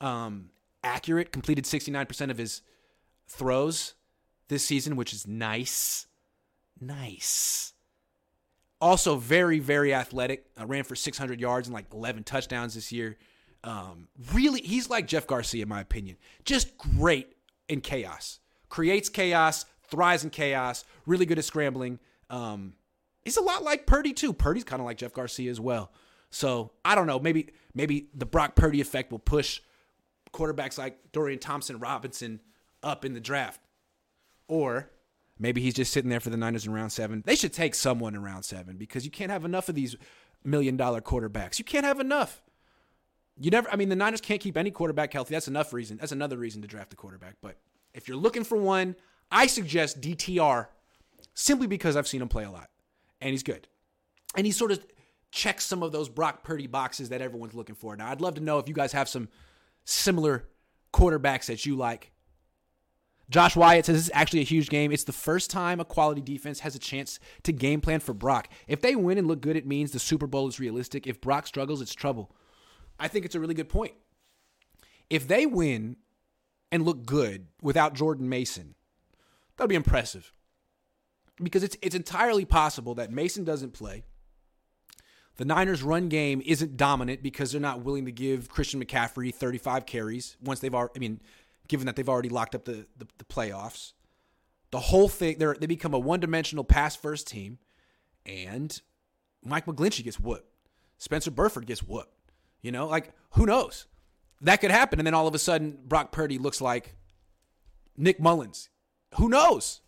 Um, 0.02 0.50
accurate, 0.84 1.32
completed 1.32 1.64
69% 1.64 2.30
of 2.30 2.36
his 2.36 2.62
throws 3.26 3.94
this 4.48 4.64
season, 4.64 4.96
which 4.96 5.12
is 5.12 5.26
nice. 5.26 6.06
Nice. 6.80 7.72
Also, 8.80 9.16
very, 9.16 9.58
very 9.58 9.92
athletic. 9.92 10.46
Uh, 10.58 10.66
ran 10.66 10.84
for 10.84 10.94
600 10.94 11.40
yards 11.40 11.68
and 11.68 11.74
like 11.74 11.86
11 11.92 12.24
touchdowns 12.24 12.74
this 12.74 12.92
year. 12.92 13.18
Um, 13.64 14.08
really, 14.32 14.60
he's 14.60 14.88
like 14.88 15.06
Jeff 15.06 15.26
Garcia, 15.26 15.62
in 15.62 15.68
my 15.68 15.80
opinion. 15.80 16.16
Just 16.44 16.78
great 16.78 17.34
in 17.68 17.80
chaos. 17.80 18.38
Creates 18.68 19.08
chaos, 19.08 19.66
thrives 19.90 20.22
in 20.22 20.30
chaos, 20.30 20.84
really 21.06 21.26
good 21.26 21.38
at 21.38 21.44
scrambling. 21.44 21.98
Um, 22.30 22.74
he's 23.24 23.36
a 23.36 23.42
lot 23.42 23.64
like 23.64 23.86
Purdy, 23.86 24.12
too. 24.12 24.32
Purdy's 24.32 24.64
kind 24.64 24.80
of 24.80 24.86
like 24.86 24.98
Jeff 24.98 25.12
Garcia 25.12 25.50
as 25.50 25.58
well. 25.58 25.90
So 26.30 26.72
I 26.84 26.94
don't 26.94 27.06
know. 27.06 27.18
Maybe 27.18 27.50
maybe 27.74 28.08
the 28.14 28.26
Brock 28.26 28.54
Purdy 28.54 28.80
effect 28.80 29.10
will 29.10 29.18
push 29.18 29.60
quarterbacks 30.32 30.78
like 30.78 31.12
Dorian 31.12 31.38
Thompson 31.38 31.78
Robinson 31.78 32.40
up 32.82 33.04
in 33.04 33.14
the 33.14 33.20
draft. 33.20 33.60
Or 34.48 34.90
maybe 35.38 35.60
he's 35.60 35.74
just 35.74 35.92
sitting 35.92 36.10
there 36.10 36.20
for 36.20 36.30
the 36.30 36.36
Niners 36.36 36.66
in 36.66 36.72
round 36.72 36.90
seven. 36.92 37.22
They 37.24 37.36
should 37.36 37.52
take 37.52 37.74
someone 37.74 38.14
in 38.14 38.22
round 38.22 38.44
seven 38.44 38.76
because 38.76 39.04
you 39.04 39.10
can't 39.10 39.30
have 39.30 39.44
enough 39.44 39.68
of 39.68 39.74
these 39.74 39.96
million 40.42 40.76
dollar 40.76 41.00
quarterbacks. 41.00 41.58
You 41.58 41.64
can't 41.64 41.84
have 41.84 42.00
enough. 42.00 42.42
You 43.40 43.50
never, 43.50 43.70
I 43.70 43.76
mean, 43.76 43.88
the 43.88 43.96
Niners 43.96 44.20
can't 44.20 44.40
keep 44.40 44.56
any 44.56 44.72
quarterback 44.72 45.12
healthy. 45.12 45.34
That's 45.34 45.46
enough 45.46 45.72
reason. 45.72 45.98
That's 45.98 46.10
another 46.10 46.36
reason 46.36 46.62
to 46.62 46.68
draft 46.68 46.92
a 46.92 46.96
quarterback. 46.96 47.36
But 47.40 47.56
if 47.94 48.08
you're 48.08 48.16
looking 48.16 48.42
for 48.42 48.58
one, 48.58 48.96
I 49.30 49.46
suggest 49.46 50.00
DTR 50.00 50.66
simply 51.34 51.68
because 51.68 51.94
I've 51.94 52.08
seen 52.08 52.20
him 52.20 52.28
play 52.28 52.44
a 52.44 52.50
lot 52.50 52.68
and 53.20 53.30
he's 53.30 53.42
good. 53.42 53.68
And 54.36 54.44
he 54.44 54.52
sort 54.52 54.72
of 54.72 54.84
checks 55.30 55.64
some 55.64 55.82
of 55.82 55.92
those 55.92 56.08
Brock 56.08 56.42
Purdy 56.42 56.66
boxes 56.66 57.10
that 57.10 57.20
everyone's 57.20 57.54
looking 57.54 57.74
for. 57.74 57.96
Now, 57.96 58.10
I'd 58.10 58.20
love 58.20 58.34
to 58.34 58.40
know 58.40 58.58
if 58.58 58.68
you 58.68 58.74
guys 58.74 58.92
have 58.92 59.08
some 59.08 59.28
similar 59.84 60.48
quarterbacks 60.92 61.46
that 61.46 61.64
you 61.64 61.76
like. 61.76 62.12
Josh 63.30 63.56
Wyatt 63.56 63.84
says 63.84 63.96
this 63.96 64.04
is 64.06 64.10
actually 64.14 64.40
a 64.40 64.44
huge 64.44 64.70
game. 64.70 64.90
It's 64.90 65.04
the 65.04 65.12
first 65.12 65.50
time 65.50 65.80
a 65.80 65.84
quality 65.84 66.22
defense 66.22 66.60
has 66.60 66.74
a 66.74 66.78
chance 66.78 67.18
to 67.42 67.52
game 67.52 67.80
plan 67.80 68.00
for 68.00 68.14
Brock. 68.14 68.48
If 68.66 68.80
they 68.80 68.96
win 68.96 69.18
and 69.18 69.26
look 69.26 69.40
good, 69.40 69.56
it 69.56 69.66
means 69.66 69.92
the 69.92 69.98
Super 69.98 70.26
Bowl 70.26 70.48
is 70.48 70.58
realistic. 70.58 71.06
If 71.06 71.20
Brock 71.20 71.46
struggles, 71.46 71.82
it's 71.82 71.94
trouble. 71.94 72.34
I 72.98 73.08
think 73.08 73.24
it's 73.24 73.34
a 73.34 73.40
really 73.40 73.54
good 73.54 73.68
point. 73.68 73.92
If 75.10 75.28
they 75.28 75.46
win 75.46 75.96
and 76.72 76.84
look 76.84 77.04
good 77.04 77.46
without 77.62 77.94
Jordan 77.94 78.28
Mason, 78.28 78.74
that'll 79.56 79.68
be 79.68 79.74
impressive. 79.74 80.32
Because 81.40 81.62
it's 81.62 81.76
it's 81.82 81.94
entirely 81.94 82.44
possible 82.44 82.94
that 82.96 83.12
Mason 83.12 83.44
doesn't 83.44 83.72
play. 83.72 84.04
The 85.36 85.44
Niners' 85.44 85.84
run 85.84 86.08
game 86.08 86.42
isn't 86.44 86.76
dominant 86.76 87.22
because 87.22 87.52
they're 87.52 87.60
not 87.60 87.84
willing 87.84 88.06
to 88.06 88.12
give 88.12 88.48
Christian 88.48 88.84
McCaffrey 88.84 89.32
35 89.32 89.86
carries 89.86 90.36
once 90.42 90.58
they've 90.58 90.74
already, 90.74 90.94
I 90.96 90.98
mean, 90.98 91.20
given 91.68 91.86
that 91.86 91.96
they've 91.96 92.08
already 92.08 92.28
locked 92.28 92.54
up 92.54 92.64
the, 92.64 92.86
the, 92.96 93.06
the 93.18 93.24
playoffs. 93.24 93.92
The 94.70 94.80
whole 94.80 95.08
thing, 95.08 95.38
they 95.38 95.46
they 95.60 95.66
become 95.66 95.94
a 95.94 95.98
one 95.98 96.20
dimensional 96.20 96.64
pass 96.64 96.94
first 96.94 97.26
team, 97.26 97.58
and 98.26 98.80
Mike 99.42 99.66
McGlinchey 99.66 100.04
gets 100.04 100.20
whooped. 100.20 100.46
Spencer 100.98 101.30
Burford 101.30 101.66
gets 101.66 101.82
whooped. 101.82 102.14
You 102.60 102.72
know, 102.72 102.86
like, 102.86 103.12
who 103.30 103.46
knows? 103.46 103.86
That 104.40 104.60
could 104.60 104.70
happen. 104.70 104.98
And 105.00 105.06
then 105.06 105.14
all 105.14 105.26
of 105.26 105.34
a 105.34 105.38
sudden, 105.38 105.78
Brock 105.86 106.12
Purdy 106.12 106.38
looks 106.38 106.60
like 106.60 106.96
Nick 107.96 108.20
Mullens. 108.20 108.68
Who 109.14 109.28
knows? 109.28 109.80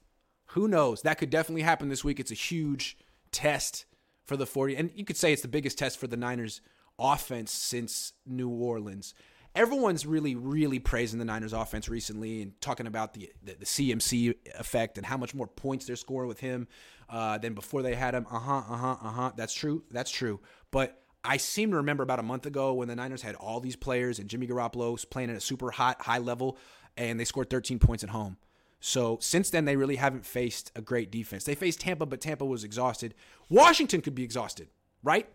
Who 0.47 0.67
knows? 0.67 1.03
That 1.03 1.19
could 1.19 1.31
definitely 1.31 1.63
happen 1.63 1.89
this 1.89 2.05
week. 2.05 2.19
It's 2.19 2.31
a 2.31 2.35
huge 2.35 2.97
test 3.33 3.87
for 4.25 4.37
the 4.37 4.47
40. 4.47 4.77
And 4.77 4.91
you 4.95 5.05
could 5.05 5.17
say 5.17 5.33
it's 5.33 5.43
the 5.43 5.49
biggest 5.49 5.79
test 5.79 5.99
for 5.99 6.07
the 6.07 6.17
Niners 6.17 6.61
offense 6.99 7.53
since 7.53 8.13
New 8.27 8.49
Orleans. 8.49 9.15
Everyone's 9.55 10.07
really, 10.07 10.37
really 10.37 10.79
praising 10.79 11.19
the 11.19 11.25
Niners 11.25 11.53
offense 11.53 11.89
recently 11.89 12.43
and 12.43 12.61
talking 12.61 12.87
about 12.87 13.15
the, 13.15 13.33
the, 13.43 13.55
the 13.55 13.65
CMC 13.65 14.35
effect 14.59 14.97
and 14.97 15.05
how 15.05 15.17
much 15.17 15.35
more 15.35 15.47
points 15.49 15.87
they're 15.87 15.97
scoring 15.97 16.29
with 16.29 16.39
him 16.39 16.69
uh, 17.09 17.39
than 17.39 17.55
before 17.55 17.83
they 17.83 17.95
had 17.95 18.15
him. 18.15 18.27
Uh 18.31 18.39
huh, 18.39 18.63
uh 18.69 18.77
huh, 18.77 18.97
uh 19.03 19.11
huh. 19.11 19.33
That's 19.37 19.53
true. 19.53 19.83
That's 19.91 20.11
true. 20.11 20.41
But 20.71 21.03
I 21.25 21.37
seem 21.37 21.71
to 21.71 21.77
remember 21.77 22.03
about 22.03 22.21
a 22.21 22.23
month 22.23 22.47
ago 22.47 22.75
when 22.75 22.89
the 22.89 22.97
Niners 22.97 23.23
had 23.23 23.35
all 23.35 23.61
these 23.61 23.77
players 23.77 24.19
and 24.19 24.29
Jimmy 24.29 24.47
Garoppolo 24.47 24.93
was 24.93 25.05
playing 25.05 25.31
at 25.31 25.37
a 25.37 25.41
super 25.41 25.71
hot, 25.71 26.01
high 26.01 26.19
level 26.19 26.57
and 26.97 27.19
they 27.19 27.25
scored 27.25 27.51
13 27.51 27.79
points 27.79 28.05
at 28.05 28.11
home. 28.11 28.37
So 28.81 29.19
since 29.21 29.51
then, 29.51 29.67
they 29.67 29.77
really 29.77 29.97
haven't 29.97 30.25
faced 30.25 30.73
a 30.75 30.81
great 30.81 31.11
defense. 31.11 31.45
They 31.45 31.55
faced 31.55 31.81
Tampa, 31.81 32.07
but 32.07 32.21
Tampa 32.21 32.47
was 32.47 32.65
exhausted. 32.65 33.15
Washington 33.49 34.01
could 34.01 34.15
be 34.15 34.25
exhausted, 34.25 34.69
right? 35.03 35.29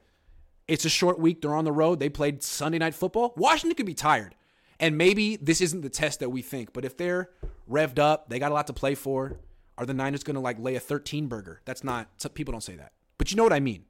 It's 0.68 0.86
a 0.86 0.90
short 0.90 1.20
week. 1.20 1.42
They're 1.42 1.54
on 1.54 1.66
the 1.66 1.72
road. 1.72 2.00
They 2.00 2.10
played 2.10 2.42
Sunday 2.44 2.80
night 2.80 2.96
football. 2.96 3.34
Washington 3.38 3.76
could 3.76 3.86
be 3.86 3.94
tired. 3.94 4.36
And 4.80 4.98
maybe 4.98 5.38
this 5.38 5.62
isn't 5.62 5.82
the 5.82 5.90
test 5.90 6.20
that 6.20 6.30
we 6.30 6.42
think, 6.42 6.74
but 6.74 6.84
if 6.84 6.98
they're 6.98 7.30
revved 7.70 8.00
up, 8.00 8.30
they 8.30 8.40
got 8.40 8.52
a 8.52 8.54
lot 8.54 8.68
to 8.68 8.74
play 8.74 8.96
for. 8.96 9.40
Are 9.78 9.86
the 9.86 9.94
Niners 9.94 10.24
going 10.24 10.36
to 10.36 10.42
like 10.42 10.60
lay 10.60 10.76
a 10.76 10.80
13 10.80 11.28
burger? 11.28 11.62
That's 11.66 11.84
not, 11.84 12.10
people 12.34 12.52
don't 12.52 12.62
say 12.62 12.76
that. 12.76 12.92
But 13.18 13.32
you 13.32 13.38
know 13.38 13.44
what 13.44 13.54
I 13.54 13.60
mean. 13.60 13.86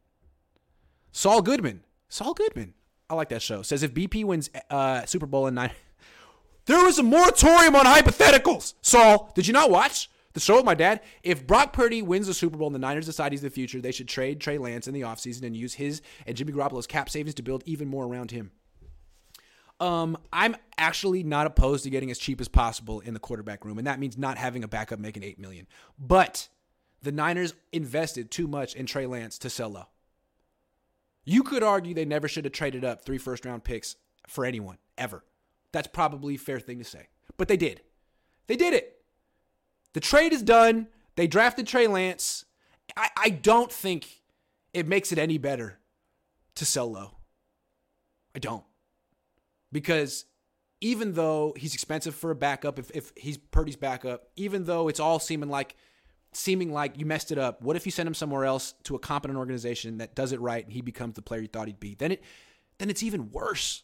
Saul 1.11 1.41
Goodman. 1.41 1.83
Saul 2.09 2.33
Goodman. 2.33 2.73
I 3.09 3.15
like 3.15 3.29
that 3.29 3.41
show. 3.41 3.61
Says 3.61 3.83
if 3.83 3.93
BP 3.93 4.25
wins 4.25 4.49
uh, 4.69 5.05
Super 5.05 5.25
Bowl 5.25 5.47
in 5.47 5.55
nine, 5.55 5.71
there 6.65 6.83
was 6.83 6.99
a 6.99 7.03
moratorium 7.03 7.75
on 7.75 7.85
hypotheticals. 7.85 8.73
Saul, 8.81 9.31
did 9.33 9.47
you 9.47 9.53
not 9.53 9.71
watch 9.71 10.09
with 10.35 10.65
my 10.65 10.75
dad? 10.75 11.01
If 11.23 11.47
Brock 11.47 11.73
Purdy 11.73 12.01
wins 12.01 12.27
the 12.27 12.33
Super 12.33 12.57
Bowl 12.57 12.67
and 12.67 12.75
the 12.75 12.79
Niners 12.79 13.05
decide 13.05 13.31
he's 13.31 13.41
the 13.41 13.49
future, 13.49 13.81
they 13.81 13.91
should 13.91 14.07
trade 14.07 14.39
Trey 14.39 14.57
Lance 14.57 14.87
in 14.87 14.93
the 14.93 15.01
offseason 15.01 15.43
and 15.43 15.55
use 15.55 15.75
his 15.75 16.01
and 16.25 16.35
Jimmy 16.35 16.51
Garoppolo's 16.51 16.87
cap 16.87 17.09
savings 17.09 17.35
to 17.35 17.43
build 17.43 17.63
even 17.65 17.87
more 17.87 18.05
around 18.05 18.31
him. 18.31 18.51
Um, 19.79 20.17
I'm 20.31 20.55
actually 20.77 21.23
not 21.23 21.47
opposed 21.47 21.83
to 21.83 21.89
getting 21.89 22.09
as 22.09 22.17
cheap 22.17 22.39
as 22.39 22.47
possible 22.47 23.01
in 23.01 23.13
the 23.13 23.19
quarterback 23.19 23.65
room, 23.65 23.77
and 23.77 23.87
that 23.87 23.99
means 23.99 24.17
not 24.17 24.37
having 24.37 24.63
a 24.63 24.67
backup 24.67 24.99
making 24.99 25.23
eight 25.23 25.39
million. 25.39 25.67
But 25.99 26.47
the 27.01 27.11
Niners 27.11 27.53
invested 27.71 28.31
too 28.31 28.47
much 28.47 28.73
in 28.73 28.85
Trey 28.85 29.05
Lance 29.05 29.37
to 29.39 29.49
sell 29.49 29.69
low. 29.69 29.87
You 31.25 31.43
could 31.43 31.63
argue 31.63 31.93
they 31.93 32.05
never 32.05 32.27
should 32.27 32.45
have 32.45 32.53
traded 32.53 32.85
up 32.85 33.03
three 33.03 33.17
first 33.17 33.45
round 33.45 33.63
picks 33.63 33.95
for 34.27 34.45
anyone 34.45 34.77
ever. 34.97 35.23
That's 35.71 35.87
probably 35.87 36.35
a 36.35 36.39
fair 36.39 36.59
thing 36.59 36.77
to 36.77 36.85
say. 36.85 37.07
But 37.37 37.47
they 37.47 37.57
did. 37.57 37.81
They 38.47 38.55
did 38.55 38.73
it. 38.73 38.94
The 39.95 40.01
trade 40.01 40.33
is 40.33 40.43
done. 40.43 40.87
They 41.15 41.25
drafted 41.25 41.67
Trey 41.67 41.87
Lance. 41.87 42.43
I, 42.97 43.09
I 43.15 43.29
don't 43.29 43.71
think 43.71 44.21
it 44.73 44.85
makes 44.85 45.13
it 45.13 45.17
any 45.17 45.37
better 45.37 45.79
to 46.55 46.65
sell 46.65 46.91
low. 46.91 47.11
I 48.35 48.39
don't. 48.39 48.65
Because 49.71 50.25
even 50.81 51.13
though 51.13 51.53
he's 51.55 51.73
expensive 51.73 52.13
for 52.13 52.29
a 52.29 52.35
backup, 52.35 52.77
if, 52.77 52.91
if 52.91 53.13
he's 53.15 53.37
Purdy's 53.37 53.77
backup, 53.77 54.27
even 54.35 54.65
though 54.65 54.89
it's 54.89 54.99
all 54.99 55.17
seeming 55.17 55.49
like 55.49 55.77
seeming 56.33 56.73
like 56.73 56.99
you 56.99 57.05
messed 57.05 57.31
it 57.31 57.37
up, 57.37 57.61
what 57.61 57.77
if 57.77 57.85
you 57.85 57.91
send 57.93 58.05
him 58.05 58.13
somewhere 58.13 58.43
else 58.43 58.73
to 58.83 58.95
a 58.95 58.99
competent 58.99 59.39
organization 59.39 59.99
that 59.99 60.13
does 60.13 60.33
it 60.33 60.41
right 60.41 60.65
and 60.65 60.73
he 60.73 60.81
becomes 60.81 61.15
the 61.15 61.21
player 61.21 61.39
you 61.39 61.47
thought 61.47 61.67
he'd 61.67 61.79
be? 61.79 61.95
Then 61.95 62.11
it 62.11 62.21
then 62.79 62.89
it's 62.89 63.01
even 63.01 63.31
worse 63.31 63.83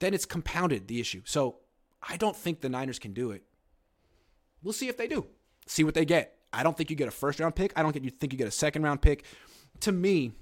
then 0.00 0.14
it's 0.14 0.24
compounded 0.24 0.88
the 0.88 0.98
issue. 0.98 1.20
So 1.26 1.58
I 2.02 2.16
don't 2.16 2.34
think 2.34 2.62
the 2.62 2.70
Niners 2.70 2.98
can 2.98 3.12
do 3.12 3.32
it. 3.32 3.44
We'll 4.62 4.72
see 4.72 4.88
if 4.88 4.96
they 4.96 5.06
do. 5.06 5.26
See 5.66 5.84
what 5.84 5.94
they 5.94 6.04
get. 6.04 6.38
I 6.52 6.62
don't 6.62 6.76
think 6.76 6.90
you 6.90 6.96
get 6.96 7.08
a 7.08 7.12
first 7.12 7.40
round 7.40 7.54
pick. 7.54 7.72
I 7.76 7.82
don't 7.82 7.92
get 7.92 8.04
you 8.04 8.10
think 8.10 8.32
you 8.32 8.38
get 8.38 8.48
a 8.48 8.52
second 8.52 8.82
round 8.82 9.00
pick. 9.00 9.24
To 9.80 9.92
me, 9.92 10.32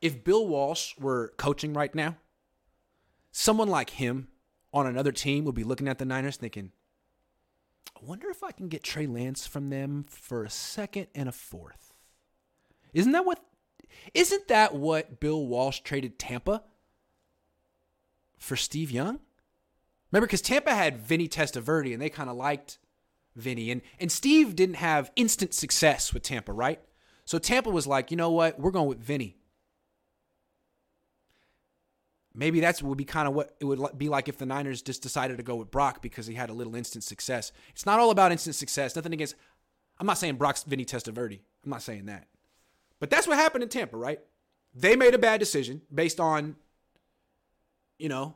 if 0.00 0.22
Bill 0.22 0.46
Walsh 0.46 0.96
were 0.98 1.32
coaching 1.36 1.72
right 1.72 1.94
now, 1.94 2.16
someone 3.32 3.68
like 3.68 3.90
him 3.90 4.28
on 4.72 4.86
another 4.86 5.12
team 5.12 5.44
would 5.44 5.54
be 5.54 5.64
looking 5.64 5.88
at 5.88 5.98
the 5.98 6.04
Niners 6.04 6.36
thinking, 6.36 6.72
I 7.96 8.04
wonder 8.04 8.28
if 8.30 8.44
I 8.44 8.52
can 8.52 8.68
get 8.68 8.82
Trey 8.82 9.06
Lance 9.06 9.46
from 9.46 9.70
them 9.70 10.04
for 10.08 10.44
a 10.44 10.50
second 10.50 11.06
and 11.14 11.28
a 11.28 11.32
fourth. 11.32 11.94
Isn't 12.92 13.12
that 13.12 13.24
what 13.24 13.40
isn't 14.14 14.48
that 14.48 14.74
what 14.74 15.20
Bill 15.20 15.46
Walsh 15.46 15.80
traded 15.80 16.18
Tampa 16.18 16.62
for 18.38 18.56
Steve 18.56 18.90
Young? 18.90 19.20
Remember, 20.12 20.26
because 20.26 20.42
Tampa 20.42 20.74
had 20.74 20.98
Vinny 20.98 21.28
Testaverde 21.28 21.92
and 21.92 22.00
they 22.00 22.10
kind 22.10 22.30
of 22.30 22.36
liked 22.36 22.78
Vinny. 23.36 23.70
And, 23.70 23.82
and 24.00 24.10
Steve 24.10 24.56
didn't 24.56 24.76
have 24.76 25.12
instant 25.16 25.54
success 25.54 26.12
with 26.12 26.22
Tampa, 26.22 26.52
right? 26.52 26.80
So 27.24 27.38
Tampa 27.38 27.70
was 27.70 27.86
like, 27.86 28.10
you 28.10 28.16
know 28.16 28.30
what? 28.30 28.58
We're 28.58 28.70
going 28.70 28.88
with 28.88 28.98
Vinny. 28.98 29.36
Maybe 32.34 32.60
that's 32.60 32.82
would 32.82 32.98
be 32.98 33.04
kind 33.04 33.26
of 33.26 33.34
what 33.34 33.56
it 33.60 33.64
would 33.64 33.96
be 33.96 34.10
like 34.10 34.28
if 34.28 34.36
the 34.36 34.44
Niners 34.44 34.82
just 34.82 35.02
decided 35.02 35.38
to 35.38 35.42
go 35.42 35.56
with 35.56 35.70
Brock 35.70 36.02
because 36.02 36.26
he 36.26 36.34
had 36.34 36.50
a 36.50 36.52
little 36.52 36.76
instant 36.76 37.02
success. 37.02 37.50
It's 37.70 37.86
not 37.86 37.98
all 37.98 38.10
about 38.10 38.30
instant 38.30 38.56
success. 38.56 38.94
Nothing 38.94 39.14
against. 39.14 39.36
I'm 39.98 40.06
not 40.06 40.18
saying 40.18 40.36
Brock's 40.36 40.62
Vinny 40.64 40.84
Testaverde. 40.84 41.40
I'm 41.64 41.70
not 41.70 41.80
saying 41.80 42.06
that. 42.06 42.26
But 43.00 43.08
that's 43.08 43.26
what 43.26 43.38
happened 43.38 43.62
in 43.62 43.70
Tampa, 43.70 43.96
right? 43.96 44.20
They 44.74 44.96
made 44.96 45.14
a 45.14 45.18
bad 45.18 45.40
decision 45.40 45.80
based 45.92 46.20
on 46.20 46.56
you 47.98 48.08
know, 48.08 48.34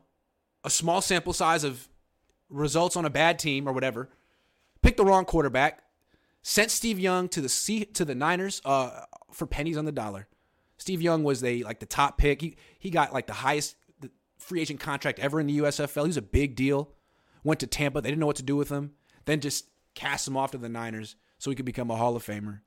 a 0.64 0.70
small 0.70 1.01
sample 1.01 1.32
size 1.32 1.64
of 1.64 1.88
results 2.48 2.96
on 2.96 3.05
a 3.05 3.11
bad 3.11 3.38
team 3.38 3.68
or 3.68 3.72
whatever, 3.72 4.09
picked 4.83 4.97
the 4.97 5.05
wrong 5.05 5.24
quarterback, 5.24 5.83
sent 6.43 6.70
Steve 6.70 6.99
Young 6.99 7.28
to 7.28 7.41
the 7.41 7.49
C, 7.49 7.85
to 7.85 8.05
the 8.05 8.14
Niners 8.14 8.61
uh, 8.64 9.03
for 9.33 9.47
pennies 9.47 9.76
on 9.76 9.85
the 9.85 9.93
dollar. 9.93 10.26
Steve 10.78 11.03
Young 11.03 11.24
was 11.24 11.41
the 11.41 11.62
like 11.64 11.81
the 11.81 11.87
top 11.87 12.18
pick. 12.18 12.41
He 12.41 12.57
he 12.78 12.91
got 12.91 13.12
like 13.12 13.26
the 13.26 13.35
highest 13.35 13.76
free 14.39 14.61
agent 14.61 14.81
contract 14.81 15.18
ever 15.18 15.39
in 15.39 15.47
the 15.47 15.59
USFL. 15.59 16.03
He 16.03 16.09
was 16.09 16.16
a 16.16 16.22
big 16.22 16.57
deal. 16.57 16.91
Went 17.45 17.61
to 17.61 17.66
Tampa. 17.66 18.01
They 18.01 18.09
didn't 18.11 18.20
know 18.20 18.26
what 18.26 18.37
to 18.37 18.43
do 18.43 18.57
with 18.57 18.70
him. 18.70 18.93
Then 19.26 19.41
just 19.41 19.66
cast 19.95 20.26
him 20.26 20.37
off 20.37 20.53
to 20.53 20.59
the 20.59 20.68
Niners 20.68 21.16
so 21.39 21.51
he 21.51 21.57
could 21.57 21.66
become 21.66 21.91
a 21.91 21.97
Hall 21.97 22.16
of 22.16 22.24
Famer. 22.24 22.61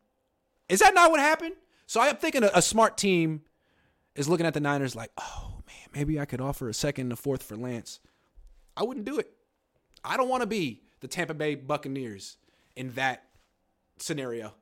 Is 0.70 0.80
that 0.80 0.94
not 0.94 1.12
what 1.12 1.20
happened? 1.20 1.56
So 1.86 2.00
I'm 2.02 2.16
thinking 2.16 2.44
a, 2.44 2.52
a 2.54 2.62
smart 2.62 2.98
team 2.98 3.42
is 4.16 4.30
looking 4.30 4.46
at 4.46 4.54
the 4.54 4.60
Niners 4.60 4.96
like, 4.96 5.12
oh, 5.18 5.62
man, 5.68 5.90
maybe 5.94 6.20
I 6.20 6.26
could 6.26 6.42
offer 6.42 6.70
a 6.70 6.74
second 6.74 7.06
and 7.06 7.14
a 7.14 7.16
fourth 7.16 7.44
for 7.44 7.56
Lance. 7.56 8.00
I 8.78 8.84
wouldn't 8.84 9.06
do 9.06 9.20
it. 9.20 9.32
I 10.04 10.18
don't 10.18 10.30
want 10.30 10.42
to 10.42 10.48
be 10.48 10.83
the 11.04 11.08
Tampa 11.10 11.34
Bay 11.36 11.54
Buccaneers 11.54 12.38
in 12.76 12.92
that 12.94 13.26
scenario. 14.00 14.54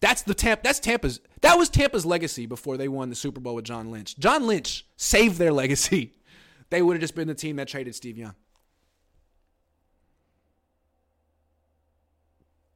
That's 0.00 0.22
the 0.22 0.34
Tampa. 0.34 0.62
That's 0.62 0.78
Tampa's. 0.78 1.20
That 1.40 1.58
was 1.58 1.68
Tampa's 1.68 2.06
legacy 2.06 2.46
before 2.46 2.76
they 2.76 2.86
won 2.86 3.08
the 3.08 3.16
Super 3.16 3.40
Bowl 3.40 3.56
with 3.56 3.64
John 3.64 3.90
Lynch. 3.90 4.16
John 4.18 4.46
Lynch 4.46 4.86
saved 4.96 5.38
their 5.38 5.52
legacy. 5.52 6.14
They 6.70 6.82
would 6.82 6.96
have 6.96 7.00
just 7.00 7.14
been 7.14 7.28
the 7.28 7.34
team 7.34 7.56
that 7.56 7.66
traded 7.66 7.94
Steve 7.94 8.18
Young. 8.18 8.34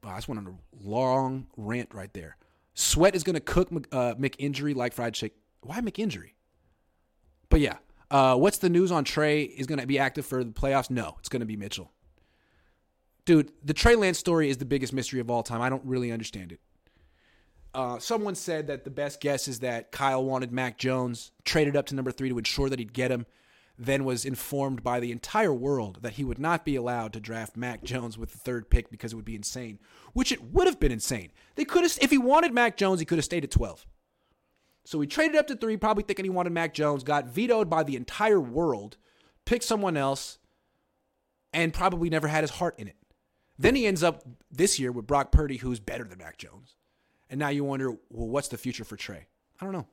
I 0.03 0.15
just 0.15 0.29
went 0.29 0.39
on 0.39 0.47
a 0.47 0.89
long 0.89 1.47
rant 1.59 1.93
right 1.93 2.11
there. 2.15 2.39
Sweat 2.73 3.15
is 3.15 3.23
going 3.23 3.35
to 3.35 3.41
cook 3.41 3.69
uh, 3.71 4.15
McInjury 4.15 4.75
like 4.75 4.95
fried 4.95 5.13
chicken. 5.13 5.37
Why 5.61 5.83
McInjury? 5.83 6.31
But 7.51 7.61
yeah, 7.61 7.77
uh, 8.11 8.37
what's 8.37 8.57
the 8.57 8.71
news 8.71 8.91
on 8.91 9.05
Trey? 9.05 9.43
Is 9.43 9.67
going 9.67 9.79
to 9.79 9.87
be 9.87 9.99
active 9.99 10.25
for 10.25 10.43
the 10.43 10.53
playoffs? 10.53 10.89
No, 10.89 11.17
it's 11.19 11.29
going 11.29 11.41
to 11.41 11.47
be 11.47 11.59
Mitchell. 11.59 11.93
Dude, 13.25 13.53
the 13.65 13.75
Trey 13.75 13.95
Lance 13.95 14.19
story 14.19 14.51
is 14.51 14.57
the 14.57 14.65
biggest 14.65 14.93
mystery 14.93 15.21
of 15.21 15.31
all 15.31 15.43
time. 15.43 15.61
I 15.61 15.69
don't 15.69 15.85
really 15.85 16.11
understand 16.11 16.53
it. 16.53 16.61
Uh, 17.75 17.99
someone 17.99 18.35
said 18.35 18.67
that 18.67 18.85
the 18.85 18.91
best 18.91 19.21
guess 19.21 19.49
is 19.49 19.61
that 19.61 19.93
Kyle 19.93 20.23
wanted 20.25 20.53
Mac 20.53 20.77
Jones, 20.77 21.31
traded 21.45 21.77
up 21.77 21.87
to 21.87 21.95
number 21.95 22.11
three 22.11 22.29
to 22.29 22.37
ensure 22.37 22.69
that 22.69 22.79
he'd 22.79 22.93
get 22.93 23.11
him, 23.11 23.25
then 23.79 24.05
was 24.05 24.25
informed 24.25 24.83
by 24.83 25.01
the 25.01 25.11
entire 25.11 25.55
world 25.55 25.99
that 26.03 26.15
he 26.15 26.25
would 26.25 26.39
not 26.39 26.65
be 26.65 26.77
allowed 26.77 27.13
to 27.15 27.21
draft 27.21 27.57
Mac 27.57 27.83
Jones 27.83 28.19
with 28.19 28.33
the 28.33 28.39
third 28.39 28.69
pick 28.69 28.91
because 28.91 29.13
it 29.13 29.17
would 29.17 29.25
be 29.25 29.35
insane, 29.35 29.79
which 30.13 30.33
it 30.33 30.53
would 30.53 30.67
have 30.67 30.79
been 30.79 30.93
insane. 30.93 31.31
They 31.55 31.65
could 31.65 31.83
have, 31.83 31.97
if 32.03 32.11
he 32.11 32.19
wanted 32.19 32.53
Mac 32.53 32.77
Jones, 32.77 33.01
he 33.01 33.07
could 33.07 33.19
have 33.19 33.25
stayed 33.25 33.45
at 33.45 33.51
12. 33.51 33.87
So 34.85 35.01
he 35.01 35.07
traded 35.07 35.37
up 35.37 35.47
to 35.47 35.57
three, 35.57 35.77
probably 35.77 36.03
thinking 36.03 36.25
he 36.25 36.31
wanted 36.31 36.53
Mac 36.53 36.75
Jones, 36.75 37.05
got 37.05 37.29
vetoed 37.29 37.71
by 37.71 37.85
the 37.85 37.97
entire 37.97 38.41
world, 38.41 38.99
picked 39.47 39.65
someone 39.65 39.97
else, 39.97 40.39
and 41.53 41.73
probably 41.73 42.11
never 42.11 42.29
had 42.29 42.43
his 42.43 42.51
heart 42.51 42.75
in 42.79 42.89
it. 42.89 42.97
Then 43.63 43.77
he 43.77 43.87
ends 43.87 44.03
up 44.03 44.25
this 44.51 44.81
year 44.81 44.91
with 44.91 45.07
Brock 45.07 45.31
Purdy, 45.31 45.57
who's 45.57 45.79
better 45.79 46.03
than 46.03 46.19
Mac 46.19 46.37
Jones. 46.37 46.75
And 47.31 47.39
now 47.39 47.49
you 47.49 47.63
wonder, 47.63 47.93
well, 48.11 48.29
what's 48.29 48.49
the 48.49 48.59
future 48.59 48.83
for 48.83 48.97
Trey? 48.97 49.29
I 49.61 49.65
don't 49.65 49.73
know. 49.73 49.87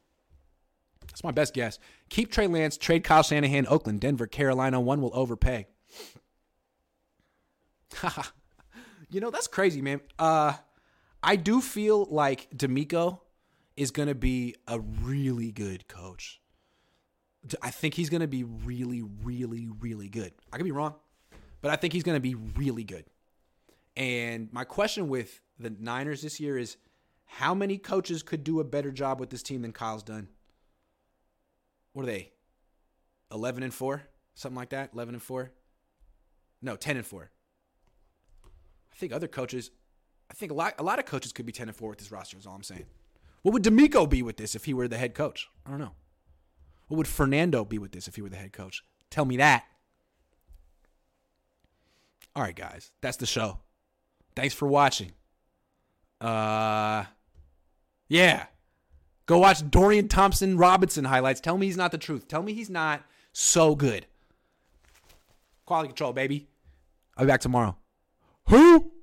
That's 1.05 1.23
my 1.23 1.29
best 1.29 1.53
guess. 1.53 1.77
Keep 2.09 2.31
Trey 2.31 2.47
Lance, 2.47 2.77
trade 2.77 3.03
Kyle 3.03 3.21
Shanahan, 3.21 3.67
Oakland, 3.69 4.01
Denver, 4.01 4.25
Carolina. 4.25 4.81
One 4.81 5.01
will 5.01 5.11
overpay. 5.13 5.67
you 9.09 9.21
know, 9.21 9.29
that's 9.29 9.45
crazy, 9.47 9.83
man. 9.83 10.01
Uh, 10.17 10.53
I 11.21 11.35
do 11.35 11.61
feel 11.61 12.05
like 12.09 12.49
DeMeco 12.49 13.19
is 13.77 13.91
going 13.91 14.09
to 14.09 14.15
be 14.15 14.55
a 14.67 14.79
really 14.79 15.51
good 15.51 15.87
coach. 15.87 16.41
I 17.61 17.69
think 17.69 17.93
he's 17.93 18.09
going 18.09 18.21
to 18.21 18.27
be 18.27 18.43
really, 18.43 19.03
really, 19.03 19.67
really 19.79 20.09
good. 20.09 20.33
I 20.51 20.57
could 20.57 20.65
be 20.65 20.71
wrong, 20.71 20.95
but 21.61 21.69
I 21.69 21.75
think 21.75 21.93
he's 21.93 22.03
going 22.03 22.17
to 22.17 22.19
be 22.19 22.33
really 22.33 22.83
good. 22.83 23.05
And 23.99 24.51
my 24.53 24.63
question 24.63 25.09
with 25.09 25.41
the 25.59 25.69
Niners 25.69 26.21
this 26.21 26.39
year 26.39 26.57
is 26.57 26.77
how 27.25 27.53
many 27.53 27.77
coaches 27.77 28.23
could 28.23 28.45
do 28.45 28.61
a 28.61 28.63
better 28.63 28.91
job 28.91 29.19
with 29.19 29.29
this 29.29 29.43
team 29.43 29.61
than 29.61 29.73
Kyle's 29.73 30.03
done? 30.03 30.29
What 31.91 32.03
are 32.03 32.05
they? 32.05 32.31
11 33.29 33.61
and 33.61 33.73
4? 33.73 34.03
Something 34.35 34.55
like 34.55 34.69
that? 34.69 34.91
11 34.93 35.15
and 35.15 35.21
4? 35.21 35.51
No, 36.61 36.77
10 36.77 36.95
and 36.95 37.05
4. 37.05 37.29
I 38.45 38.95
think 38.95 39.11
other 39.11 39.27
coaches, 39.27 39.69
I 40.31 40.33
think 40.33 40.53
a 40.53 40.55
lot, 40.55 40.75
a 40.79 40.83
lot 40.83 40.99
of 40.99 41.05
coaches 41.05 41.33
could 41.33 41.45
be 41.45 41.51
10 41.51 41.67
and 41.67 41.75
4 41.75 41.89
with 41.89 41.99
this 41.99 42.11
roster, 42.11 42.37
is 42.37 42.47
all 42.47 42.55
I'm 42.55 42.63
saying. 42.63 42.85
What 43.41 43.51
would 43.51 43.63
DeMeco 43.63 44.09
be 44.09 44.21
with 44.21 44.37
this 44.37 44.55
if 44.55 44.63
he 44.63 44.73
were 44.73 44.87
the 44.87 44.97
head 44.97 45.13
coach? 45.13 45.49
I 45.65 45.71
don't 45.71 45.79
know. 45.79 45.91
What 46.87 46.97
would 46.97 47.07
Fernando 47.07 47.65
be 47.65 47.77
with 47.77 47.91
this 47.91 48.07
if 48.07 48.15
he 48.15 48.21
were 48.21 48.29
the 48.29 48.37
head 48.37 48.53
coach? 48.53 48.81
Tell 49.09 49.25
me 49.25 49.35
that. 49.37 49.65
All 52.33 52.43
right, 52.43 52.55
guys, 52.55 52.91
that's 53.01 53.17
the 53.17 53.25
show. 53.25 53.59
Thanks 54.39 54.55
for 54.55 54.69
watching. 54.69 55.11
Uh, 56.21 57.03
yeah. 58.07 58.45
Go 59.25 59.39
watch 59.39 59.69
Dorian 59.69 60.07
Thompson 60.07 60.55
Robinson 60.57 61.03
highlights. 61.03 61.41
Tell 61.41 61.57
me 61.57 61.65
he's 61.65 61.75
not 61.75 61.91
the 61.91 61.97
truth. 61.97 62.29
Tell 62.29 62.41
me 62.41 62.53
he's 62.53 62.69
not 62.69 63.03
so 63.33 63.75
good. 63.75 64.05
Quality 65.65 65.89
control, 65.89 66.13
baby. 66.13 66.47
I'll 67.17 67.25
be 67.25 67.27
back 67.27 67.41
tomorrow. 67.41 67.75
Who? 68.47 68.93